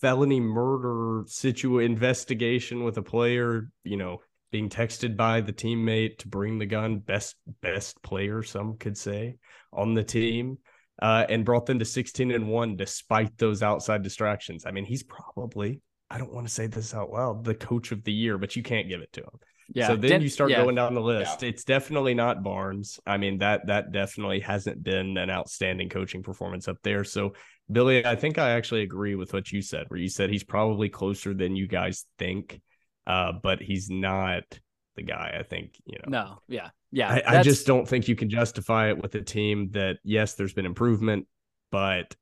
[0.00, 4.20] felony murder situ investigation with a player, you know,
[4.54, 9.34] being texted by the teammate to bring the gun, best best player, some could say,
[9.72, 10.58] on the team.
[11.02, 14.64] Uh, and brought them to 16 and 1 despite those outside distractions.
[14.64, 18.04] I mean, he's probably, I don't want to say this out loud, the coach of
[18.04, 19.40] the year, but you can't give it to him.
[19.74, 20.62] yeah, So then Den- you start yeah.
[20.62, 21.42] going down the list.
[21.42, 23.00] It's definitely not Barnes.
[23.04, 27.02] I mean that that definitely hasn't been an outstanding coaching performance up there.
[27.02, 27.32] So
[27.72, 30.88] Billy, I think I actually agree with what you said, where you said he's probably
[30.90, 32.60] closer than you guys think,
[33.06, 34.58] uh, but he's not
[34.96, 35.36] the guy.
[35.38, 36.18] I think you know.
[36.18, 37.20] No, yeah, yeah.
[37.26, 40.54] I, I just don't think you can justify it with a team that yes, there's
[40.54, 41.26] been improvement,
[41.70, 42.14] but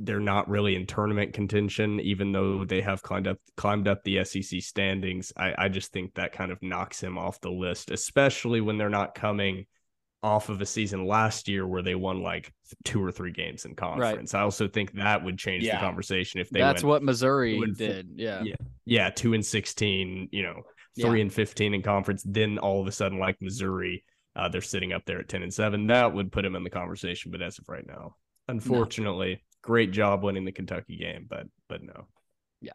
[0.00, 4.24] they're not really in tournament contention, even though they have climbed up climbed up the
[4.24, 5.32] SEC standings.
[5.36, 8.88] I, I just think that kind of knocks him off the list, especially when they're
[8.88, 9.66] not coming
[10.22, 12.52] off of a season last year where they won like
[12.84, 14.34] two or three games in conference.
[14.34, 15.76] I also think that would change Yeah.
[15.76, 18.08] the conversation if they That's went what Missouri two did.
[18.16, 18.42] Yeah.
[18.42, 18.54] Yeah.
[18.84, 20.62] yeah, two and sixteen, you know,
[20.96, 21.06] Yeah.
[21.08, 22.24] three and fifteen in conference.
[22.26, 24.04] Then all of a sudden, like Missouri,
[24.34, 25.86] uh, they're sitting up there at ten and seven.
[25.86, 27.30] That would put him in the conversation.
[27.30, 28.16] But as of right now,
[28.48, 32.08] unfortunately, great job winning the Kentucky game, but but no.
[32.60, 32.72] Yeah.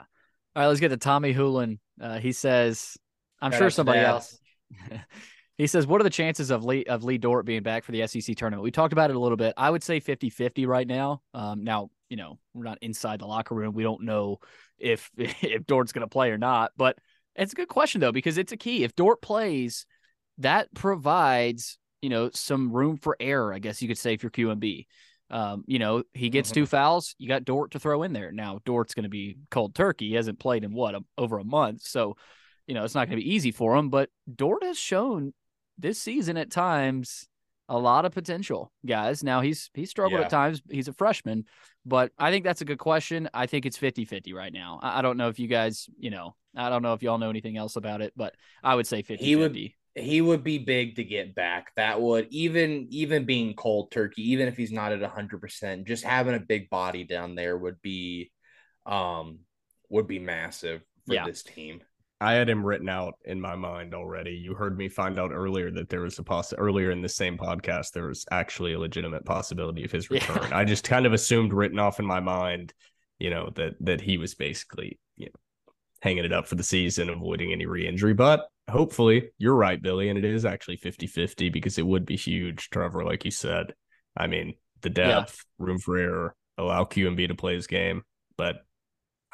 [0.56, 1.80] All right, let's get to Tommy Hulan.
[2.00, 2.96] Uh, he says,
[3.42, 4.06] I'm Shout sure somebody Dad.
[4.12, 4.40] else.
[5.64, 8.06] he says, What are the chances of Lee of Lee Dort being back for the
[8.06, 8.64] SEC tournament?
[8.64, 9.54] We talked about it a little bit.
[9.56, 11.22] I would say 50 50 right now.
[11.34, 13.74] Um, now, you know, we're not inside the locker room.
[13.74, 14.40] We don't know
[14.78, 16.98] if if Dort's going to play or not, but
[17.36, 18.84] it's a good question, though, because it's a key.
[18.84, 19.86] If Dort plays,
[20.40, 24.32] that provides, you know, some room for error, I guess you could say, if you're
[24.32, 24.86] QMB.
[25.30, 26.56] Um, you know, he gets Mhm.
[26.56, 27.16] two fouls.
[27.18, 28.32] You got Dort to throw in there.
[28.32, 30.10] Now, Dort's going to be cold turkey.
[30.10, 32.18] He hasn't played in what a, over a month, so
[32.68, 33.90] you know it's not going to be easy for him.
[33.90, 35.34] But Dort has shown
[35.78, 37.28] this season at times
[37.70, 39.24] a lot of potential, guys.
[39.24, 40.26] Now he's he's struggled Yeah.
[40.26, 40.62] at times.
[40.70, 41.46] He's a freshman,
[41.86, 43.30] but I think that's a good question.
[43.34, 44.80] I think it's 50-50 right now.
[44.84, 47.30] I, I don't know if you guys, you know, I don't know if y'all know
[47.30, 49.18] anything else about it, but I would say 50-50.
[49.20, 49.58] He would-
[49.96, 51.72] he would be big to get back.
[51.76, 56.04] That would even even being cold turkey, even if he's not at hundred percent, just
[56.04, 58.32] having a big body down there would be
[58.88, 59.42] um
[59.90, 61.26] would be massive for Yeah.
[61.28, 61.82] this team.
[62.24, 64.32] I had him written out in my mind already.
[64.32, 67.38] You heard me find out earlier that there was a poss earlier in the same
[67.38, 70.20] podcast there was actually a legitimate possibility of his Yeah.
[70.20, 70.54] return.
[70.54, 72.74] I just kind of assumed written off in my mind,
[73.20, 77.10] you know, that that he was basically, you know, hanging it up for the season,
[77.10, 78.14] avoiding any re-injury.
[78.14, 82.70] But hopefully, you're right, Billy, and it is actually 50-50 because it would be huge,
[82.70, 83.74] Trevor, like you said.
[84.16, 85.20] I mean, the Yeah.
[85.20, 88.04] depth, room for error, allow QMB to play his game,
[88.38, 88.58] but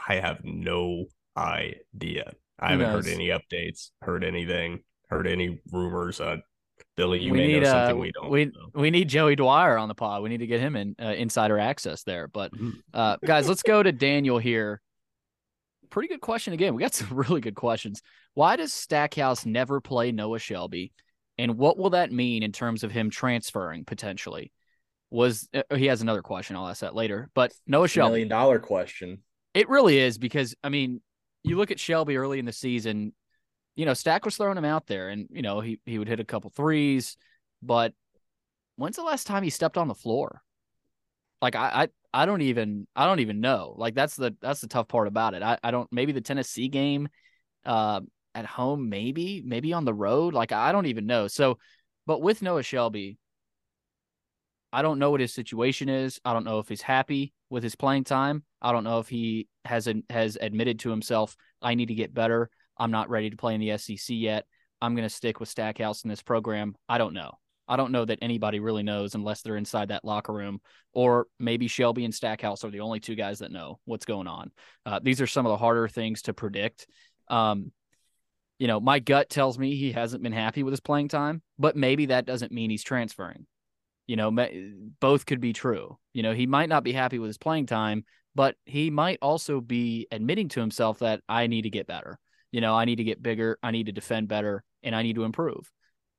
[0.08, 1.06] I have no
[1.38, 2.34] idea.
[2.62, 3.06] I haven't knows?
[3.06, 6.20] heard any updates, heard anything, heard any rumors.
[6.22, 6.38] Uh,
[6.96, 8.30] Billy, you we may need know uh, something we don't.
[8.30, 8.52] we know.
[8.74, 10.22] we need Joey Dwyer on the pod.
[10.24, 12.28] We need to get him in uh, insider access there.
[12.28, 12.74] But Mhm.
[12.94, 14.82] uh, guys, let's go to Daniel here.
[15.90, 16.76] Pretty good question again.
[16.76, 18.02] We got some really good questions.
[18.34, 20.92] Why does Stackhouse never play Noah Shelby,
[21.38, 24.52] and what will that mean in terms of him transferring potentially?
[25.10, 26.56] Was uh, he has another question?
[26.56, 27.30] I'll ask that later.
[27.34, 29.24] But Noah Shelby, Million dollar question.
[29.54, 31.02] it really is because I mean,
[31.50, 33.14] you look at Shelby early in the season,
[33.76, 36.20] you know, Stack was throwing him out there and you know, he he would hit
[36.20, 37.18] a couple threes,
[37.62, 37.94] but
[38.76, 40.42] when's the last time he stepped on the floor?
[41.42, 43.74] Like I I, I don't even I don't even know.
[43.78, 45.44] Like that's the that's the tough part about it.
[45.44, 47.10] I, I don't maybe the Tennessee game
[47.66, 48.02] uh
[48.36, 50.34] at home, maybe, maybe on the road.
[50.34, 51.28] Like I don't even know.
[51.28, 51.58] So
[52.06, 53.18] but with Noah Shelby,
[54.72, 56.20] I don't know what his situation is.
[56.24, 58.44] I don't know if he's happy with his playing time.
[58.62, 62.50] I don't know if he has has admitted to himself, I need to get better.
[62.78, 64.46] I'm not ready to play in the SEC yet.
[64.82, 66.76] I'm going to stick with Stackhouse in this program.
[66.88, 67.32] I don't know.
[67.68, 70.60] I don't know that anybody really knows unless they're inside that locker room,
[70.94, 74.52] or maybe Shelby and Stackhouse are the only two guys that know what's going on.
[74.86, 76.88] Uh, these are some of the harder things to predict.
[77.28, 77.72] Um,
[78.58, 81.76] you know, my gut tells me he hasn't been happy with his playing time, but
[81.76, 83.46] maybe that doesn't mean he's transferring.
[84.10, 84.36] You know,
[85.00, 86.00] both could be true.
[86.14, 89.62] You know, he might not be happy with his playing time, but he might also
[89.62, 92.18] be admitting to himself that I need to get better.
[92.52, 95.14] You know, I need to get bigger, I need to defend better, and I need
[95.18, 95.72] to improve.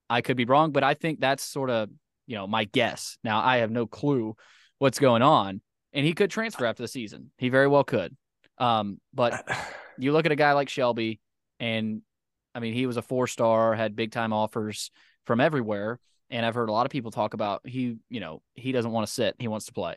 [0.08, 1.90] I could be wrong, but I think that's sort of,
[2.28, 3.18] you know, my guess.
[3.24, 4.36] Now, I have no clue
[4.78, 5.60] what's going on,
[5.92, 7.32] and he could transfer after the season.
[7.38, 8.16] He very well could.
[8.58, 9.44] Um, but
[9.98, 11.18] you look at a guy like Shelby,
[11.58, 12.02] and
[12.54, 14.92] I mean, he was a four star, had big time offers
[15.26, 15.98] from everywhere.
[16.31, 19.07] And I've heard a lot of people talk about he, you know, he doesn't want
[19.07, 19.97] to sit, he wants to play.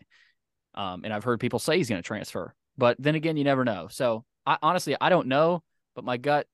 [0.74, 3.64] Um, and I've heard people say he's going to transfer, but then again, you never
[3.64, 3.88] know.
[3.92, 5.62] So I honestly, I don't know,
[5.96, 6.48] but my gut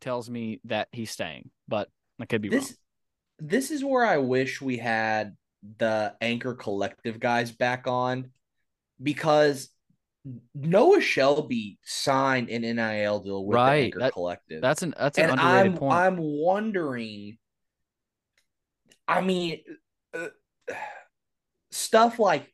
[0.00, 1.88] tells me that he's staying, but
[2.18, 2.76] I could be this, wrong
[3.38, 5.36] this is where I wish we had
[5.78, 8.30] the anchor collective guys back on
[9.02, 9.68] because
[10.54, 13.76] Noah Shelby signed an NIL deal with right.
[13.76, 14.60] the Anchor that, Collective.
[14.60, 15.94] That's an that's an and underrated I'm, point.
[15.94, 17.38] I'm wondering.
[19.08, 19.60] I mean,
[20.14, 20.28] uh,
[21.70, 22.52] stuff like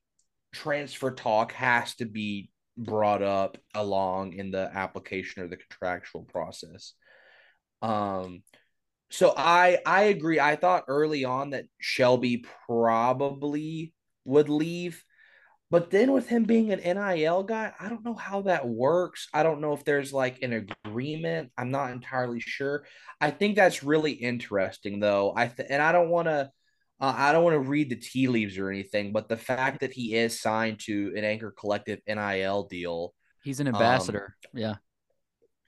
[0.52, 6.94] transfer talk has to be brought up along in the application or the contractual process.
[7.80, 8.42] Um,
[9.10, 10.40] so I I agree.
[10.40, 13.92] I thought early on that Shelby probably
[14.24, 15.04] would leave.
[15.72, 19.28] But then with him being an NIL guy, I don't know how that works.
[19.32, 21.50] I don't know if there's like an agreement.
[21.56, 22.84] I'm not entirely sure.
[23.22, 25.32] I think that's really interesting though.
[25.34, 26.50] I th- and I don't want to
[27.00, 29.94] uh, I don't want to read the tea leaves or anything, but the fact that
[29.94, 34.36] he is signed to an Anchor Collective NIL deal, he's an ambassador.
[34.54, 34.74] Um, yeah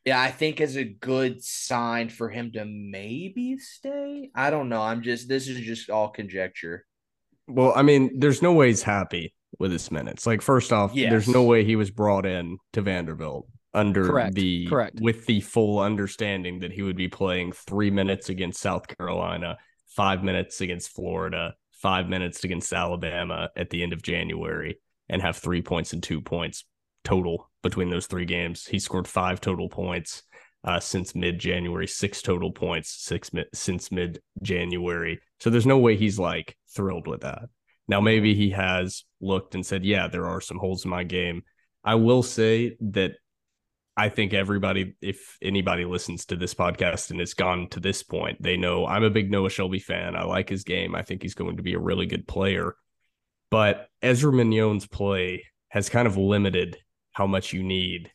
[0.05, 4.31] yeah, I think is a good sign for him to maybe stay.
[4.35, 4.83] I don't know.
[4.83, 6.85] I'm just this is just all conjecture.
[7.47, 10.27] Well, I mean, there's no way he's happy with his minutes.
[10.27, 11.11] Like, first off, yes.
[11.11, 15.41] there's no way he was brought in to Vanderbilt under correct, the correct with the
[15.41, 19.59] full understanding that he would be playing three minutes against South Carolina,
[19.89, 24.79] five minutes against Florida, five minutes against Alabama at the end of January,
[25.09, 26.65] and have three points and two points
[27.03, 28.67] total between those three games.
[28.67, 30.23] He scored five total points
[30.65, 35.21] uh, since mid January, six total points six mi- since mid January.
[35.41, 37.49] So there's no way he's like thrilled with that.
[37.87, 41.43] Now, maybe he has looked and said, yeah, there are some holes in my game.
[41.85, 43.13] I will say that
[43.97, 48.43] I think everybody, if anybody listens to this podcast and has gone to this point,
[48.43, 50.17] they know I'm a big Noah Shelby fan.
[50.17, 50.95] I like his game.
[50.95, 52.75] I think he's going to be a really good player.
[53.51, 56.79] But Ezra Manjon's play has kind of limited
[57.13, 58.11] how much you need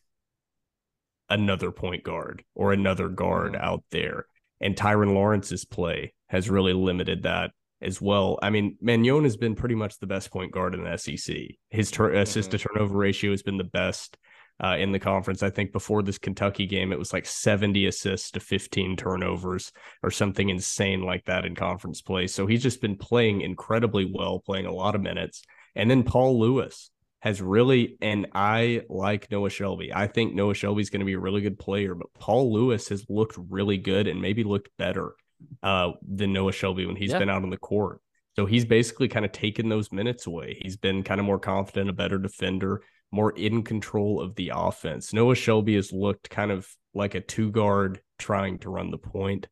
[1.30, 3.64] another point guard or another guard mm-hmm.
[3.64, 4.26] out there.
[4.60, 8.38] And Tyrin Lawrence's play has really limited that as well.
[8.42, 11.36] I mean, Manjon has been pretty much the best point guard in the SEC.
[11.70, 12.18] His tur- mm-hmm.
[12.18, 14.18] assist to turnover ratio has been the best
[14.62, 15.42] uh, in the conference.
[15.42, 20.10] I think before this Kentucky game, it was like 70 assists to 15 turnovers or
[20.10, 22.26] something insane like that in conference play.
[22.26, 25.42] So he's just been playing incredibly well, playing a lot of minutes.
[25.74, 26.90] And then Paul Lewis
[27.20, 29.92] has really, and I like Noah Shelby.
[29.94, 32.88] I think Noah Shelby is going to be a really good player, but Paul Lewis
[32.88, 35.14] has looked really good and maybe looked better
[35.62, 37.18] uh, than Noah Shelby when he's yeah.
[37.18, 38.00] been out on the court.
[38.36, 40.58] So he's basically kind of taken those minutes away.
[40.62, 45.12] He's been kind of more confident, a better defender, more in control of the offense.
[45.12, 49.48] Noah Shelby has looked kind of like a two guard trying to run the point.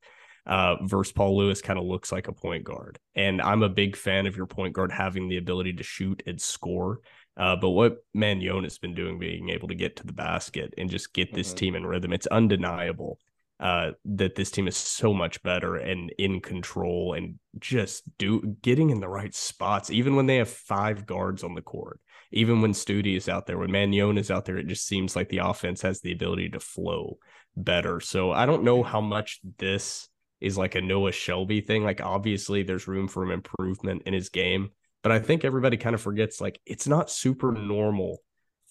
[0.47, 2.99] Uh, versus Paul Lewis kind of looks like a point guard.
[3.15, 6.41] And I'm a big fan of your point guard having the ability to shoot and
[6.41, 7.01] score.
[7.37, 10.89] Uh, but what Manjon has been doing, being able to get to the basket and
[10.89, 11.57] just get this mm-hmm.
[11.57, 13.19] team in rhythm, it's undeniable
[13.61, 18.91] uh, that this team is so much better and in control and just do getting
[18.91, 22.01] in the right spots, even when they have five guards on the court.
[22.31, 25.29] Even when Stute is out there, when Manjon is out there, it just seems like
[25.29, 27.19] the offense has the ability to flow
[27.57, 28.01] better.
[28.01, 30.09] So I don't know how much this
[30.41, 31.83] is like a Noah Shelby thing.
[31.83, 34.71] Like obviously there's room for improvement in his game,
[35.03, 38.19] but I think everybody kind of forgets like it's not super normal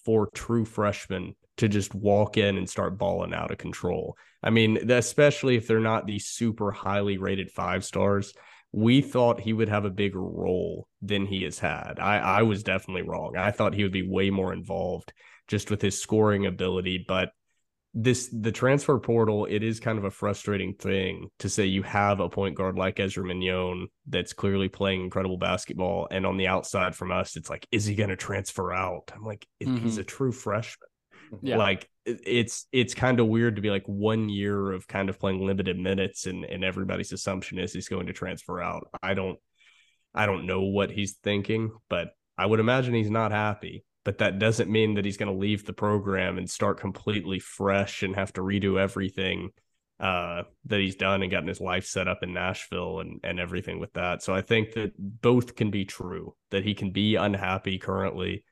[0.08, 4.16] for true freshmen to just walk in and start balling out of control.
[4.42, 8.32] I mean, especially if they're not these super highly rated five stars.
[8.72, 11.98] We thought he would have a bigger role than he has had.
[12.00, 13.36] I, I was definitely wrong.
[13.36, 15.12] I thought he would be way more involved
[15.46, 17.28] just with his scoring ability, but
[18.00, 22.20] this the transfer portal it is kind of a frustrating thing to say you have
[22.20, 26.94] a point guard like Ezra Manjon that's clearly playing incredible basketball and on the outside
[26.94, 29.76] from us it's like is he going to transfer out I'm like mm-hmm.
[29.78, 30.88] he's a true freshman
[31.42, 31.56] Yeah.
[31.56, 35.18] Like it- it's it's kind of weird to be like one year of kind of
[35.18, 38.88] playing limited minutes and and everybody's assumption is he's going to transfer out.
[39.02, 39.38] I don't
[40.14, 43.84] I don't know what he's thinking, but I would imagine he's not happy.
[44.08, 48.02] But that doesn't mean that he's going to leave the program and start completely fresh
[48.02, 49.50] and have to redo everything
[50.00, 53.80] uh, that he's done and gotten his life set up in Nashville and and everything
[53.80, 54.22] with that.
[54.22, 56.34] So I think that both can be true.
[56.52, 58.44] That he can be unhappy currently,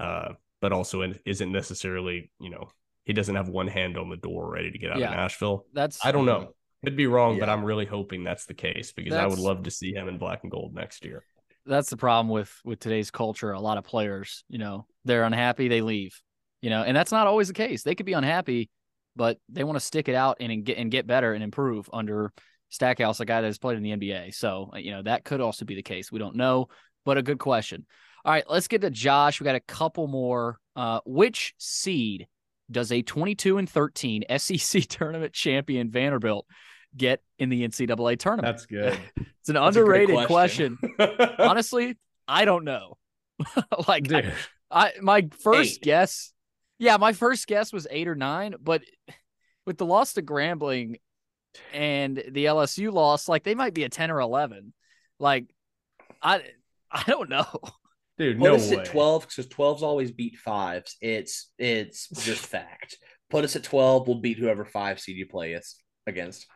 [0.00, 0.30] uh,
[0.62, 2.70] but also isn't necessarily you know
[3.04, 5.10] he doesn't have one hand on the door ready to get out Yeah.
[5.10, 5.66] of Nashville.
[5.74, 6.54] That's I don't know.
[6.84, 9.70] Could be wrong, but I'm really hoping that's the case because I would love to
[9.70, 11.22] see him in black and gold next year.
[11.66, 13.52] That's the problem with with today's culture.
[13.52, 16.20] A lot of players, you know, they're unhappy, they leave.
[16.60, 17.82] You know, and that's not always the case.
[17.82, 18.70] They could be unhappy,
[19.16, 21.88] but they want to stick it out and, and get and get better and improve
[21.92, 22.32] under
[22.68, 24.34] Stackhouse, a guy that has played in the NBA.
[24.34, 26.12] So you know that could also be the case.
[26.12, 26.68] We don't know,
[27.04, 27.86] but a good question.
[28.24, 29.40] All right, let's get to Josh.
[29.40, 30.58] We got a couple more.
[30.74, 32.26] Uh, which seed
[32.70, 36.46] does a 22 and 13 SEC tournament champion Vanderbilt
[36.96, 38.52] get in the NCAA tournament?
[38.54, 38.98] That's good.
[39.40, 40.78] It's an That's underrated question.
[41.38, 41.98] Honestly,
[42.28, 42.96] I don't know.
[43.88, 44.34] like I, Dude.
[44.70, 45.82] I my first Eight.
[45.82, 46.32] guess,
[46.78, 48.82] yeah, my first guess was eight or nine, but
[49.66, 50.96] with the loss to Grambling
[51.72, 54.72] and the LSU loss, like they might be a ten or eleven.
[55.18, 55.46] Like
[56.22, 56.42] I
[56.90, 57.46] I don't know.
[58.18, 58.76] Dude, Put no us way.
[58.78, 60.96] at twelve because 12s always beat fives.
[61.00, 62.98] It's it's just fact.
[63.30, 64.06] Put us at twelve.
[64.06, 66.46] We'll beat whoever five seed you play us against.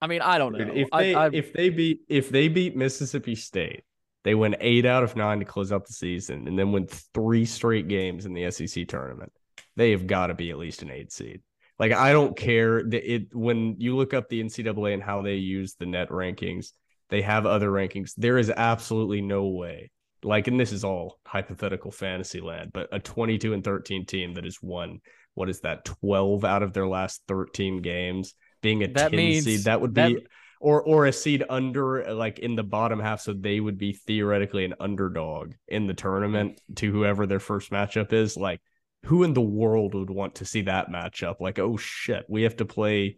[0.00, 0.64] I mean, I don't know.
[0.64, 3.84] Dude, if they I, if they beat if they beat Mississippi State,
[4.24, 7.44] they win eight out of nine to close out the season, and then win three
[7.44, 9.32] straight games in the SEC tournament.
[9.76, 11.42] They have got to be at least an eight seed.
[11.78, 15.36] Like I don't care that it when you look up the NCAA and how they
[15.36, 16.72] use the net rankings,
[17.08, 18.12] they have other rankings.
[18.16, 19.90] There is absolutely no way.
[20.22, 24.44] Like, and this is all hypothetical fantasy land, but a 22 and 13 team that
[24.44, 25.00] has won,
[25.34, 29.44] what is that, 12 out of their last 13 games, being a That 10 means-
[29.44, 30.26] seed, that would that- be
[30.62, 34.64] or or a seed under like in the bottom half so they would be theoretically
[34.66, 38.36] an underdog in the tournament to whoever their first matchup is.
[38.36, 38.60] Like
[39.06, 41.40] who in the world would want to see that matchup?
[41.40, 43.16] Like oh shit we have to play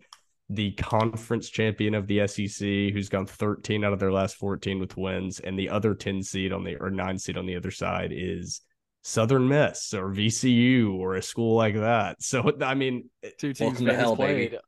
[0.50, 4.96] the conference champion of the SEC who's gone 13 out of their last 14 with
[4.96, 8.12] wins and the other 10 seed on the or 9 seed on the other side
[8.12, 8.60] is
[9.02, 13.86] Southern Miss or VCU or a school like that so I mean two teams Welcome
[13.86, 14.58] to hell, played, baby.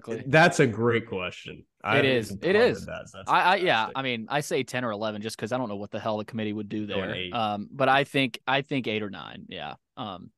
[0.00, 2.30] Dude, that's a great question I It is.
[2.30, 2.86] It pondered is.
[2.86, 3.88] that, so I, I yeah.
[3.94, 6.18] I mean, I say ten or eleven just because I don't know what the hell
[6.18, 7.28] the committee would do there.
[7.32, 9.46] Um, but I think I think eight or nine.
[9.48, 9.74] Yeah.
[9.96, 10.30] Um,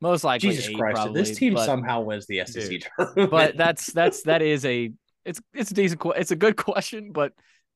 [0.00, 0.96] most likely Jesus eight, Christ!
[0.96, 2.86] probably, this team but, somehow wins the SEC Dude.
[2.96, 3.30] tournament.
[3.30, 4.92] but that's that's that is a
[5.24, 7.32] it's it's a decent it's a good question, but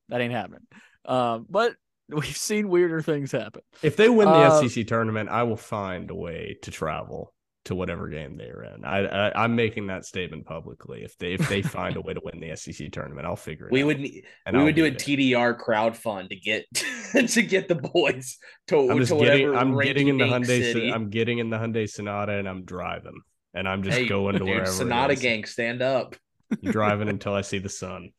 [0.09, 0.67] that ain't happening.
[1.05, 1.75] Um, but
[2.09, 3.61] we've seen weirder things happen.
[3.81, 7.33] If they win the Uh, SEC tournament, I will find a way to travel
[7.65, 8.85] to whatever game they're in.
[8.85, 11.03] I, I I'm making that statement publicly.
[11.03, 13.73] If they if they find a way to win the SEC tournament, I'll figure it
[13.73, 13.87] we out.
[13.87, 14.91] would need, we I'll would do a there.
[14.91, 16.65] TDR crowd fund to get
[17.13, 18.37] to get the boys
[18.67, 20.89] to, I'm just to getting whatever I'm getting in the rinky-dink Hyundai city.
[20.91, 23.21] I'm getting in the Hyundai Sonata and I'm driving.
[23.53, 26.15] And I'm just Hey, going to dude, wherever Sonata gang, stand up.
[26.61, 28.11] I'm driving until I see the sun.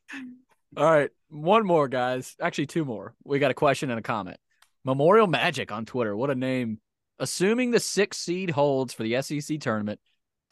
[0.75, 2.35] All right, one more, guys.
[2.41, 3.13] Actually, two more.
[3.23, 4.37] We got a question and a comment.
[4.83, 6.15] Memorial Magic on Twitter.
[6.15, 6.79] What a name.
[7.19, 9.99] Assuming the six seed holds for the SEC tournament,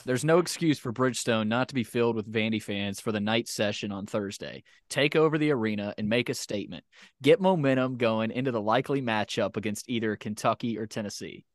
[0.03, 3.47] there's no excuse for Bridgestone not to be filled with Vandy fans for the night
[3.47, 4.63] session on Thursday.
[4.89, 6.83] Take over the arena and make a statement.
[7.21, 11.45] Get momentum going into the likely matchup against either Kentucky or Tennessee.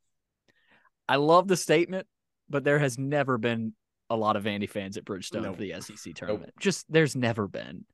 [1.09, 2.07] I love the statement,
[2.49, 3.75] but there has never been
[4.09, 5.57] a lot of Vandy fans at Bridgestone Nope.
[5.57, 6.53] for the SEC tournament.
[6.59, 7.85] Just there's never been.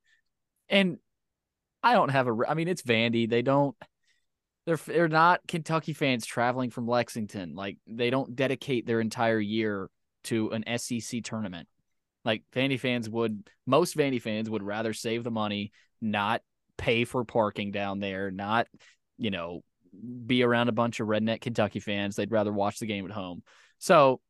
[0.69, 0.99] And
[1.87, 2.37] I don't have a.
[2.49, 3.31] I mean, it's Vandy.
[3.31, 3.77] They don't.
[4.67, 7.55] They're they're not Kentucky fans traveling from Lexington.
[7.55, 9.89] Like they don't dedicate their entire year
[10.25, 11.69] to an SEC tournament.
[12.25, 13.49] Like Vandy fans would.
[13.67, 16.43] Most Vandy fans would rather save the money, not
[16.77, 18.67] pay for parking down there, not
[19.17, 19.63] you know
[20.27, 22.17] be around a bunch of redneck Kentucky fans.
[22.17, 23.45] They'd rather watch the game at home.
[23.79, 24.21] So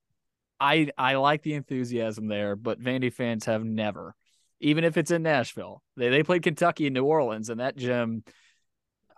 [0.61, 4.15] I I like the enthusiasm there, but Vandy fans have never,
[4.61, 5.83] even if it's in Nashville.
[5.97, 8.25] They they played Kentucky in New Orleans, and that gym,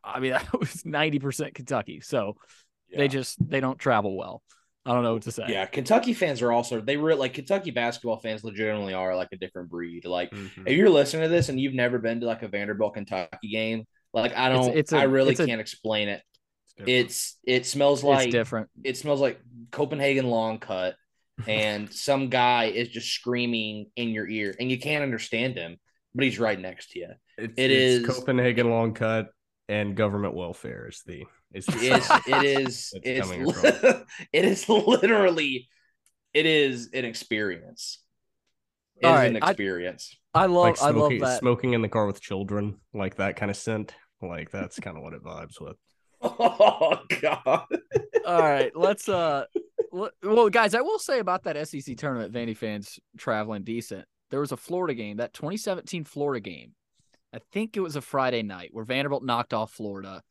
[0.03, 2.01] I mean, that was ninety percent Kentucky.
[2.01, 2.37] So
[2.89, 2.99] Yeah.
[2.99, 4.43] they just they don't travel well.
[4.87, 5.45] I don't know what to say.
[5.49, 9.37] Yeah, Kentucky fans are also they were like Kentucky basketball fans legitimately are like a
[9.37, 10.07] different breed.
[10.07, 10.67] Like Mm-hmm.
[10.67, 13.85] if you're listening to this and you've never been to like a Vanderbilt Kentucky game,
[14.15, 16.23] like I don't it's a- I really it's can't explain it.
[16.79, 18.71] It's it smells like it's different.
[18.85, 19.41] it smells like
[19.73, 20.95] Copenhagen long cut
[21.47, 25.77] and some guy is just screaming in your ear and you can't understand him,
[26.15, 27.09] but he's right next to you.
[27.37, 29.29] It's, It it's is- Copenhagen long cut
[29.69, 32.27] and government welfare is the It's the It's, South.
[32.29, 33.93] it is It's it's li-
[34.33, 35.69] it is literally
[36.35, 38.01] it is an experience.
[38.97, 40.15] It is All right, an experience.
[40.35, 41.39] I love like I love that.
[41.39, 43.95] smoking in the car with children, like that kind of scent.
[44.21, 45.77] Like that's kind of what it vibes with.
[46.21, 47.67] Oh god.
[48.27, 49.63] All right, let's uh l-
[49.93, 54.07] well guys, I will say about that SEC tournament, Vandy fans traveling decent.
[54.31, 56.73] There was a Florida game, that 2017 Florida game.
[57.33, 60.23] I think it was a Friday night where Vanderbilt knocked off Florida.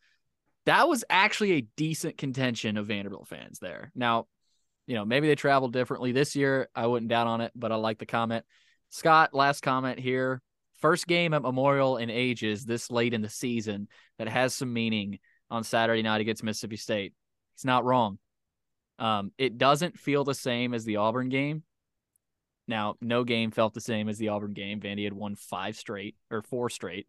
[0.66, 3.92] That was actually a decent contention of Vanderbilt fans there.
[3.96, 4.28] Now,
[4.88, 6.70] you know, maybe they traveled differently this year.
[6.76, 8.46] I wouldn't doubt on it, but I like the comment.
[8.90, 10.42] Scott, last comment here.
[10.80, 15.20] First game at Memorial in ages this late in the season that has some meaning
[15.50, 17.14] on Saturday night against Mississippi State.
[17.56, 18.20] He's not wrong.
[19.00, 21.64] Um, it doesn't feel the same as the Auburn game.
[22.68, 24.80] Now, no game felt the same as the Auburn game.
[24.82, 27.08] Vandy had won five straight or four straight.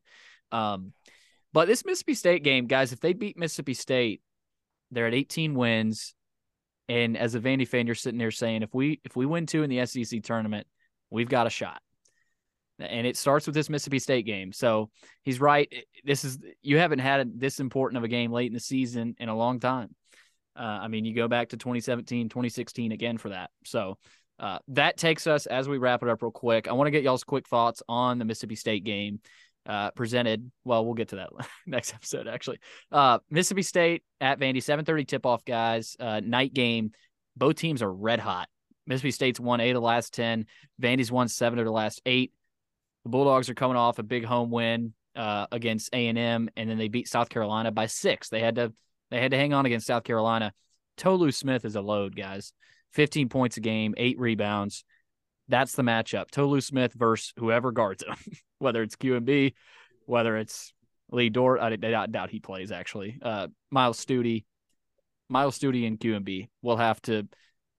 [0.52, 0.93] Um,
[1.52, 4.23] but this Mississippi State game, guys, if they beat Mississippi State,
[4.90, 6.15] they're at 18 wins.
[6.89, 9.62] And as a Vandy fan, you're sitting there saying, if we if we win two
[9.62, 10.66] in the SEC tournament,
[11.10, 11.82] we've got a shot.
[12.78, 14.52] And it starts with this Mississippi State game.
[14.52, 14.90] So
[15.24, 15.70] he's right.
[16.05, 19.28] This is you haven't had this important of a game late in the season in
[19.28, 19.94] a long time.
[20.59, 23.51] Uh, I mean, you go back to 2017, 2016 again for that.
[23.65, 23.99] So
[24.41, 26.69] uh, that takes us as we wrap it up real quick.
[26.69, 29.21] I want to get y'all's quick thoughts on the Mississippi State game
[29.67, 30.51] uh, presented.
[30.65, 31.31] Well, we'll get to that
[31.67, 32.59] next episode actually.
[32.91, 35.97] Uh, Mississippi State at Vandy, 7:30 tip off, guys.
[36.01, 36.93] Uh, night game.
[37.37, 38.49] Both teams are red hot.
[38.87, 40.47] Mississippi State's won eight of the last ten.
[40.81, 42.33] Vandy's won seven of the last eight.
[43.05, 46.69] The Bulldogs are coming off a big home win uh, against A and M, and
[46.69, 48.29] then they beat South Carolina by six.
[48.29, 48.73] They had to
[49.11, 50.53] they had to hang on against South Carolina.
[50.97, 52.53] Tolu Smith is a load, guys.
[52.93, 54.85] 15 points a game, eight rebounds.
[55.49, 56.31] That's the matchup.
[56.31, 58.17] Tolu Smith versus whoever guards him,
[58.59, 59.55] whether it's QMB,
[60.07, 60.73] whether it's
[61.11, 61.61] Lee Dort.
[61.61, 63.19] I, I doubt he plays actually.
[63.23, 64.45] Uh, Myles Stute,
[65.29, 67.29] Myles Stute and QMB will have to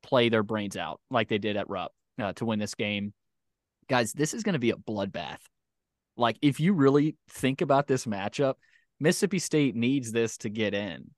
[0.01, 3.13] play their brains out like they did at Rupp uh, to win this game.
[3.87, 5.39] Guys, this is going to be a bloodbath.
[6.15, 8.55] Like, if you really think about this matchup,
[8.99, 11.11] Mississippi State needs this to get in.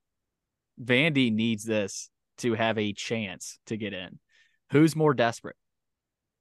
[0.84, 4.20] Vandy needs this to have a chance to get in.
[4.72, 5.56] Who's more desperate?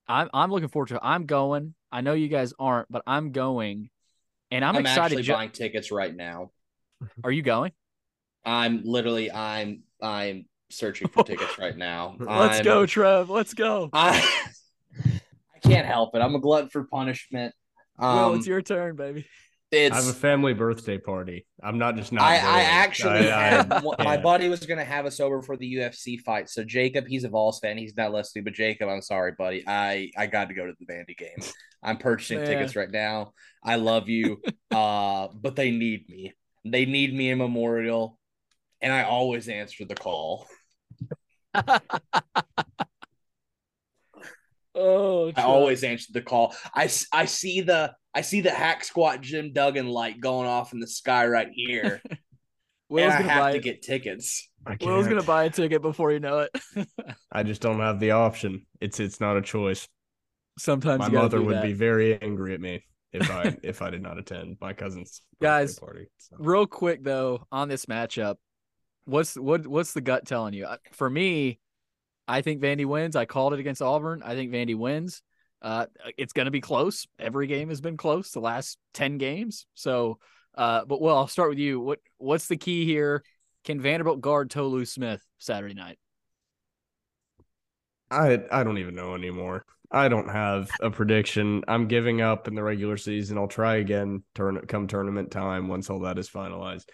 [0.09, 1.01] I'm I'm looking forward to it.
[1.03, 1.75] I'm going.
[1.93, 3.91] I know you guys aren't, but I'm going.
[4.51, 5.19] And I'm, I'm, excited.
[5.19, 6.51] actually buying tickets right now.
[7.25, 7.73] Are you going?
[8.45, 12.17] I'm literally I'm I'm searching for tickets right now.
[12.19, 13.31] Let's I'm- go, Trev.
[13.31, 13.91] Let's go.
[13.93, 14.49] I
[15.05, 16.21] I can't help it.
[16.21, 17.55] I'm a glutton for punishment.
[17.99, 19.27] Um, Will, it's your turn, baby.
[19.73, 21.47] It's I have a family birthday party.
[21.63, 22.23] I'm not just not.
[22.23, 23.69] I, I actually I- I- had
[23.99, 24.21] my yeah.
[24.21, 26.49] buddy was gonna have us over for the UFC fight.
[26.49, 27.79] So Jacob, he's a Vols fan.
[27.79, 29.63] He's not listening, but Jacob, I'm sorry, buddy.
[29.67, 31.39] I I got to go to the Vandy game.
[31.83, 32.47] I'm purchasing Man.
[32.47, 33.33] tickets right now.
[33.65, 36.35] I love you, uh, but they need me.
[36.65, 38.19] They need me in Memorial,
[38.83, 40.47] and I always answer the call.
[44.73, 46.55] Oh, I always answer the call.
[46.75, 50.81] I I see the I see the hack squat Jim Duggan light going off in
[50.81, 52.03] the sky right here,
[52.89, 53.63] Will's and I gonna have buy to it.
[53.65, 54.49] get tickets.
[54.67, 56.89] I Will's gonna buy a ticket before you know it.
[57.33, 58.67] I just don't have the option.
[58.81, 59.87] It's it's not a choice.
[60.59, 61.63] Sometimes My you mother would that.
[61.63, 65.79] be very angry at me if I if I did not attend my cousin's Guys,
[65.79, 66.07] party.
[66.19, 66.37] So.
[66.39, 68.37] real quick though on this matchup
[69.07, 71.59] what's what what's the gut telling you for me
[72.29, 75.23] i think vandy wins i called it against auburn i think vandy wins
[75.63, 79.67] uh it's going to be close every game has been close the last 10 games
[79.75, 80.19] so
[80.57, 83.23] uh but well i'll start with you what what's the key here
[83.65, 85.99] can vanderbilt guard tolu smith saturday night
[88.11, 89.65] I I don't even know anymore.
[89.91, 91.65] I don't have a prediction.
[91.67, 93.39] I'm giving up in the regular season.
[93.39, 96.85] I'll try again turn come tournament time once all that is finalized.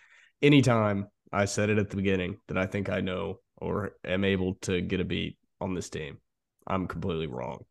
[0.43, 4.55] Anytime I said it at the beginning that I think I know or am able
[4.62, 6.18] to get a beat on this team.
[6.66, 7.64] I'm completely wrong.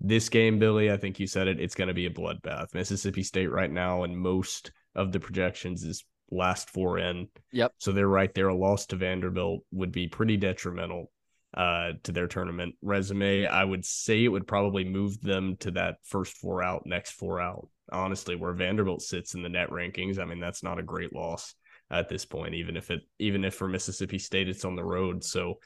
[0.00, 2.74] This game, Billy, I think you said it, it's going to be a bloodbath.
[2.74, 7.28] Mississippi State right now and most of the projections is last four in.
[7.52, 7.72] Yep.
[7.78, 8.48] So they're right there.
[8.48, 11.10] A loss to Vanderbilt would be pretty detrimental
[11.54, 13.46] uh, to their tournament resume.
[13.46, 17.40] I would say it would probably move them to that first four out, next four
[17.40, 17.68] out.
[17.92, 21.54] Honestly, where Vanderbilt sits in the net rankings, I mean that's not a great loss
[21.90, 22.54] at this point.
[22.54, 25.58] Even if it, even if for Mississippi State it's on the road, so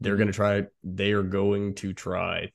[0.00, 0.62] they're going to try.
[0.84, 2.52] They are going to try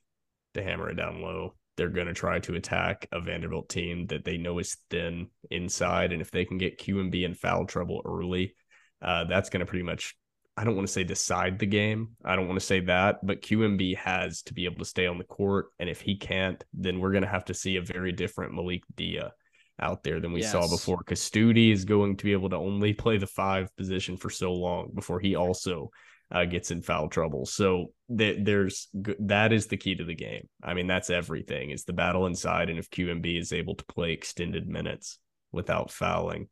[0.57, 1.55] to hammer it down low.
[1.77, 6.11] They're going to try to attack a Vanderbilt team that they know is thin inside,
[6.11, 8.55] and if they can get QMB in foul trouble early,
[9.01, 10.15] uh, that's going to pretty much
[10.57, 12.15] I don't want to say decide the game.
[12.25, 15.19] I don't want to say that, but QMB has to be able to stay on
[15.19, 15.67] the court.
[15.77, 18.81] And if he can't, then we're going to have to see a very different Malik
[18.95, 19.34] Dia.
[19.79, 20.97] out there than we saw before.
[20.97, 24.51] Because Stute is going to be able to only play the five position for so
[24.51, 25.91] long before he also
[26.31, 27.45] uh, gets in foul trouble.
[27.45, 28.87] So th- there's
[29.19, 30.47] that is the key to the game.
[30.63, 31.69] I mean, that's everything.
[31.71, 35.19] It's the battle inside, and if QMB is able to play extended minutes
[35.51, 36.49] without fouling,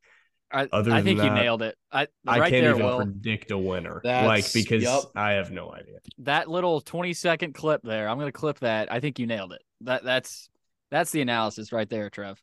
[0.51, 1.75] I, Other I than think you nailed it.
[1.91, 2.97] I I right can't there, even Will.
[2.97, 3.99] predict a winner.
[4.03, 5.11] That's- like because yup.
[5.15, 5.97] I have no idea.
[6.19, 8.07] that little 20 second clip there.
[8.07, 8.91] I'm going to clip that.
[8.91, 9.61] I think you nailed it.
[9.81, 10.49] That that's
[10.91, 12.41] that's the analysis right there, Trev.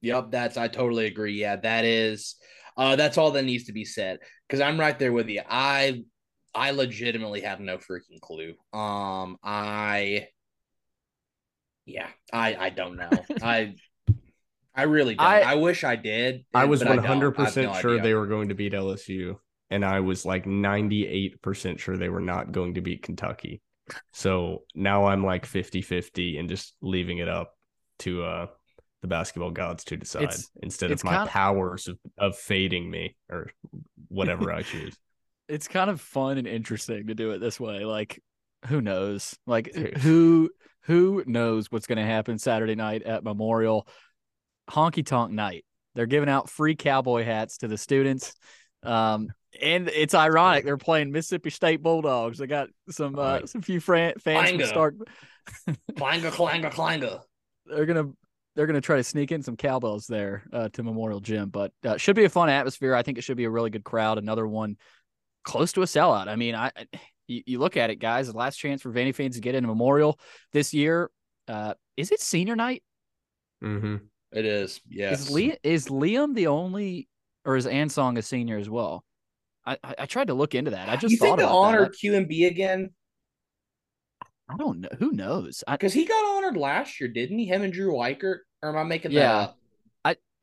[0.00, 1.34] Yep, that's I totally agree.
[1.38, 2.36] Yeah, that is
[2.76, 4.18] uh that's all that needs to be said
[4.48, 5.42] cuz I'm right there with you.
[5.48, 6.02] I
[6.54, 8.54] I legitimately have no freaking clue.
[8.72, 10.28] Um I
[11.86, 13.10] yeah, I I don't know.
[13.42, 13.74] I
[14.74, 15.24] I really don't.
[15.26, 16.44] I- I, wish I did.
[16.52, 18.02] I was one hundred percent sure idea.
[18.02, 19.36] they were going to beat LSU,
[19.70, 23.60] and I was like ninety eight percent sure they were not going to beat Kentucky.
[24.12, 27.52] So now I'm like 50-50 and just leaving it up
[27.98, 28.46] to uh
[29.02, 32.90] the basketball gods to decide It's- instead it's of my kinda- powers of, of fading
[32.90, 33.50] me or
[34.08, 34.96] whatever I choose.
[35.48, 37.84] It's kind of fun and interesting to do it this way.
[37.84, 38.22] Like
[38.66, 39.36] who knows?
[39.46, 40.50] Like who
[40.82, 43.86] who knows what's going to happen Saturday night at Memorial
[44.70, 45.64] Honky Tonk Night.
[45.94, 48.34] They're giving out free cowboy hats to the students.
[48.82, 49.28] Um
[49.62, 52.38] and it's ironic they're playing Mississippi State Bulldogs.
[52.38, 54.66] They got some uh, some few fran- fans from Clanga.
[54.66, 54.94] Stark
[55.96, 57.20] Clanger, clanger, clanger.
[57.66, 58.10] they're gonna
[58.56, 61.96] they're gonna try to sneak in some cowbells there uh, to Memorial Gym, but uh,
[61.96, 62.94] should be a fun atmosphere.
[62.94, 64.18] I think it should be a really good crowd.
[64.18, 64.76] Another one
[65.44, 66.28] close to a sellout.
[66.28, 66.86] I mean, I I-
[67.26, 68.30] you, you look at it, guys.
[68.30, 70.18] The last chance for Vandy fans to get into Memorial
[70.52, 71.10] this year.
[71.48, 72.82] Uh, is it senior night?
[73.62, 73.96] Mm-hmm.
[74.32, 74.80] It is.
[74.88, 75.28] Yes.
[75.30, 77.08] Is Liam is Liam the only,
[77.46, 79.04] or is Ansong a senior as well?
[79.64, 80.90] I, I, I tried to look into that.
[80.90, 81.92] I just you thought think to about honor that.
[82.02, 82.90] QMB again?
[84.50, 84.88] I don't know.
[84.98, 85.64] Who knows?
[85.70, 87.46] Because he got honored last year, didn't he?
[87.46, 88.40] Him and Drew Weichert?
[88.62, 89.36] Or am I making that Yeah.
[89.38, 89.58] up?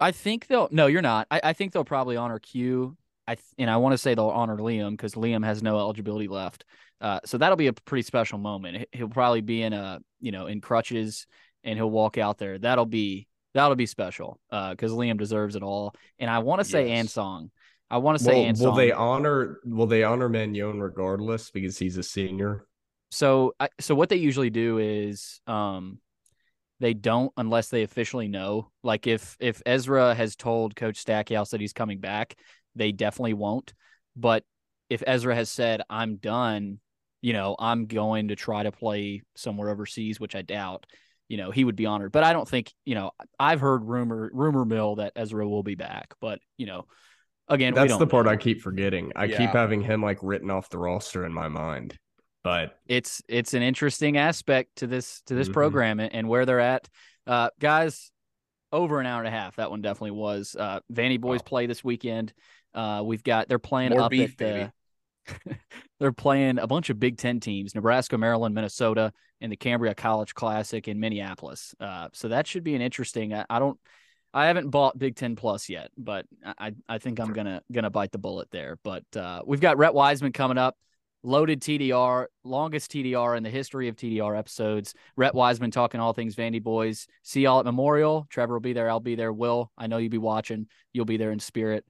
[0.04, 0.68] I think they'll.
[0.72, 1.28] No, you're not.
[1.30, 2.98] I, I think they'll probably honor Q.
[3.28, 6.28] I th- and I want to say they'll honor Liam because Liam has no eligibility
[6.28, 6.66] left.
[7.00, 8.78] Uh, so that'll be a pretty special moment.
[8.78, 11.28] He- He'll probably be in a you know in crutches
[11.64, 12.58] and he'll walk out there.
[12.58, 15.94] That'll be that'll be special because Liam deserves it all.
[16.20, 17.08] And I want to say Yes.
[17.14, 17.50] Ansong.
[17.90, 18.66] I want to say Well, Ansong.
[18.66, 19.60] will they honor?
[19.66, 22.66] Will they honor Manjon regardless because he's a senior?
[23.12, 26.00] So I, so what they usually do is um
[26.80, 28.72] they don't unless they officially know.
[28.84, 32.36] Like if if Ezra has told Coach Stackhouse that he's coming back,
[32.76, 33.74] they definitely won't.
[34.16, 34.44] But
[34.90, 36.80] if Ezra has said I'm done,
[37.22, 40.86] you know, I'm going to try to play somewhere overseas, which I doubt,
[41.30, 42.12] you know, he would be honored.
[42.12, 45.76] But I don't think, you know, I've heard rumor rumor mill that Ezra will be
[45.76, 46.88] back, but you know,
[47.48, 48.32] again, we That's don't the part know.
[48.32, 49.12] I keep forgetting.
[49.16, 49.38] I Yeah.
[49.38, 51.98] keep having him like written off the roster in my mind,
[52.44, 55.54] but it's it's an interesting aspect to this to this Mhm.
[55.54, 56.90] program and, and where they're at.
[57.28, 58.12] Uh, guys,
[58.72, 59.58] over an hour and a half.
[59.58, 60.56] That one definitely was.
[60.58, 61.46] Uh, Vandy boys Wow.
[61.46, 62.34] play this weekend.
[62.74, 64.72] Uh, we've got they're playing More up beef, at baby.
[65.28, 65.58] the.
[66.00, 70.34] they're playing a bunch of Big Ten teams: Nebraska, Maryland, Minnesota, and the Cambria College
[70.34, 71.76] Classic in Minneapolis.
[71.80, 73.34] Uh, so that should be an interesting.
[73.34, 73.80] I, I don't.
[74.34, 78.12] I haven't bought Big Ten Plus yet, but I I think I'm gonna gonna bite
[78.12, 78.78] the bullet there.
[78.84, 80.78] But uh, we've got Rhett Wiseman coming up
[81.24, 84.94] loaded TDR, longest TDR in the history of TDR episodes.
[85.16, 87.08] Rhett Wiseman talking all things Vandy boys.
[87.24, 88.26] See y'all at Memorial.
[88.30, 88.90] Trevor will be there.
[88.90, 89.34] I'll be there.
[89.34, 90.68] Will, I know you'll be watching.
[90.94, 91.86] You'll be there in spirit.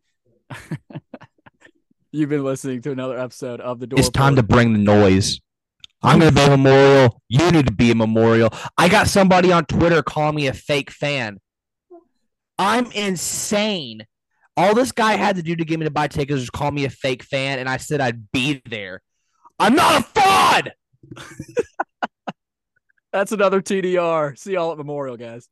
[2.12, 4.00] You've been listening to another episode of the Dore.
[4.00, 5.40] It's time to bring the noise.
[6.04, 7.22] I'm gonna be a memorial.
[7.30, 8.50] You need to be a memorial.
[8.78, 11.40] I got somebody on Twitter calling me a fake fan.
[12.58, 14.06] I'm insane.
[14.58, 16.86] All this guy had to do to get me to buy tickets was call me
[16.86, 19.02] a fake fan, and I said I'd be there.
[19.60, 20.74] I'm not a fraud.
[23.14, 24.38] That's another TDR.
[24.38, 25.48] See y'all at Memorial, guys.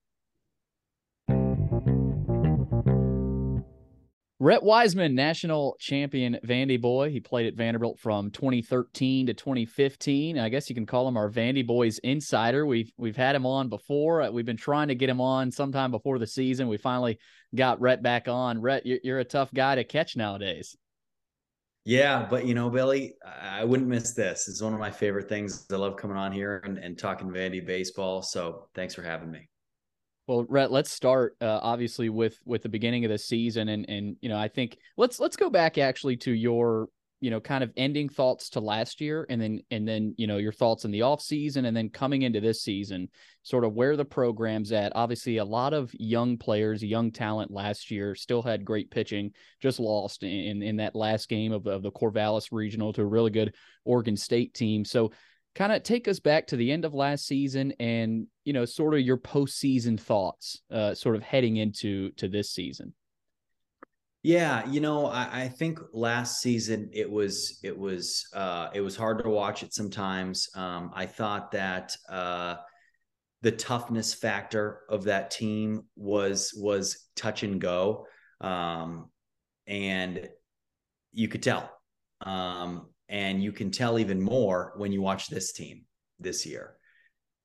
[4.41, 7.09] Rhett Wiseman, national champion Vandy boy.
[7.09, 10.39] He played at Vanderbilt from 2013 to 2015.
[10.39, 12.65] I guess you can call him our Vandy boys insider.
[12.65, 14.21] We've we've had him on before.
[14.21, 16.69] Uh, We've been trying to get him on sometime before the season.
[16.69, 17.19] We finally
[17.53, 18.61] got Rhett back on.
[18.61, 20.77] Rhett, you're, you're a tough guy to catch nowadays.
[21.83, 24.47] Yeah, but you know, Billy, I wouldn't miss this.
[24.47, 25.65] It's one of my favorite things.
[25.69, 28.21] I love coming on here and, and talking Vandy baseball.
[28.21, 29.48] So thanks for having me.
[30.29, 34.15] Well, Rhett, let's start uh, obviously with with the beginning of the season, and and
[34.21, 36.89] you know I think let's let's go back actually to your
[37.19, 40.37] you know kind of ending thoughts to last year, and then and then you know
[40.37, 43.09] your thoughts in the off season, and then coming into this season,
[43.41, 44.91] sort of where the program's at.
[44.93, 49.79] Obviously, a lot of young players, young talent last year, still had great pitching, just
[49.79, 53.55] lost in in that last game of of the Corvallis Regional to a really good
[53.83, 54.85] Oregon State team.
[54.85, 55.11] So
[55.55, 58.93] kind of take us back to the end of last season and you know sort
[58.93, 62.93] of your postseason thoughts, uh, sort of heading into to this season.
[64.21, 68.97] Yeah, you know, I, I, think last season it was it was uh, it was
[68.97, 70.49] hard to watch it sometimes.
[70.55, 72.55] Um, I thought that uh,
[73.41, 78.07] the toughness factor of that team was was touch and go,
[78.41, 79.09] um,
[79.67, 80.27] and
[81.13, 81.71] you could tell,
[82.19, 85.83] um, and you can tell even more when you watch this team
[86.19, 86.75] this year.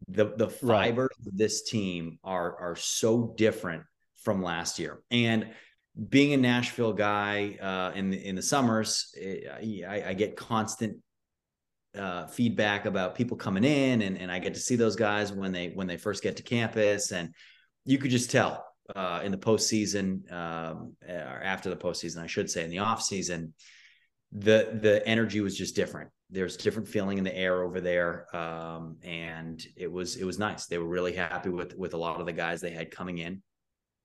[0.08, 1.26] The the fibers right.
[1.26, 3.84] of this team are are so different
[4.22, 5.48] from last year, and
[6.08, 10.36] being a Nashville guy uh, in the, in the summers, it, eh, I, I, get
[10.36, 10.96] constant
[11.96, 15.52] uh, feedback about people coming in, and, and I get to see those guys when
[15.52, 17.32] they when they first get to campus, and
[17.84, 22.50] you could just tell uh, in the postseason um, or after the postseason, I should
[22.50, 23.54] say, in the off season,
[24.34, 26.10] the the energy was just different.
[26.28, 30.38] There's a different feeling in the air over there, um, and it was it was
[30.38, 30.66] nice.
[30.66, 33.42] They were really happy with with a lot of the guys they had coming in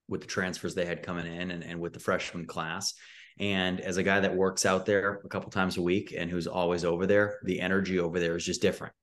[0.07, 2.93] with the transfers they had coming in and, and with the freshman class.
[3.39, 6.47] And as a guy that works out there a couple times a week and who's
[6.47, 8.93] always over there, the energy over there is just different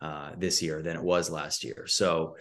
[0.00, 1.86] uh, this year than it was last year.
[1.86, 2.36] So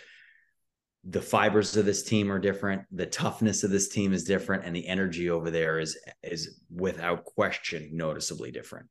[1.03, 4.75] the fibers of this team are different, the toughness of this team is different, and
[4.75, 8.87] the energy over there is is without question noticeably different.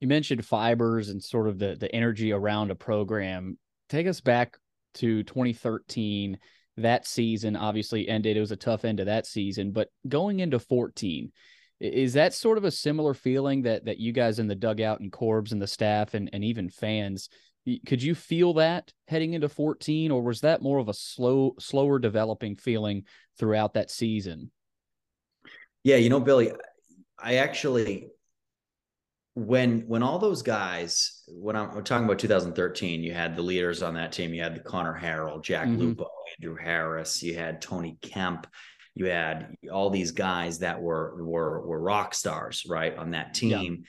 [0.00, 3.58] You mentioned fibers and sort of the the energy around a program.
[3.88, 4.58] Take us back
[4.94, 6.38] to 2013
[6.78, 8.36] that season obviously ended.
[8.36, 11.32] It was a tough end of that season, but going into 14,
[11.80, 15.12] is that sort of a similar feeling that that you guys in the dugout and
[15.12, 17.28] Corbs and the staff and, and even fans
[17.86, 21.98] could you feel that heading into 14 or was that more of a slow slower
[21.98, 23.04] developing feeling
[23.38, 24.50] throughout that season?
[25.84, 26.52] Yeah you know billy
[27.18, 28.08] i actually
[29.34, 33.82] when when all those guys when I'm, I'm, talking about 2013 you had the leaders
[33.82, 34.34] on that team.
[34.34, 35.78] You had the connor harrell jack mm-hmm.
[35.78, 37.22] lupo andrew harris.
[37.22, 38.46] You had tony kemp.
[38.94, 43.84] You had all these guys that were were were rock stars right on that team.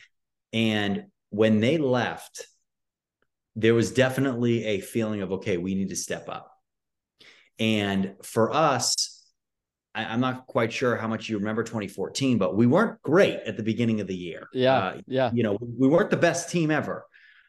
[0.52, 0.60] Yeah.
[0.60, 2.46] and when they left
[3.56, 6.52] there was definitely a feeling of okay we need to step up
[7.60, 9.20] and for us
[9.96, 13.58] I, am not quite sure how much you remember 2014, but we weren't great at
[13.58, 14.48] the beginning of the year.
[14.54, 14.78] Yeah.
[14.78, 15.32] Uh, yeah.
[15.34, 17.06] You know, we weren't the best team ever.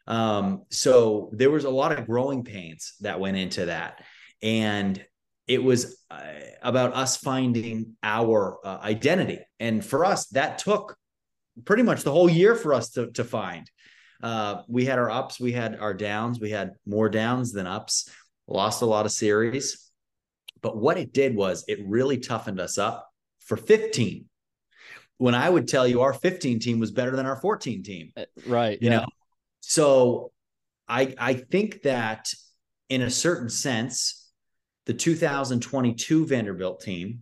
[0.07, 4.03] Um, so there was a lot of growing pains that went into that.
[4.41, 5.03] And
[5.47, 6.21] it was uh,
[6.61, 9.39] about us finding our uh, identity.
[9.59, 10.97] And for us, that took
[11.65, 13.69] pretty much the whole year for us to, to find.
[14.21, 18.09] Uh, we had our ups, we had our downs, we had more downs than ups,
[18.47, 19.91] lost a lot of series
[20.61, 24.25] but what it did was it really toughened us up for 15.
[25.17, 28.11] When I would tell you our 15 team was better than our 14 team.
[28.15, 28.77] Uh, right.
[28.81, 28.97] You yeah.
[28.97, 29.05] know,
[29.59, 30.31] so
[30.87, 32.31] I I think that
[32.89, 34.29] in a certain sense,
[34.85, 37.19] the 2022 Vanderbilt team,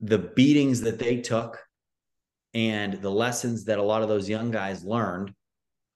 [0.00, 1.58] the beatings that they took
[2.54, 5.34] and the lessons that a lot of those young guys learned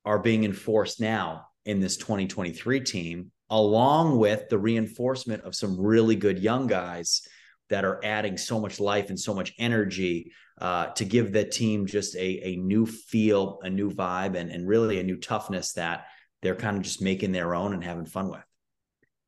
[0.05, 6.17] are being enforced now in this 2023 team along with the reinforcement of some really
[6.17, 7.23] good young guys
[7.71, 11.87] that are adding so much life and so much energy uh, to give the team
[11.87, 16.07] just a, a new feel, a new vibe, and, and really a new toughness that
[16.43, 18.41] they're kind of just making their own and having fun with.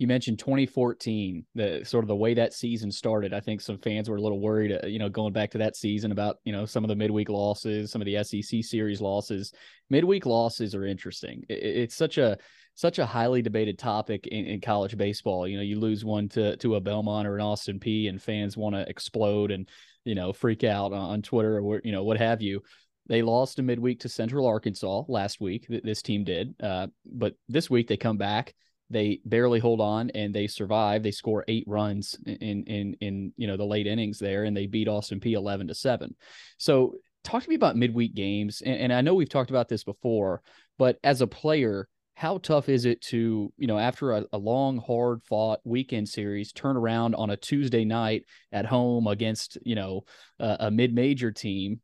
[0.01, 3.35] You mentioned 2014, the sort of the way that season started.
[3.35, 5.77] I think some fans were a little worried, uh, you know, going back to that
[5.77, 9.53] season about, you know, some of the midweek losses, some of the SEC series losses.
[9.91, 11.45] Midweek losses are interesting.
[11.51, 12.39] It's such a
[12.77, 15.47] such a highly debated topic in, in, college baseball.
[15.47, 18.57] You know, you lose one to to a Belmont or an Austin Peay, and fans
[18.57, 19.69] want to explode and
[20.07, 22.63] you know freak out on Twitter or you know what have you.
[23.07, 25.67] They lost a midweek to Central Arkansas last week.
[25.69, 28.55] This team did, uh, but this week they come back.
[28.91, 31.03] They barely hold on and they survive.
[31.03, 34.67] They score eight runs in in in you know the late innings there, and they
[34.67, 36.15] beat Austin Peay eleven to seven.
[36.59, 36.95] So
[37.25, 40.43] talk to me about midweek games, and, and I know we've talked about this before,
[40.79, 41.89] but as a player
[42.21, 46.53] how tough is it to, you know, after a, a, long, hard fought weekend series,
[46.53, 50.03] turn around on a Tuesday night at home against, you know,
[50.39, 51.81] uh, a mid major team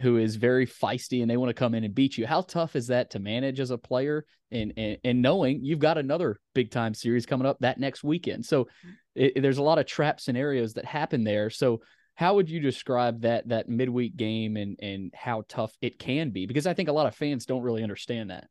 [0.00, 2.26] who is very feisty and they want to come in and beat you?
[2.26, 5.98] How tough is that to manage as a player and, and, and knowing you've got
[5.98, 8.44] another big time series coming up that next weekend?
[8.44, 8.68] So
[9.14, 11.50] it, there's a lot of trap scenarios that happen there.
[11.50, 11.80] So,
[12.16, 16.46] how would you describe that that midweek game and and how tough it can be
[16.46, 18.48] because i think a lot of fans don't really understand that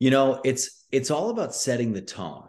[0.00, 2.48] you know it's it's all about setting the tone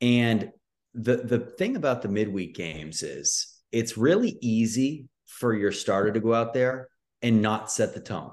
[0.00, 0.52] and
[0.94, 5.08] the the thing about the midweek games is it's really easy
[5.38, 6.88] for your starter to go out there
[7.22, 8.32] and not set the tone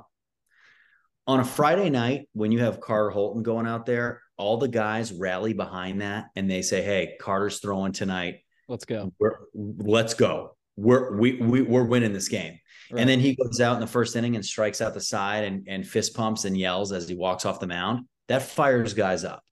[1.27, 5.11] on a Friday night when you have Carter Holton going out there, all the guys
[5.11, 8.41] rally behind that and they say, "Hey, Carter's throwing tonight.
[8.67, 9.11] Let's go.
[9.19, 10.55] We're, let's go.
[10.75, 12.59] We're we, we we're winning this game."
[12.91, 12.99] Right.
[13.01, 15.65] And then he goes out in the first inning and strikes out the side and
[15.67, 18.05] and fist pumps and yells as he walks off the mound.
[18.27, 19.43] That fires guys up.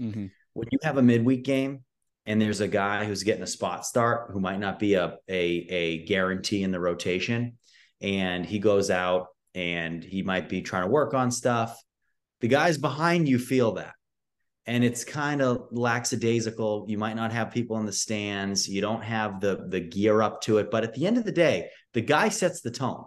[0.00, 0.30] Mhm.
[0.54, 1.84] When you have a midweek game
[2.26, 5.66] and there's a guy who's getting a spot start who might not be a a,
[5.68, 7.58] a guarantee in the rotation,
[8.00, 11.78] and he goes out and he might be trying to work on stuff.
[12.40, 13.94] The guys behind you feel that.
[14.64, 16.86] And it's kind of lackadaisical.
[16.88, 18.68] You might not have people in the stands.
[18.68, 20.70] You don't have the the gear up to it.
[20.70, 23.04] But at the end of the day, the guy sets the tone.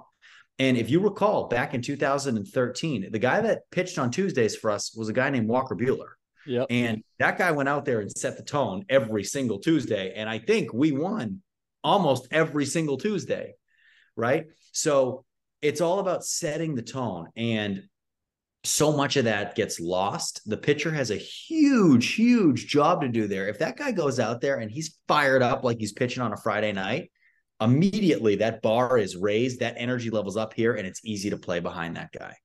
[0.59, 4.95] And if you recall, back in 2013, the guy that pitched on Tuesdays for us
[4.95, 6.11] was a guy named Walker Buehler.
[6.45, 6.67] Yep.
[6.69, 10.13] And that guy went out there and set the tone every single Tuesday.
[10.15, 11.41] And I think we won
[11.83, 13.53] almost every single Tuesday.
[14.15, 14.45] Right.
[14.71, 15.25] So
[15.61, 17.29] it's all about setting the tone.
[17.35, 17.83] And
[18.63, 20.41] so much of that gets lost.
[20.45, 23.47] The pitcher has a huge, huge job to do there.
[23.47, 26.37] If that guy goes out there and he's fired up like he's pitching on a
[26.37, 27.11] Friday night,
[27.61, 31.59] immediately that bar is raised, that energy levels up here, and it's easy to play
[31.59, 32.35] behind that guy.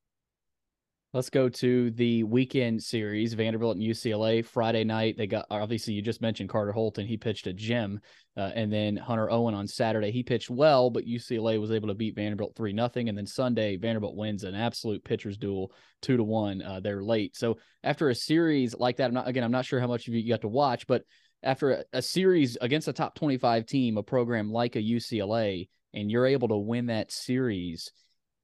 [1.12, 4.44] Let's go to the weekend series, Vanderbilt and UCLA.
[4.44, 7.04] Friday night, they got obviously you just mentioned Carter Holton.
[7.04, 7.98] He pitched a gem,
[8.36, 10.12] uh, and then Hunter Owen on Saturday.
[10.12, 13.08] He pitched well, but UCLA was able to beat Vanderbilt three nothing.
[13.08, 16.62] And then Sunday, Vanderbilt wins an absolute pitcher's duel, two to one.
[16.62, 17.34] Uh, they're late.
[17.34, 19.42] So after a series like that, I'm not again.
[19.42, 21.02] I'm not sure how much of you got to watch, but
[21.42, 26.08] after a, a series against a top 25 team, a program like a UCLA, and
[26.08, 27.90] you're able to win that series.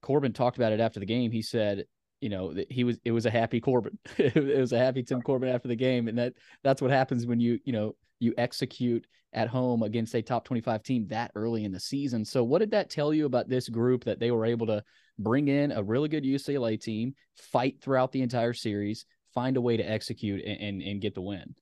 [0.01, 1.31] Corbin talked about it after the game.
[1.31, 1.85] He said,
[2.21, 3.97] you know, he was it was a happy Corbin.
[4.17, 6.33] it was a happy Tim Corbin after the game, and that
[6.63, 10.81] that's what happens when you you know you execute at home against a top 25
[10.81, 12.25] team that early in the season.
[12.25, 14.83] So what did that tell you about this group that they were able to
[15.19, 19.77] bring in a really good UCLA team, fight throughout the entire series, find a way
[19.77, 21.55] to execute and and, and get the win?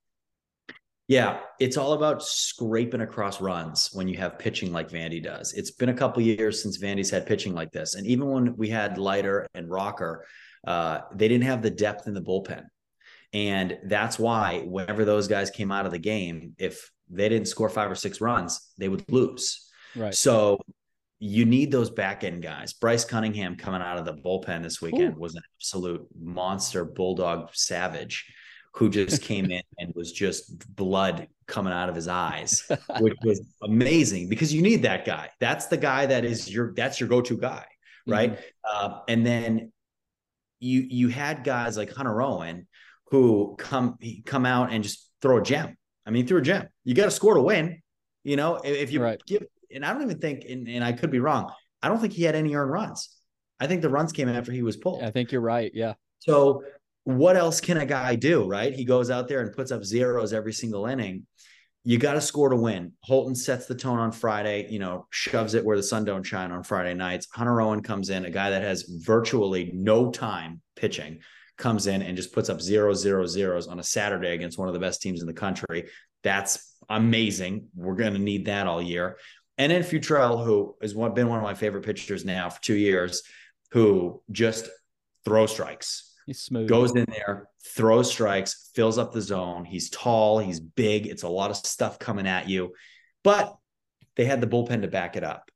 [1.07, 5.53] Yeah, it's all about scraping across runs when you have pitching like Vandy does.
[5.53, 8.69] It's been a couple years since Vandy's had pitching like this, and even when we
[8.69, 10.25] had Leiter and Rocker,
[10.65, 12.65] uh, they didn't have the depth in the bullpen,
[13.33, 17.69] and that's why whenever those guys came out of the game, if they didn't score
[17.69, 19.69] five or six runs, they would lose.
[19.95, 20.13] Right.
[20.13, 20.59] So
[21.19, 22.73] you need those back end guys.
[22.73, 25.19] Bryce Cunningham coming out of the bullpen this weekend Ooh.
[25.19, 28.31] was an absolute monster bulldog savage
[28.73, 32.69] who just came in and was just blood coming out of his eyes,
[32.99, 35.29] which was amazing because you need that guy.
[35.39, 37.65] That's the guy that is your that's your go-to guy,
[38.05, 38.37] right?
[38.69, 39.71] Uh, and then
[40.59, 42.67] you you had guys like Hunter Owen
[43.11, 45.77] who come come out and just throw a gem.
[46.05, 46.67] I mean, through a gem.
[46.83, 47.81] You got to score to win.
[48.23, 49.21] You know, if if you Right.
[49.27, 51.51] give, and I don't even think, and, and I could be wrong.
[51.81, 53.09] I don't think he had any earned runs.
[53.59, 55.03] I think the runs came after he was pulled.
[55.03, 55.71] I think you're right.
[55.73, 55.93] Yeah.
[56.19, 56.63] So
[57.03, 58.73] what else can a guy do, right?
[58.73, 61.25] He goes out there and puts up zeros every single inning.
[61.87, 62.93] You got to score to win.
[63.01, 66.51] Holton sets the tone on Friday, you know, shoves it where the sun don't shine
[66.51, 67.27] on Friday nights.
[67.31, 71.19] Hunter Owen comes in, a guy that has virtually no time pitching,
[71.59, 74.73] comes in and just puts up zero, zero, zeros on a Saturday against one of
[74.73, 75.87] the best teams in the country.
[76.23, 77.67] That's amazing.
[77.75, 79.17] We're going to need that all year.
[79.59, 83.21] And then Futrell, who has been one of my favorite pitchers now for two years,
[83.73, 84.69] who just
[85.23, 86.67] throw strikes He's smooth.
[86.67, 89.63] goes in there, throws strikes, fills up the zone.
[89.63, 91.05] He's tall, he's big.
[91.05, 92.73] It's a lot of stuff coming at you,
[93.23, 93.55] but
[94.15, 95.51] they had the bullpen to back it up.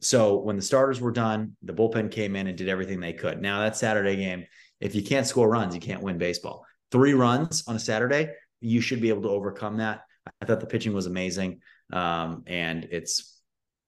[0.00, 3.40] So when the starters were done, the bullpen came in and did everything they could.
[3.40, 4.46] Now that Saturday game,
[4.80, 6.64] if you can't score runs, you can't win baseball.
[6.90, 8.30] Three runs on a Saturday,
[8.60, 10.02] you should be able to overcome that.
[10.40, 11.60] I thought the pitching was amazing,
[11.92, 13.40] um, and it's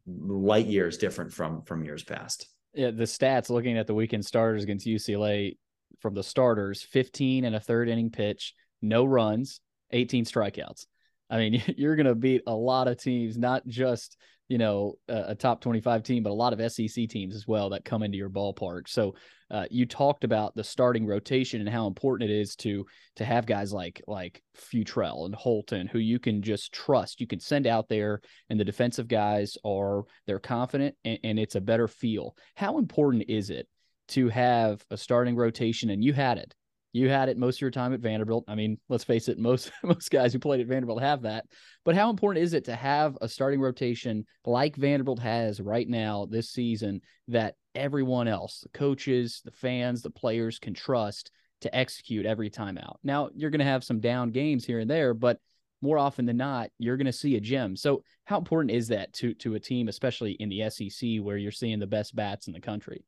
[0.07, 2.49] light years different from from years past.
[2.75, 5.57] yeah, the stats looking at the weekend starters against UCLA
[6.05, 8.53] from the starters 15 and a third inning pitch,
[8.83, 10.85] no runs, 18 strikeouts.
[11.31, 15.29] I mean, you're going to beat a lot of teams, not just, you know, a,
[15.29, 18.19] a top 25 team, but a lot of SEC teams as well that come into
[18.19, 18.87] your ballpark.
[18.87, 19.15] So,
[19.51, 22.85] uh, you talked about the starting rotation and how important it is to
[23.17, 27.21] to have guys like like Futrell and Holton who you can just trust.
[27.21, 28.21] You can send out there,
[28.51, 32.37] and the defensive guys are they're confident, and, and it's a better feel.
[32.57, 33.69] How important is it
[34.09, 35.91] to have a starting rotation?
[35.91, 36.55] And you had it.
[36.95, 38.45] You had it most of your time at Vanderbilt.
[38.47, 41.45] I mean, let's face it, most most guys who played at Vanderbilt have that.
[41.85, 46.27] But how important is it to have a starting rotation like Vanderbilt has right now
[46.31, 51.33] this season that everyone else, the coaches, the fans, the players can trust
[51.63, 53.01] to execute every time out?
[53.03, 55.41] Now, you're going to have some down games here and there, but
[55.83, 57.75] more often than not, you're going to see a gem.
[57.75, 61.51] So, how important is that to to a team, especially in the SEC, where you're
[61.51, 63.05] seeing the best bats in the country?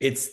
[0.00, 0.28] It's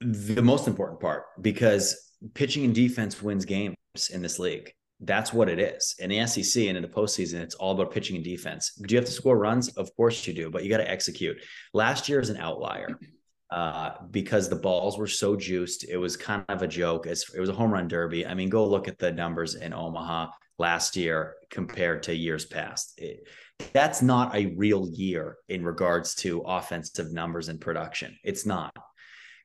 [0.00, 3.76] the most important part because pitching and defense wins games
[4.12, 4.72] in this league.
[5.00, 5.96] That's what it is.
[5.98, 8.72] In the SEC and in the postseason, it's all about pitching and defense.
[8.74, 9.68] Do you have to score runs?
[9.70, 11.38] Of course you do, but you got to execute.
[11.74, 12.98] Last year is an outlier
[13.50, 15.88] uh, because the balls were so juiced.
[15.88, 17.06] It was kind of a joke.
[17.06, 18.24] It was a home run derby.
[18.24, 20.28] I mean, go look at the numbers in Omaha
[20.58, 22.94] last year compared to years past.
[22.96, 23.26] It,
[23.72, 28.16] that's not a real year in regards to offensive numbers and production.
[28.24, 28.74] It's not.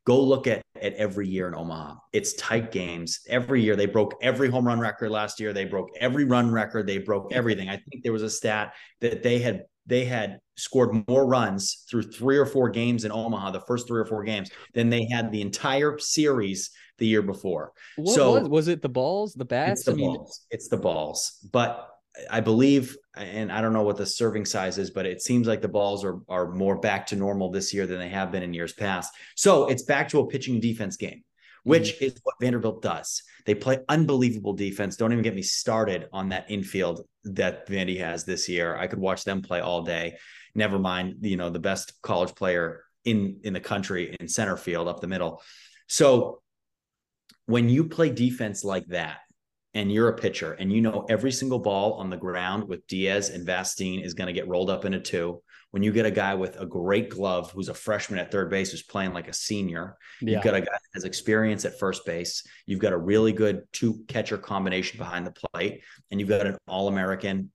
[0.05, 1.95] Go look at, at every year in Omaha.
[2.13, 3.19] It's tight games.
[3.27, 5.51] Every year they broke every home run record last year.
[5.51, 6.88] They broke every run record.
[6.88, 7.67] They broke everything.
[7.67, 12.03] I think there was a stat that they had they had scored more runs through
[12.03, 15.31] three or four games in Omaha, the first three or four games, than they had
[15.31, 17.71] the entire series the year before.
[17.95, 19.81] What so was, was it the balls, the bats?
[19.81, 20.45] it's the I mean, balls.
[20.51, 21.38] It's the balls.
[21.51, 21.89] But
[22.29, 25.61] I believe, and I don't know what the serving size is, but it seems like
[25.61, 28.53] the balls are are more back to normal this year than they have been in
[28.53, 29.14] years past.
[29.35, 31.23] So it's back to a pitching defense game,
[31.64, 32.06] which Mm-hmm.
[32.06, 33.23] is what Vanderbilt does.
[33.45, 34.98] They play unbelievable defense.
[34.98, 38.76] Don't even get me started on that infield that Vandy has this year.
[38.76, 40.18] I could watch them play all day.
[40.56, 44.88] Never mind, you know, the best college player in in the country in center field
[44.88, 45.41] up the middle.
[45.88, 46.41] So
[47.45, 49.19] when you play defense like that
[49.78, 53.30] and you're a pitcher and you know every single ball on the ground with Diaz
[53.30, 55.40] and Vastine is going to get rolled up into two.
[55.70, 58.72] When you get a guy with a great glove who's a freshman at third base
[58.72, 60.34] who's playing like a senior, yeah.
[60.34, 63.66] you've got a guy that has experience at first base, you've got a really good
[63.72, 67.52] two catcher combination behind the plate, and you've got an all American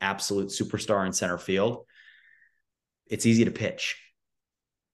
[0.00, 1.84] absolute superstar in center field.
[3.08, 4.00] It's easy to pitch.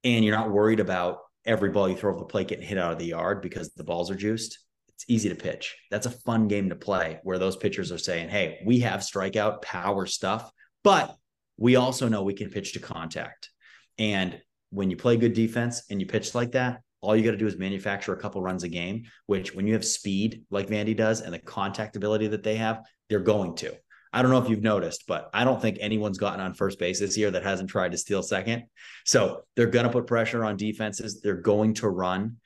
[0.02, 2.92] And you're not worried about every ball you throw over the plate getting hit out
[2.92, 4.58] of the yard because the balls are juiced
[4.98, 5.76] it's easy to pitch.
[5.92, 9.62] That's a fun game to play where those pitchers are saying, Hey, we have strikeout
[9.62, 10.50] power stuff,
[10.82, 11.14] but
[11.56, 13.48] we also know we can pitch to contact.
[13.96, 17.36] And when you play good defense and you pitch like that, all you got to
[17.36, 20.96] do is manufacture a couple runs a game, which when you have speed like Vandy
[20.96, 23.76] does and the contact ability that they have, they're going to.
[24.12, 26.98] I don't know if you've noticed, but I don't think anyone's gotten on first base
[26.98, 28.64] this year that hasn't tried to steal second.
[29.04, 31.20] So they're going to put pressure on defenses.
[31.20, 32.38] They're going to run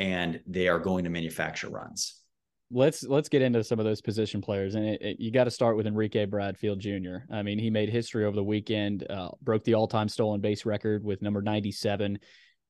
[0.00, 2.22] and they are going to manufacture runs.
[2.70, 5.50] let's let's get into some of those position players, and it, it, you got to
[5.50, 7.18] start with Enrique Bradfield Jr.
[7.30, 11.04] I mean, he made history over the weekend, uh, broke the all-time stolen base record
[11.04, 12.18] with number ninety-seven.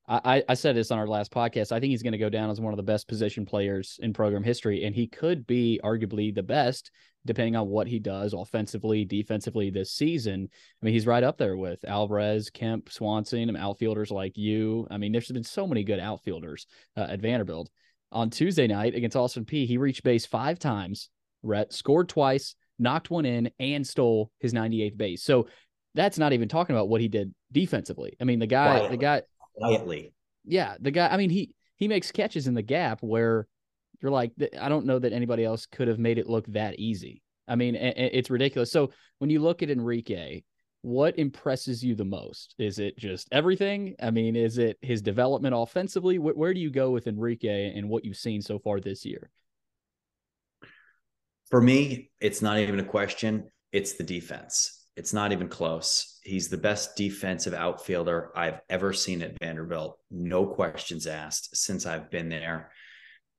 [0.08, 1.70] I, I said this on our last podcast.
[1.70, 4.12] I think he's going to go down as one of the best position players in
[4.12, 6.90] program history, and he could be arguably the best,
[7.24, 10.48] depending on what he does offensively, defensively this season.
[10.50, 14.84] I mean, he's right up there with Alvarez, Kemp, Swanson, and outfielders like you.
[14.90, 16.66] I mean, there's been so many good outfielders
[16.96, 17.70] uh, at Vanderbilt.
[18.10, 21.08] On Tuesday night against Austin Peay, he reached base five times,
[21.44, 25.22] Rhett scored twice, knocked one in, and stole his 98th base.
[25.22, 25.46] So
[25.94, 28.16] that's not even talking about what he did defensively.
[28.20, 28.96] I mean, the guy, Quietly.
[28.96, 29.22] the guy,
[29.60, 29.66] Oh.
[29.66, 30.12] Quietly.
[30.44, 31.08] yeah, the guy.
[31.08, 33.46] I mean, he he makes catches in the gap where
[34.00, 37.22] you're like, I don't know that anybody else could have made it look that easy.
[37.46, 38.70] I mean, it's ridiculous.
[38.72, 40.42] So when you look at Enrique,
[40.82, 42.54] what impresses you the most?
[42.58, 43.96] Is it just everything?
[44.00, 46.16] I mean, is it his development offensively?
[46.16, 49.30] Wh- where do you go with Enrique and what you've seen so far this year?
[51.50, 53.50] For me, it's not even a question.
[53.72, 54.79] It's the defense.
[55.00, 56.18] It's not even close.
[56.22, 59.98] He's the best defensive outfielder I've ever seen at Vanderbilt.
[60.10, 62.70] No questions asked since I've been there.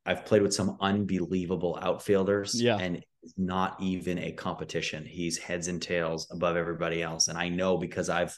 [0.04, 2.78] I've played with some unbelievable outfielders, Yeah.
[2.78, 3.06] and
[3.38, 5.06] not even a competition.
[5.06, 8.36] He's heads and tails above everybody else, and I know because I've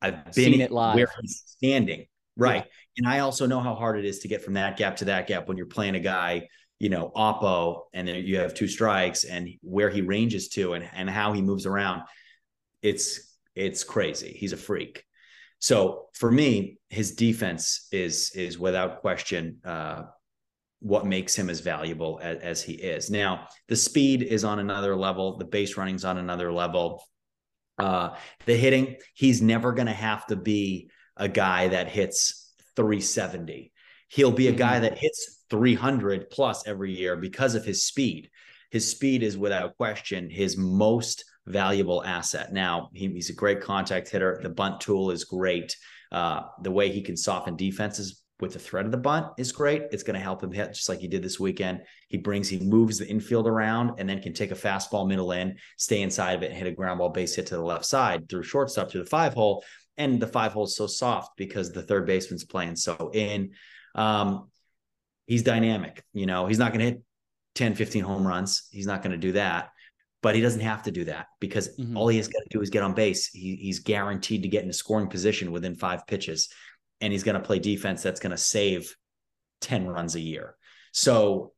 [0.00, 0.94] I've been Seen it live.
[0.94, 2.06] where he's standing,
[2.36, 2.66] right?
[2.98, 5.26] And I also know how hard it is to get from that gap to that
[5.26, 6.46] gap when you're playing a guy,
[6.78, 10.88] you know, Oppo, and then you have two strikes, and where he ranges to, and
[10.94, 12.02] and how he moves around.
[12.82, 14.36] It's it's crazy.
[14.38, 15.04] He's a freak.
[15.58, 20.04] So for me, his defense is is without question uh,
[20.80, 23.10] what makes him as valuable as, as he is.
[23.10, 25.36] Now, the speed is on another level.
[25.36, 27.02] The base running's on another level.
[27.78, 33.72] Uh, the hitting, he's never going to have to be a guy that hits 370.
[34.08, 38.30] He'll be a guy that hits 300 plus every year because of his speed.
[38.70, 42.52] His speed is without question his most valuable asset.
[42.52, 44.40] Now, he, he's a great contact hitter.
[44.42, 45.76] The bunt tool is great.
[46.12, 49.82] Uh, the way he can soften defenses with the threat of the bunt is great.
[49.90, 51.82] It's going to help him hit just like he did this weekend.
[52.08, 55.56] He brings, he moves the infield around and then can take a fastball middle in,
[55.76, 58.44] stay inside of it, hit a ground ball base hit to the left side through
[58.44, 59.64] shortstop through the five hole.
[59.96, 63.50] And the five hole is so soft because the third baseman's playing so in.
[63.96, 64.48] Um,
[65.26, 66.04] he's dynamic.
[66.12, 67.02] You know, he's not going to hit
[67.56, 68.68] 10, 15 home runs.
[68.70, 69.70] He's not going to do that.
[70.20, 71.96] But he doesn't have to do that because Mhm.
[71.96, 73.28] all he has got to do is get on base.
[73.28, 76.48] He, he's guaranteed to get in a scoring position within five pitches
[77.00, 78.94] and he's going to play defense that's going to save
[79.60, 80.56] 10 runs a year.
[80.92, 81.52] So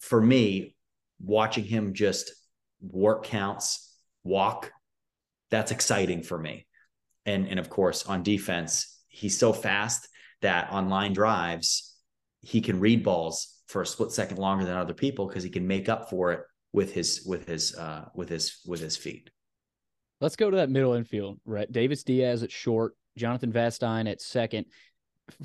[0.00, 0.76] for me,
[1.20, 2.32] watching him just
[2.80, 4.70] work counts, walk,
[5.50, 6.66] that's exciting for me.
[7.24, 10.08] And and of course, on defense, he's so fast
[10.42, 11.96] that on line drives,
[12.40, 15.66] he can read balls for a split second longer than other people because he can
[15.66, 16.40] make up for it
[16.72, 19.30] with his with his uh with his with his feet.
[20.20, 21.70] Let's go to that middle infield, right?
[21.70, 24.66] Davis Diaz at short, Jonathan Vastine at second.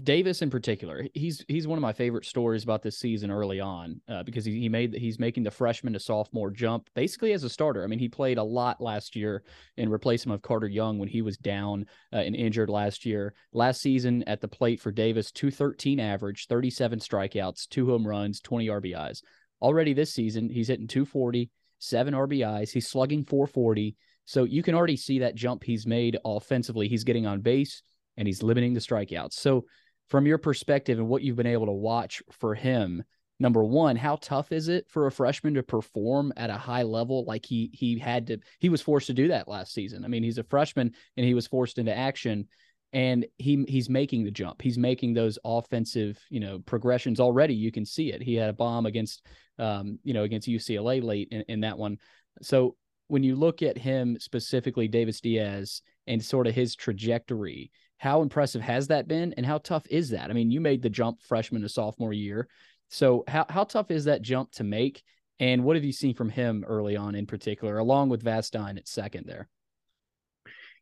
[0.02, 4.00] Davis in particular, he's he's one of my favorite stories about this season early on
[4.08, 7.50] uh, because he, he made he's making the freshman to sophomore jump basically as a
[7.50, 7.84] starter.
[7.84, 9.44] I mean, he played a lot last year
[9.76, 13.34] in replacement of Carter Young when he was down uh, and injured last year.
[13.52, 18.68] Last season at the plate for Davis, 213 average, 37 strikeouts, two home runs, 20
[18.68, 19.22] RBIs.
[19.64, 21.50] Already this season, he's hitting 240,
[21.80, 22.72] seven RBIs.
[22.72, 23.96] He's slugging 440.
[24.26, 26.88] So you can already see that jump he's made offensively.
[26.88, 27.82] He's getting on base
[28.18, 29.34] and he's limiting the strikeouts.
[29.34, 29.66] So,
[30.10, 33.04] from your perspective and what you've been able to watch for him,
[33.40, 37.24] number one, how tough is it for a freshman to perform at a high level
[37.26, 40.04] like he he had to he was forced to do that last season.
[40.04, 42.48] I mean, he's a freshman and he was forced into action
[42.94, 44.62] and he he's making the jump.
[44.62, 47.56] He's making those offensive, you know, progressions already.
[47.56, 48.22] You can see it.
[48.22, 49.26] He had a bomb against
[49.60, 51.98] um, you know, against UCLA late in, in that one.
[52.42, 52.76] So
[53.08, 58.62] when you look at him specifically, Davis Diaz, and sort of his trajectory, how impressive
[58.62, 60.30] has that been, and how tough is that?
[60.30, 62.48] I mean, you made the jump freshman to sophomore year,
[62.90, 65.04] so how how tough is that jump to make?
[65.40, 68.88] And what have you seen from him early on, in particular, along with Vastine at
[68.88, 69.50] second there?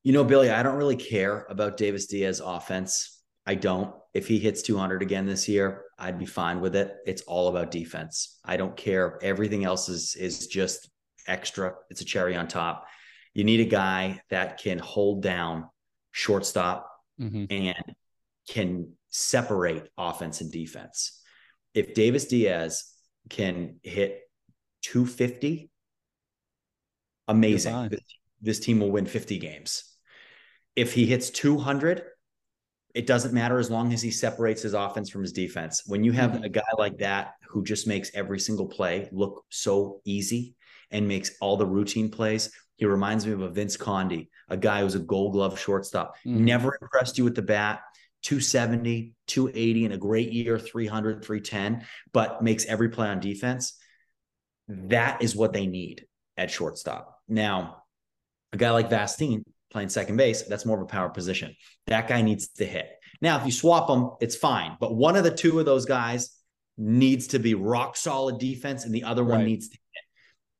[0.03, 3.21] You know, Billy, I don't really care about Davis Diaz offense.
[3.45, 3.93] I don't.
[4.13, 6.95] If he hits 200 again this year, I'd be fine with it.
[7.05, 8.39] It's all about defense.
[8.43, 9.19] I don't care.
[9.21, 10.89] Everything else is is just
[11.27, 11.75] extra.
[11.89, 12.85] It's a cherry on top.
[13.33, 15.69] You need a guy that can hold down
[16.11, 17.45] shortstop mm-hmm.
[17.49, 17.95] and
[18.49, 21.21] can separate offense and defense.
[21.73, 22.83] If Davis Diaz
[23.29, 24.19] can hit
[24.81, 25.69] 250,
[27.27, 27.89] amazing.
[27.89, 28.01] This,
[28.41, 29.90] this team will win 50 games.
[30.75, 32.03] If he hits 200,
[32.93, 35.83] it doesn't matter as long as he separates his offense from his defense.
[35.85, 36.43] When you have mm-hmm.
[36.43, 40.55] a guy like that who just makes every single play look so easy
[40.89, 44.81] and makes all the routine plays, he reminds me of a Vince Conde, a guy
[44.81, 46.15] who's a gold glove shortstop.
[46.25, 46.45] Mm-hmm.
[46.45, 47.81] Never impressed you with the bat,
[48.23, 53.77] 270, 280 in a great year, 300, 310, but makes every play on defense.
[54.67, 56.05] That is what they need
[56.37, 57.19] at shortstop.
[57.27, 57.83] Now,
[58.53, 61.55] a guy like Vastine playing second base, that's more of a power position.
[61.87, 62.87] That guy needs to hit.
[63.21, 64.77] Now, if you swap them, it's fine.
[64.79, 66.35] But one of the two of those guys
[66.77, 69.37] needs to be rock solid defense, and the other right.
[69.37, 70.03] one needs to hit.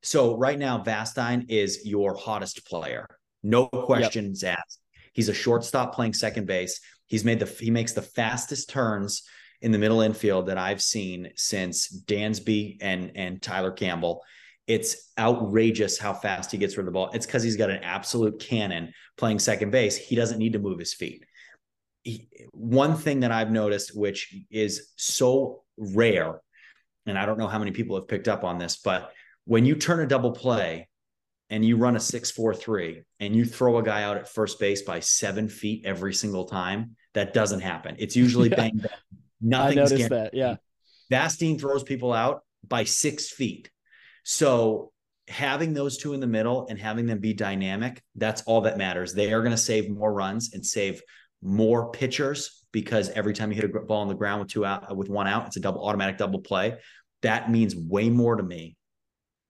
[0.02, 3.06] So right now, Vastine is your hottest player.
[3.42, 4.58] No questions yep.
[4.58, 4.80] asked.
[5.12, 6.80] He's a shortstop playing second base.
[7.06, 9.22] He's made the he makes the fastest turns
[9.60, 14.22] in the middle infield that I've seen since Dansby and and Tyler Campbell.
[14.66, 17.10] It's outrageous how fast he gets rid of the ball.
[17.12, 19.96] It's because he's got an absolute cannon playing second base.
[19.96, 21.24] He doesn't need to move his feet.
[22.04, 26.40] He, one thing that I've noticed, which is so rare,
[27.06, 29.12] and I don't know how many people have picked up on this, but
[29.44, 30.88] when you turn a double play
[31.50, 34.58] and you run a six four three and you throw a guy out at first
[34.60, 37.96] base by seven feet every single time, that doesn't happen.
[37.98, 38.56] It's usually yeah.
[38.56, 38.90] bang bang.
[39.40, 40.34] Nothing's I noticed that.
[40.34, 40.56] Yeah.
[41.10, 43.70] Vastine throws people out by six feet.
[44.22, 44.92] So
[45.28, 49.14] having those two in the middle and having them be dynamic, that's all that matters.
[49.14, 51.02] They are going to save more runs and save
[51.42, 54.90] more pitchers because every time you hit a ball on the ground with two out
[54.90, 56.78] uh, with one out, it's a double automatic double play.
[57.22, 58.76] That means way more to me.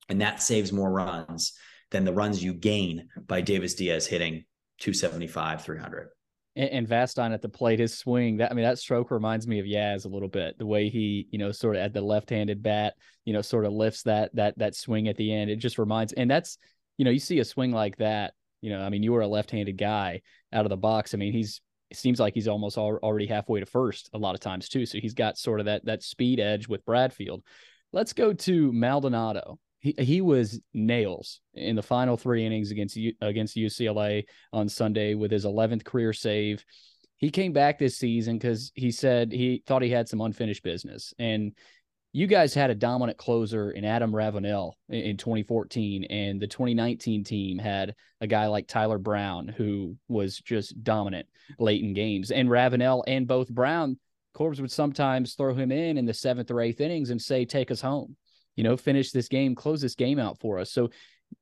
[0.09, 1.53] And that saves more runs
[1.91, 4.45] than the runs you gain by Davis Diaz hitting
[4.81, 6.09] 275, 300
[6.55, 9.67] and, Vastine at the plate, his swing, that I mean, that stroke reminds me of
[9.67, 10.59] Yaz a little bit.
[10.59, 13.73] The way he, you know, sort of at the left-handed bat, you know, sort of
[13.73, 15.51] lifts that that that swing at the end.
[15.51, 16.59] It just reminds, and that's,
[16.99, 18.35] you know, you see a swing like that.
[18.61, 20.21] You know, I mean, you were a left-handed guy
[20.53, 21.15] out of the box.
[21.15, 21.61] I mean, he's
[21.91, 24.87] it seems like he's almost already halfway to first a lot of times too.
[24.87, 27.43] So he's got sort of that that speed edge with Bradfield.
[27.93, 33.57] Let's go to Maldonado he he was nails in the final three innings against against
[33.57, 36.65] UCLA on Sunday with his 11th career save.
[37.19, 41.13] He came back this season because he said he thought he had some unfinished business,
[41.19, 41.53] and
[42.13, 47.59] you guys had a dominant closer in Adam Ravenel in 2014, and the 2019 team
[47.59, 51.27] had a guy like Tyler Brown who was just dominant
[51.59, 53.99] late in games, and Ravenel and both Brown.
[54.33, 57.71] Corbs would sometimes throw him in in the seventh or eighth innings and say, "Take
[57.71, 58.17] us home."
[58.57, 60.71] You know, finish this game, close this game out for us.
[60.71, 60.91] So,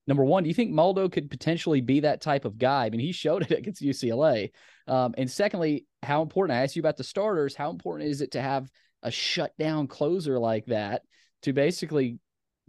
[0.06, 2.86] number one, do you think Maldo could potentially be that type of guy?
[2.86, 4.50] I mean, he showed it against UCLA.
[4.86, 8.32] Um, and secondly, how important, I asked you about the starters, how important is it
[8.32, 8.70] to have
[9.02, 11.02] a shutdown closer like that
[11.42, 12.18] to basically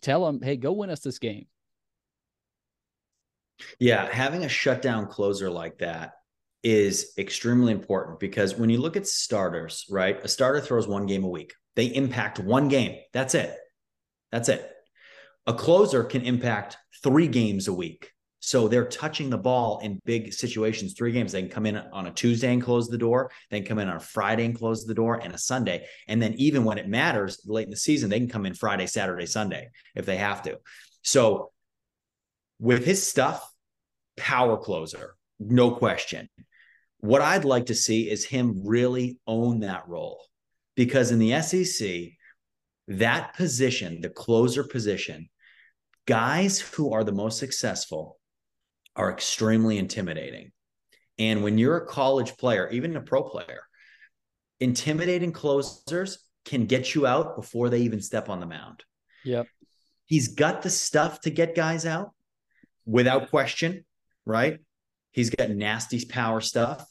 [0.01, 1.45] tell them, hey, go win us this game.
[3.79, 6.13] Yeah, having a shutdown closer like that
[6.63, 10.23] is extremely important because when you look at starters, right?
[10.23, 11.53] A starter throws one game a week.
[11.75, 12.99] They impact one game.
[13.13, 13.55] That's it.
[14.31, 14.69] That's it.
[15.47, 18.11] A closer can impact three games a week.
[18.43, 21.31] So they're touching the ball in big situations, three games.
[21.31, 23.31] They can come in on a Tuesday and close the door.
[23.51, 25.85] They can come in on a Friday and close the door and a Sunday.
[26.07, 28.87] And then even when it matters late in the season, they can come in Friday,
[28.87, 30.57] Saturday, Sunday if they have to.
[31.03, 31.51] So
[32.59, 33.47] with his stuff,
[34.17, 36.27] power closer, no question.
[36.99, 40.23] What I'd like to see is him really own that role
[40.75, 42.11] because in the SEC,
[42.99, 45.29] that position, the closer position,
[46.05, 48.17] guys who are the most successful
[48.95, 50.51] are extremely intimidating.
[51.17, 53.61] And when you're a college player, even a pro player,
[54.59, 58.83] intimidating closers can get you out before they even step on the mound.
[59.23, 59.47] Yep.
[60.05, 62.11] He's got the stuff to get guys out
[62.85, 63.85] without question,
[64.25, 64.59] right?
[65.11, 66.85] He's got nasty power stuff,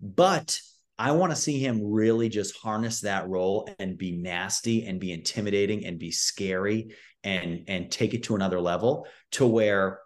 [0.00, 0.60] but
[1.00, 5.12] I want to see him really just harness that role and be nasty and be
[5.12, 6.94] intimidating and be scary
[7.24, 10.00] and and take it to another level to where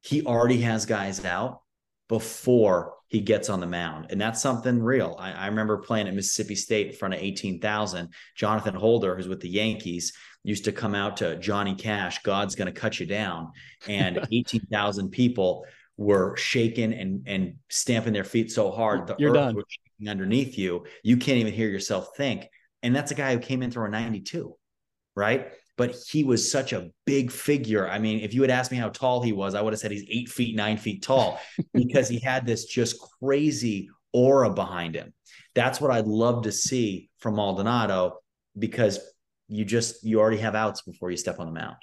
[0.00, 1.60] he already has guys out
[2.08, 4.06] before he gets on the mound.
[4.10, 5.14] And that's something real.
[5.16, 8.08] I, I remember playing at Mississippi State in front of 18,000.
[8.34, 10.12] Jonathan Holder, who's with the Yankees,
[10.42, 13.52] used to come out to Johnny Cash, God's going to cut you down.
[13.86, 15.64] And 18,000 people
[15.96, 19.06] were shaking and, and stamping their feet so hard.
[19.06, 19.54] The You're earth done.
[19.56, 20.84] was shaking underneath you.
[21.02, 22.48] You can't even hear yourself think.
[22.82, 24.54] And that's a guy who came in throwing 92,
[25.14, 25.52] right?
[25.76, 27.88] but he was such a big figure.
[27.88, 29.90] I mean, if you had asked me how tall he was, I would have said
[29.90, 31.38] he's eight feet, nine feet tall
[31.74, 35.12] because he had this just crazy aura behind him.
[35.54, 38.18] That's what I'd love to see from Maldonado
[38.58, 38.98] because
[39.48, 41.76] you just, you already have outs before you step on the mound.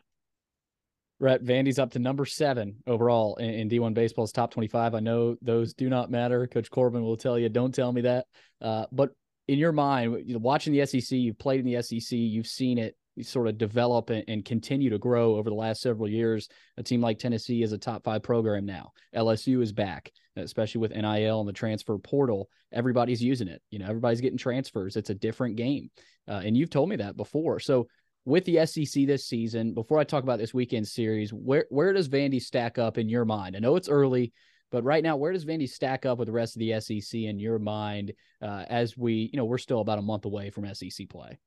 [1.24, 4.94] Rhett Vandy's up to number seven overall in, in, D1 baseball's top 25.
[4.94, 6.46] I know those do not matter.
[6.48, 8.26] Coach Corbin will tell you, don't tell me that.
[8.62, 9.12] Uh, but
[9.48, 13.48] in your mind, watching the SEC, you've played in the SEC, you've seen it sort
[13.48, 16.50] of develop and, and, continue to grow over the last several years.
[16.78, 18.92] A team like Tennessee is a top five program now.
[19.16, 22.50] LSU is back, especially with NIL and the transfer portal.
[22.74, 23.62] Everybody's using it.
[23.70, 24.98] You know, everybody's getting transfers.
[24.98, 25.90] It's a different game.
[26.28, 27.60] Uh, and you've told me that before.
[27.60, 27.88] So
[28.26, 32.10] with the SEC this season, before I talk about this weekend series, where where does
[32.10, 33.56] Vandy stack up in your mind?
[33.56, 34.34] I know it's early,
[34.72, 37.40] but right now, where does Vandy stack up with the rest of the SEC in
[37.40, 38.14] your mind?
[38.42, 41.38] Uh, as we, you know, we're still about a month away from SEC play.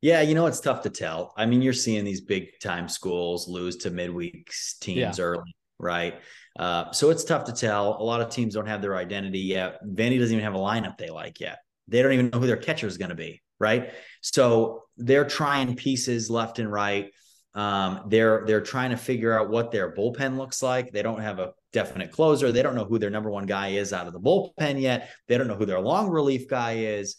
[0.00, 1.32] Yeah, you know, it's tough to tell.
[1.36, 5.24] I mean, you're seeing these big time schools lose to midweek teams yeah.
[5.24, 6.20] early, right?
[6.58, 7.96] Uh, so it's tough to tell.
[8.00, 9.82] A lot of teams don't have their identity yet.
[9.84, 11.58] Vandy doesn't even have a lineup they like yet.
[11.88, 13.92] They don't even know who their catcher is going to be, right?
[14.20, 17.10] So they're trying pieces left and right.
[17.54, 20.90] Um, they're they're trying to figure out what their bullpen looks like.
[20.90, 22.50] They don't have a definite closer.
[22.50, 25.10] They don't know who their number one guy is out of the bullpen yet.
[25.28, 27.16] They don't know who their long relief guy is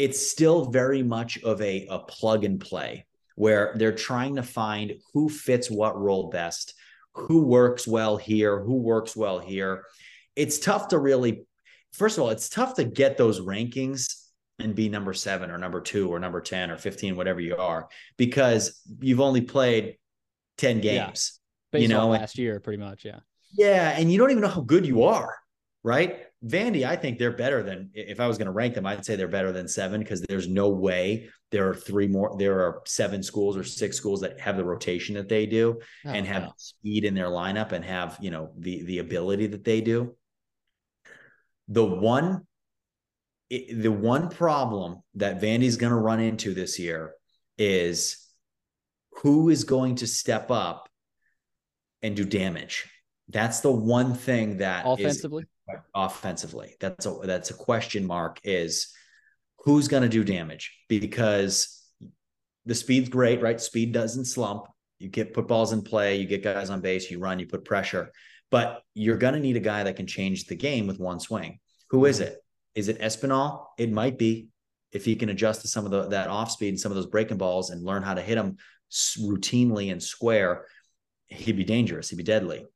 [0.00, 3.04] it's still very much of a, a plug and play
[3.34, 6.72] where they're trying to find who fits what role best,
[7.12, 9.84] who works well here, who works well here.
[10.36, 11.44] It's tough to really,
[11.92, 14.19] first of all, it's tough to get those rankings
[14.60, 17.88] and be number seven or number two or number 10 or 15, whatever you are,
[18.16, 19.96] because you've only played
[20.58, 21.40] 10 games.
[21.72, 21.80] Yeah.
[21.80, 23.04] you know, last year, pretty much.
[23.04, 23.20] Yeah.
[23.52, 23.90] Yeah.
[23.96, 25.36] And you don't even know how good you are
[25.82, 26.26] right?
[26.44, 29.16] Vandy, I think they're better than if I was going to rank them, I'd say
[29.16, 33.22] they're better than seven because there's no way there are three more, there are seven
[33.22, 37.04] schools or six schools that have the rotation that they do oh, and have speed
[37.04, 40.16] in their lineup and have, you know, the the ability that they do.
[41.68, 42.46] The one
[43.50, 47.14] the one problem that Vandy's going to run into this year
[47.58, 48.28] is
[49.22, 50.88] who is going to step up
[52.02, 52.88] and do damage.
[53.28, 55.44] That's the one thing that offensively.
[55.68, 56.76] Is, offensively.
[56.80, 58.92] That's a that's a question mark is
[59.58, 61.82] who's going to do damage because
[62.66, 63.60] the speed's great, right?
[63.60, 64.66] Speed doesn't slump.
[64.98, 67.64] You get put balls in play, you get guys on base, you run, you put
[67.64, 68.10] pressure.
[68.50, 71.60] But you're going to need a guy that can change the game with one swing.
[71.90, 72.39] Who is it?
[72.74, 73.66] Is it Espinal?
[73.78, 74.48] It might be
[74.92, 77.06] if he can adjust to some of the, that off speed and some of those
[77.06, 78.56] breaking balls and learn how to hit them
[78.90, 80.66] routinely and square,
[81.28, 82.10] he'd be dangerous.
[82.10, 82.66] He'd be deadly.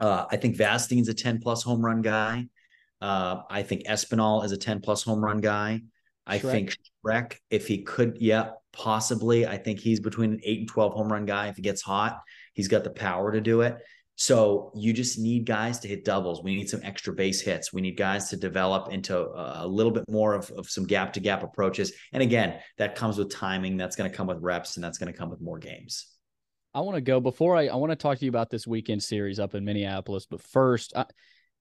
[0.00, 2.46] Uh, I think Vastine's a 10 plus home run guy.
[3.00, 5.82] Uh, I think Espinal is a 10 plus home run guy.
[6.26, 6.50] I Schreck.
[6.50, 9.46] think Schreck, if he could, yeah, possibly.
[9.46, 11.48] I think he's between an eight and 12 home run guy.
[11.48, 12.20] If he gets hot,
[12.54, 13.78] he's got the power to do it.
[14.16, 16.42] So you just need guys to hit doubles.
[16.42, 17.72] We need some extra base hits.
[17.72, 21.20] We need guys to develop into a little bit more of, of some gap to
[21.20, 21.92] gap approaches.
[22.12, 23.76] And again, that comes with timing.
[23.76, 26.06] That's going to come with reps and that's going to come with more games.
[26.74, 29.02] I want to go before I, I want to talk to you about this weekend
[29.02, 30.26] series up in Minneapolis.
[30.26, 31.06] But first, I,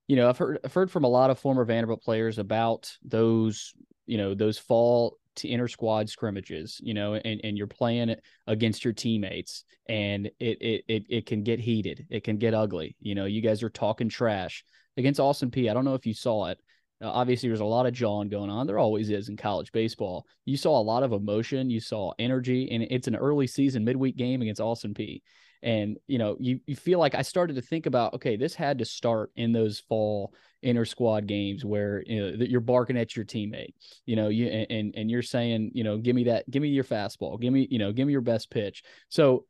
[0.07, 3.73] you know, I've heard, I've heard from a lot of former Vanderbilt players about those,
[4.05, 8.15] you know, those fall to inter squad scrimmages, you know, and, and you're playing
[8.47, 12.05] against your teammates and it, it, it, it can get heated.
[12.10, 12.95] It can get ugly.
[12.99, 14.64] You know, you guys are talking trash
[14.97, 15.69] against Austin Peay.
[15.69, 16.60] I don't know if you saw it.
[17.03, 18.65] Uh, obviously, there's a lot of jawing going on.
[18.65, 20.26] There always is in college baseball.
[20.45, 21.69] You saw a lot of emotion.
[21.69, 25.22] You saw energy, and it's an early season midweek game against Austin Peay.
[25.64, 28.80] And you know, you you feel like I started to think about, okay, this had
[28.80, 33.26] to start in those fall inter squad games where you know you're barking at your
[33.26, 33.73] teammate,
[34.06, 36.84] you know, you and and you're saying, you know, give me that, give me your
[36.84, 38.84] fastball, give me, you know, give me your best pitch.
[39.10, 39.45] So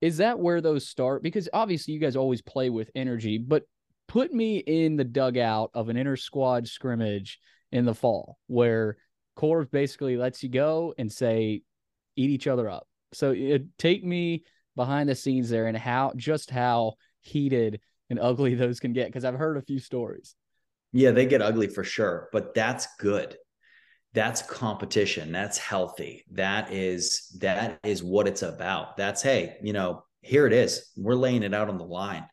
[0.00, 1.22] is that where those start?
[1.22, 3.64] Because obviously you guys always play with energy, but
[4.08, 7.40] put me in the dugout of an inter squad scrimmage
[7.72, 8.98] in the fall where
[9.36, 11.62] Corbs basically lets you go and say,
[12.16, 12.86] eat each other up.
[13.12, 14.44] So it, take me
[14.76, 19.24] behind the scenes there and how just how heated and ugly those can get because
[19.24, 20.34] I've heard a few stories.
[20.92, 23.36] Yeah, they get ugly for sure, but that's good.
[24.14, 25.32] That's competition.
[25.32, 26.24] That's healthy.
[26.32, 28.96] That is that is what it's about.
[28.96, 30.90] That's hey, you know, here it is.
[30.96, 32.24] We're laying it out on the line.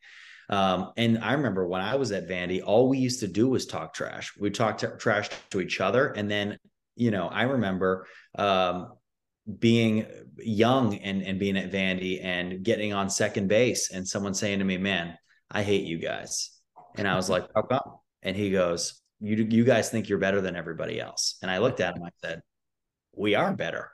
[0.49, 3.65] Um, and I remember when I was at Vandy, all we used to do was
[3.65, 4.33] talk trash.
[4.37, 6.57] We talked trash to each other, and then
[6.95, 8.93] you know, I remember um,
[9.59, 10.05] being
[10.37, 14.65] young and and being at Vandy and getting on second base, and someone saying to
[14.65, 15.17] me, "Man,
[15.49, 16.51] I hate you guys,"
[16.95, 20.41] and I was like, "How come?" And he goes, "You you guys think you're better
[20.41, 22.03] than everybody else." And I looked at him.
[22.03, 22.41] I said,
[23.15, 23.91] "We are better."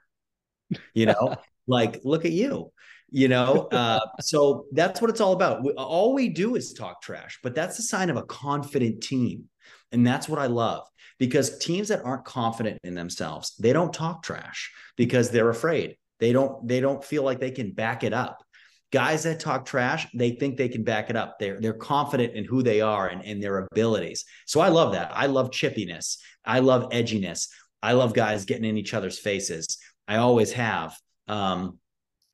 [0.93, 1.35] You know,
[1.67, 2.71] like look at you
[3.11, 7.01] you know uh, so that's what it's all about we, all we do is talk
[7.01, 9.45] trash but that's a sign of a confident team
[9.91, 10.85] and that's what i love
[11.19, 15.97] because teams that aren't confident in themselves they don't talk trash because they're afraid.
[16.19, 18.43] They don't they don't feel like they can back it up.
[18.91, 21.37] Guys that talk trash they think they can back it up.
[21.39, 24.25] They're they're confident in who they are and, and their abilities.
[24.45, 25.11] So i love that.
[25.13, 26.17] I love chippiness.
[26.45, 27.47] I love edginess.
[27.81, 29.77] I love guys getting in each other's faces.
[30.07, 30.97] I always have.
[31.27, 31.77] Um,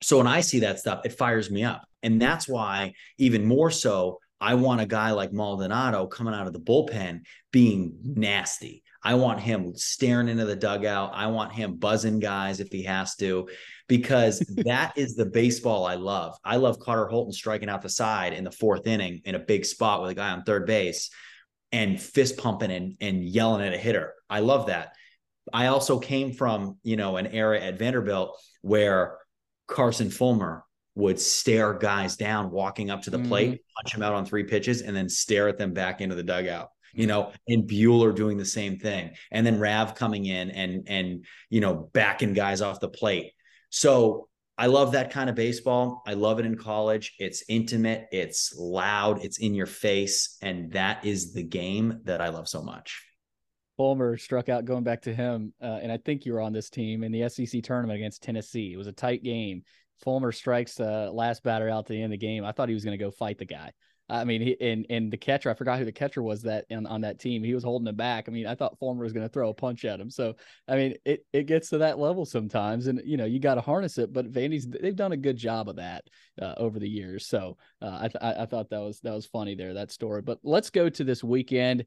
[0.02, 1.84] so when I see that stuff, it fires me up.
[2.03, 6.53] And that's why, even more so, I want a guy like Maldonado coming out of
[6.53, 7.22] the bullpen
[7.52, 8.84] being nasty.
[9.02, 11.12] I want him staring into the dugout.
[11.14, 13.48] I want him buzzing guys if he has to,
[13.88, 16.36] because that is the baseball I love.
[16.44, 19.64] I love Carter Holton striking out the side in the fourth inning in a big
[19.64, 21.12] spot with a guy on third base
[21.72, 24.14] and fist pumping and, and yelling at a hitter.
[24.30, 24.95] I love that.
[25.53, 29.18] I also came from, you know, an era at Vanderbilt where
[29.68, 30.64] Carson Fulmer
[30.95, 33.27] would stare guys down walking up to the mm-hmm.
[33.27, 36.23] plate, punch them out on three pitches, and then stare at them back into the
[36.23, 36.69] dugout.
[36.93, 41.26] You know, and Buehler doing the same thing, and then Rav coming in and and
[41.49, 43.34] you know backing guys off the plate.
[43.69, 46.01] So I love that kind of baseball.
[46.07, 47.15] I love it in college.
[47.19, 52.30] It's intimate, it's loud, it's in your face, and that is the game that I
[52.30, 53.03] love so much.
[53.76, 56.69] Fulmer struck out going back to him, uh, and I think you were on this
[56.69, 58.72] team in the SEC tournament against Tennessee.
[58.72, 59.63] It was a tight game.
[60.03, 62.43] Fulmer strikes the last batter out to the end of the game.
[62.43, 63.72] I thought he was going to go fight the guy.
[64.07, 66.85] I mean, he, and and the catcher, I forgot who the catcher was that on,
[66.85, 67.43] on that team.
[67.43, 68.26] He was holding him back.
[68.27, 70.11] I mean, I thought Fulmer was going to throw a punch at him.
[70.11, 70.35] So,
[70.67, 73.61] I mean, it, it gets to that level sometimes, and you know, you got to
[73.61, 74.13] harness it.
[74.13, 76.03] But Vandy's they've done a good job of that
[76.39, 77.26] uh, over the years.
[77.26, 80.22] So, uh, I, th- I thought that was that was funny there that story.
[80.22, 81.85] But let's go to this weekend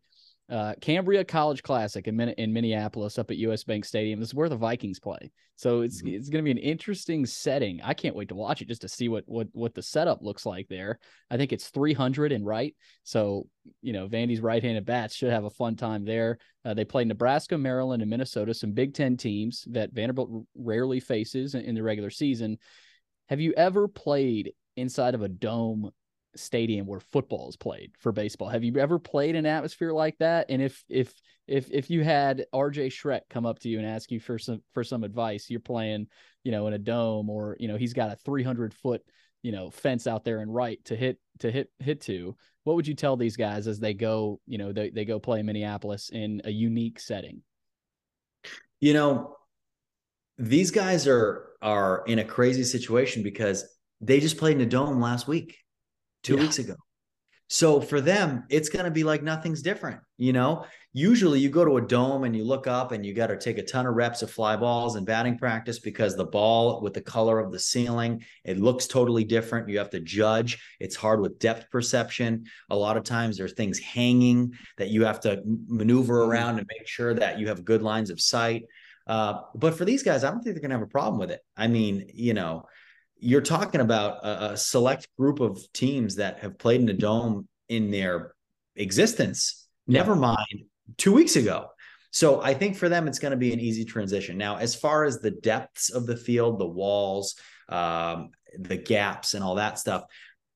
[0.51, 4.19] uh, Cambria College Classic in, Min- in Minneapolis up at US Bank Stadium.
[4.19, 5.31] This is where the Vikings play.
[5.57, 6.15] So it's mm-hmm.
[6.15, 7.81] it's going to be an interesting setting.
[7.83, 10.47] I can't wait to watch it just to see what what what the setup looks
[10.47, 10.99] like there.
[11.31, 12.75] I think it's 300 and right.
[13.03, 13.47] So,
[13.83, 16.39] you know, Vandy's right-handed bats should have a fun time there.
[16.65, 21.55] Uh, they play Nebraska, Maryland, and Minnesota, some Big 10 teams that Vanderbilt rarely faces
[21.55, 22.57] in, in the regular season.
[23.29, 25.91] Have you ever played inside of a dome
[26.37, 28.49] stadium where football is played for baseball.
[28.49, 30.47] Have you ever played an atmosphere like that?
[30.49, 31.13] And if if
[31.47, 34.63] if if you had RJ Schreck come up to you and ask you for some
[34.75, 36.07] for some advice, you're playing,
[36.45, 39.03] you know, in a dome or you know he's got a 300 foot
[39.43, 42.37] you know fence out there and right to hit to hit hit to.
[42.65, 45.43] What would you tell these guys as they go, you know, they they go play
[45.43, 47.43] Minneapolis in a unique setting?
[48.81, 49.37] You know,
[50.37, 53.65] these guys are are in a crazy situation because
[54.01, 55.57] they just played in a dome last week
[56.23, 56.43] two yeah.
[56.43, 56.75] weeks ago.
[57.51, 60.01] So for them, it's going to be like nothing's different.
[60.19, 63.29] You know, usually you go to a dome and you look up and you got
[63.29, 66.83] to take a ton of reps of fly balls and batting practice because the ball
[66.83, 69.69] with the color of the ceiling, it looks totally different.
[69.71, 70.63] You have to judge.
[70.79, 72.45] It's hard with depth perception.
[72.69, 76.87] A lot of times there's things hanging that you have to maneuver around and make
[76.87, 78.65] sure that you have good lines of sight.
[79.07, 81.31] Uh, but for these guys, I don't think they're going to have a problem with
[81.31, 81.41] it.
[81.57, 82.67] I mean, you know,
[83.19, 87.49] you're talking about a, a, select group of teams that have played in a dome
[87.69, 88.35] in their
[88.77, 89.69] existence.
[89.87, 90.01] Yeah.
[90.01, 90.65] Never mind
[90.97, 91.69] two weeks ago.
[92.11, 94.39] So I think for them, it's going to be an easy transition.
[94.39, 97.37] Now, as far as the depths of the field, the walls,
[97.69, 100.05] um, the gaps, and all that stuff,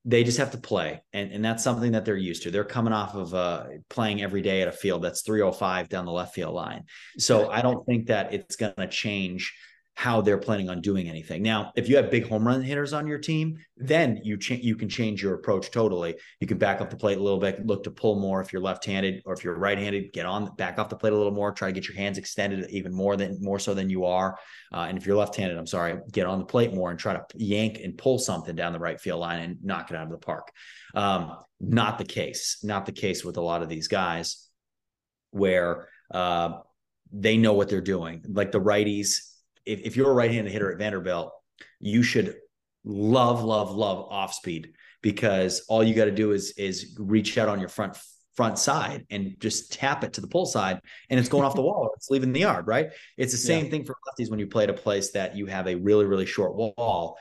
[0.05, 2.93] they just have to play and, and that's something that they're used to they're coming
[2.93, 6.55] off of uh, playing every day at a field that's 305 down the left field
[6.55, 6.85] line
[7.19, 9.55] so i don't think that it's going to change
[9.95, 11.43] how they're planning on doing anything.
[11.43, 14.89] Now, if you have big home run hitters on your team, then you you can
[14.89, 16.17] change your approach totally.
[16.41, 18.63] You can back up the plate a little bit, look to pull more if you're
[18.63, 21.69] left-handed or if you're right-handed, get on back off the plate a little more, try
[21.69, 24.39] to get your hands extended even more than more so than you are.
[24.73, 27.25] Uh, and if you're left-handed, I'm sorry, get on the plate more and try to
[27.37, 30.19] yank and pull something down the right field line and knock it out of the
[30.19, 30.51] park.
[30.95, 32.59] Um, not the case.
[32.63, 34.49] Not the case with a lot of these guys
[35.31, 36.59] where uh,
[37.13, 38.25] they know what they're doing.
[38.27, 39.32] Like the righties
[39.65, 41.33] if, if you're a right-handed hitter at Vanderbilt,
[41.81, 42.37] you should
[42.85, 44.73] love, love, love off speed
[45.03, 47.99] because all you got to do is is reach out on your front
[48.35, 50.81] front side and just tap it to the pull side
[51.11, 52.91] and it's going off the wall it's leaving the yard right?
[53.19, 53.71] It's the same yeah.
[53.71, 56.27] thing for lefties when you play at a place that you have a really really
[56.27, 57.19] short wall.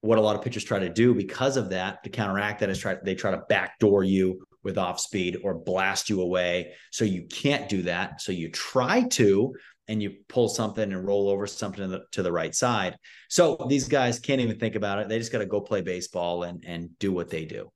[0.00, 2.78] What a lot of pitchers try to do because of that to counteract that is
[2.78, 6.72] try they try to backdoor you with off speed or blast you away.
[6.90, 8.20] So you can't do that.
[8.20, 9.54] So you try to
[9.92, 12.96] and you pull something and roll over something to the, to the right side.
[13.28, 15.08] So these guys can't even think about it.
[15.08, 17.70] They just got to go play baseball and and do what they do.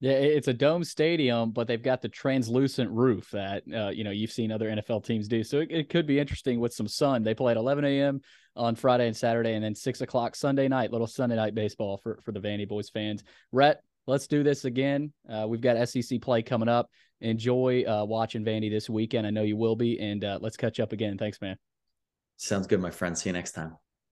[0.00, 4.10] Yeah, it's a dome stadium, but they've got the translucent roof that uh, you know
[4.10, 5.42] you've seen other NFL teams do.
[5.42, 7.22] So it, it, could be interesting with some sun.
[7.22, 8.20] They play at 11 a.m.
[8.54, 10.92] on Friday and Saturday, and then six o'clock Sunday night.
[10.92, 13.24] Little Sunday night baseball for for the Vandy Boys fans.
[13.52, 15.12] Rhett, let's do this again.
[15.28, 19.26] Uh, we've got SEC play coming up enjoy uh, watching Vandy this weekend.
[19.26, 21.18] I know you will be, and uh, let's catch up again.
[21.18, 21.56] Thanks, man.
[22.36, 23.16] Sounds good, my friend.
[23.16, 23.76] See you next time.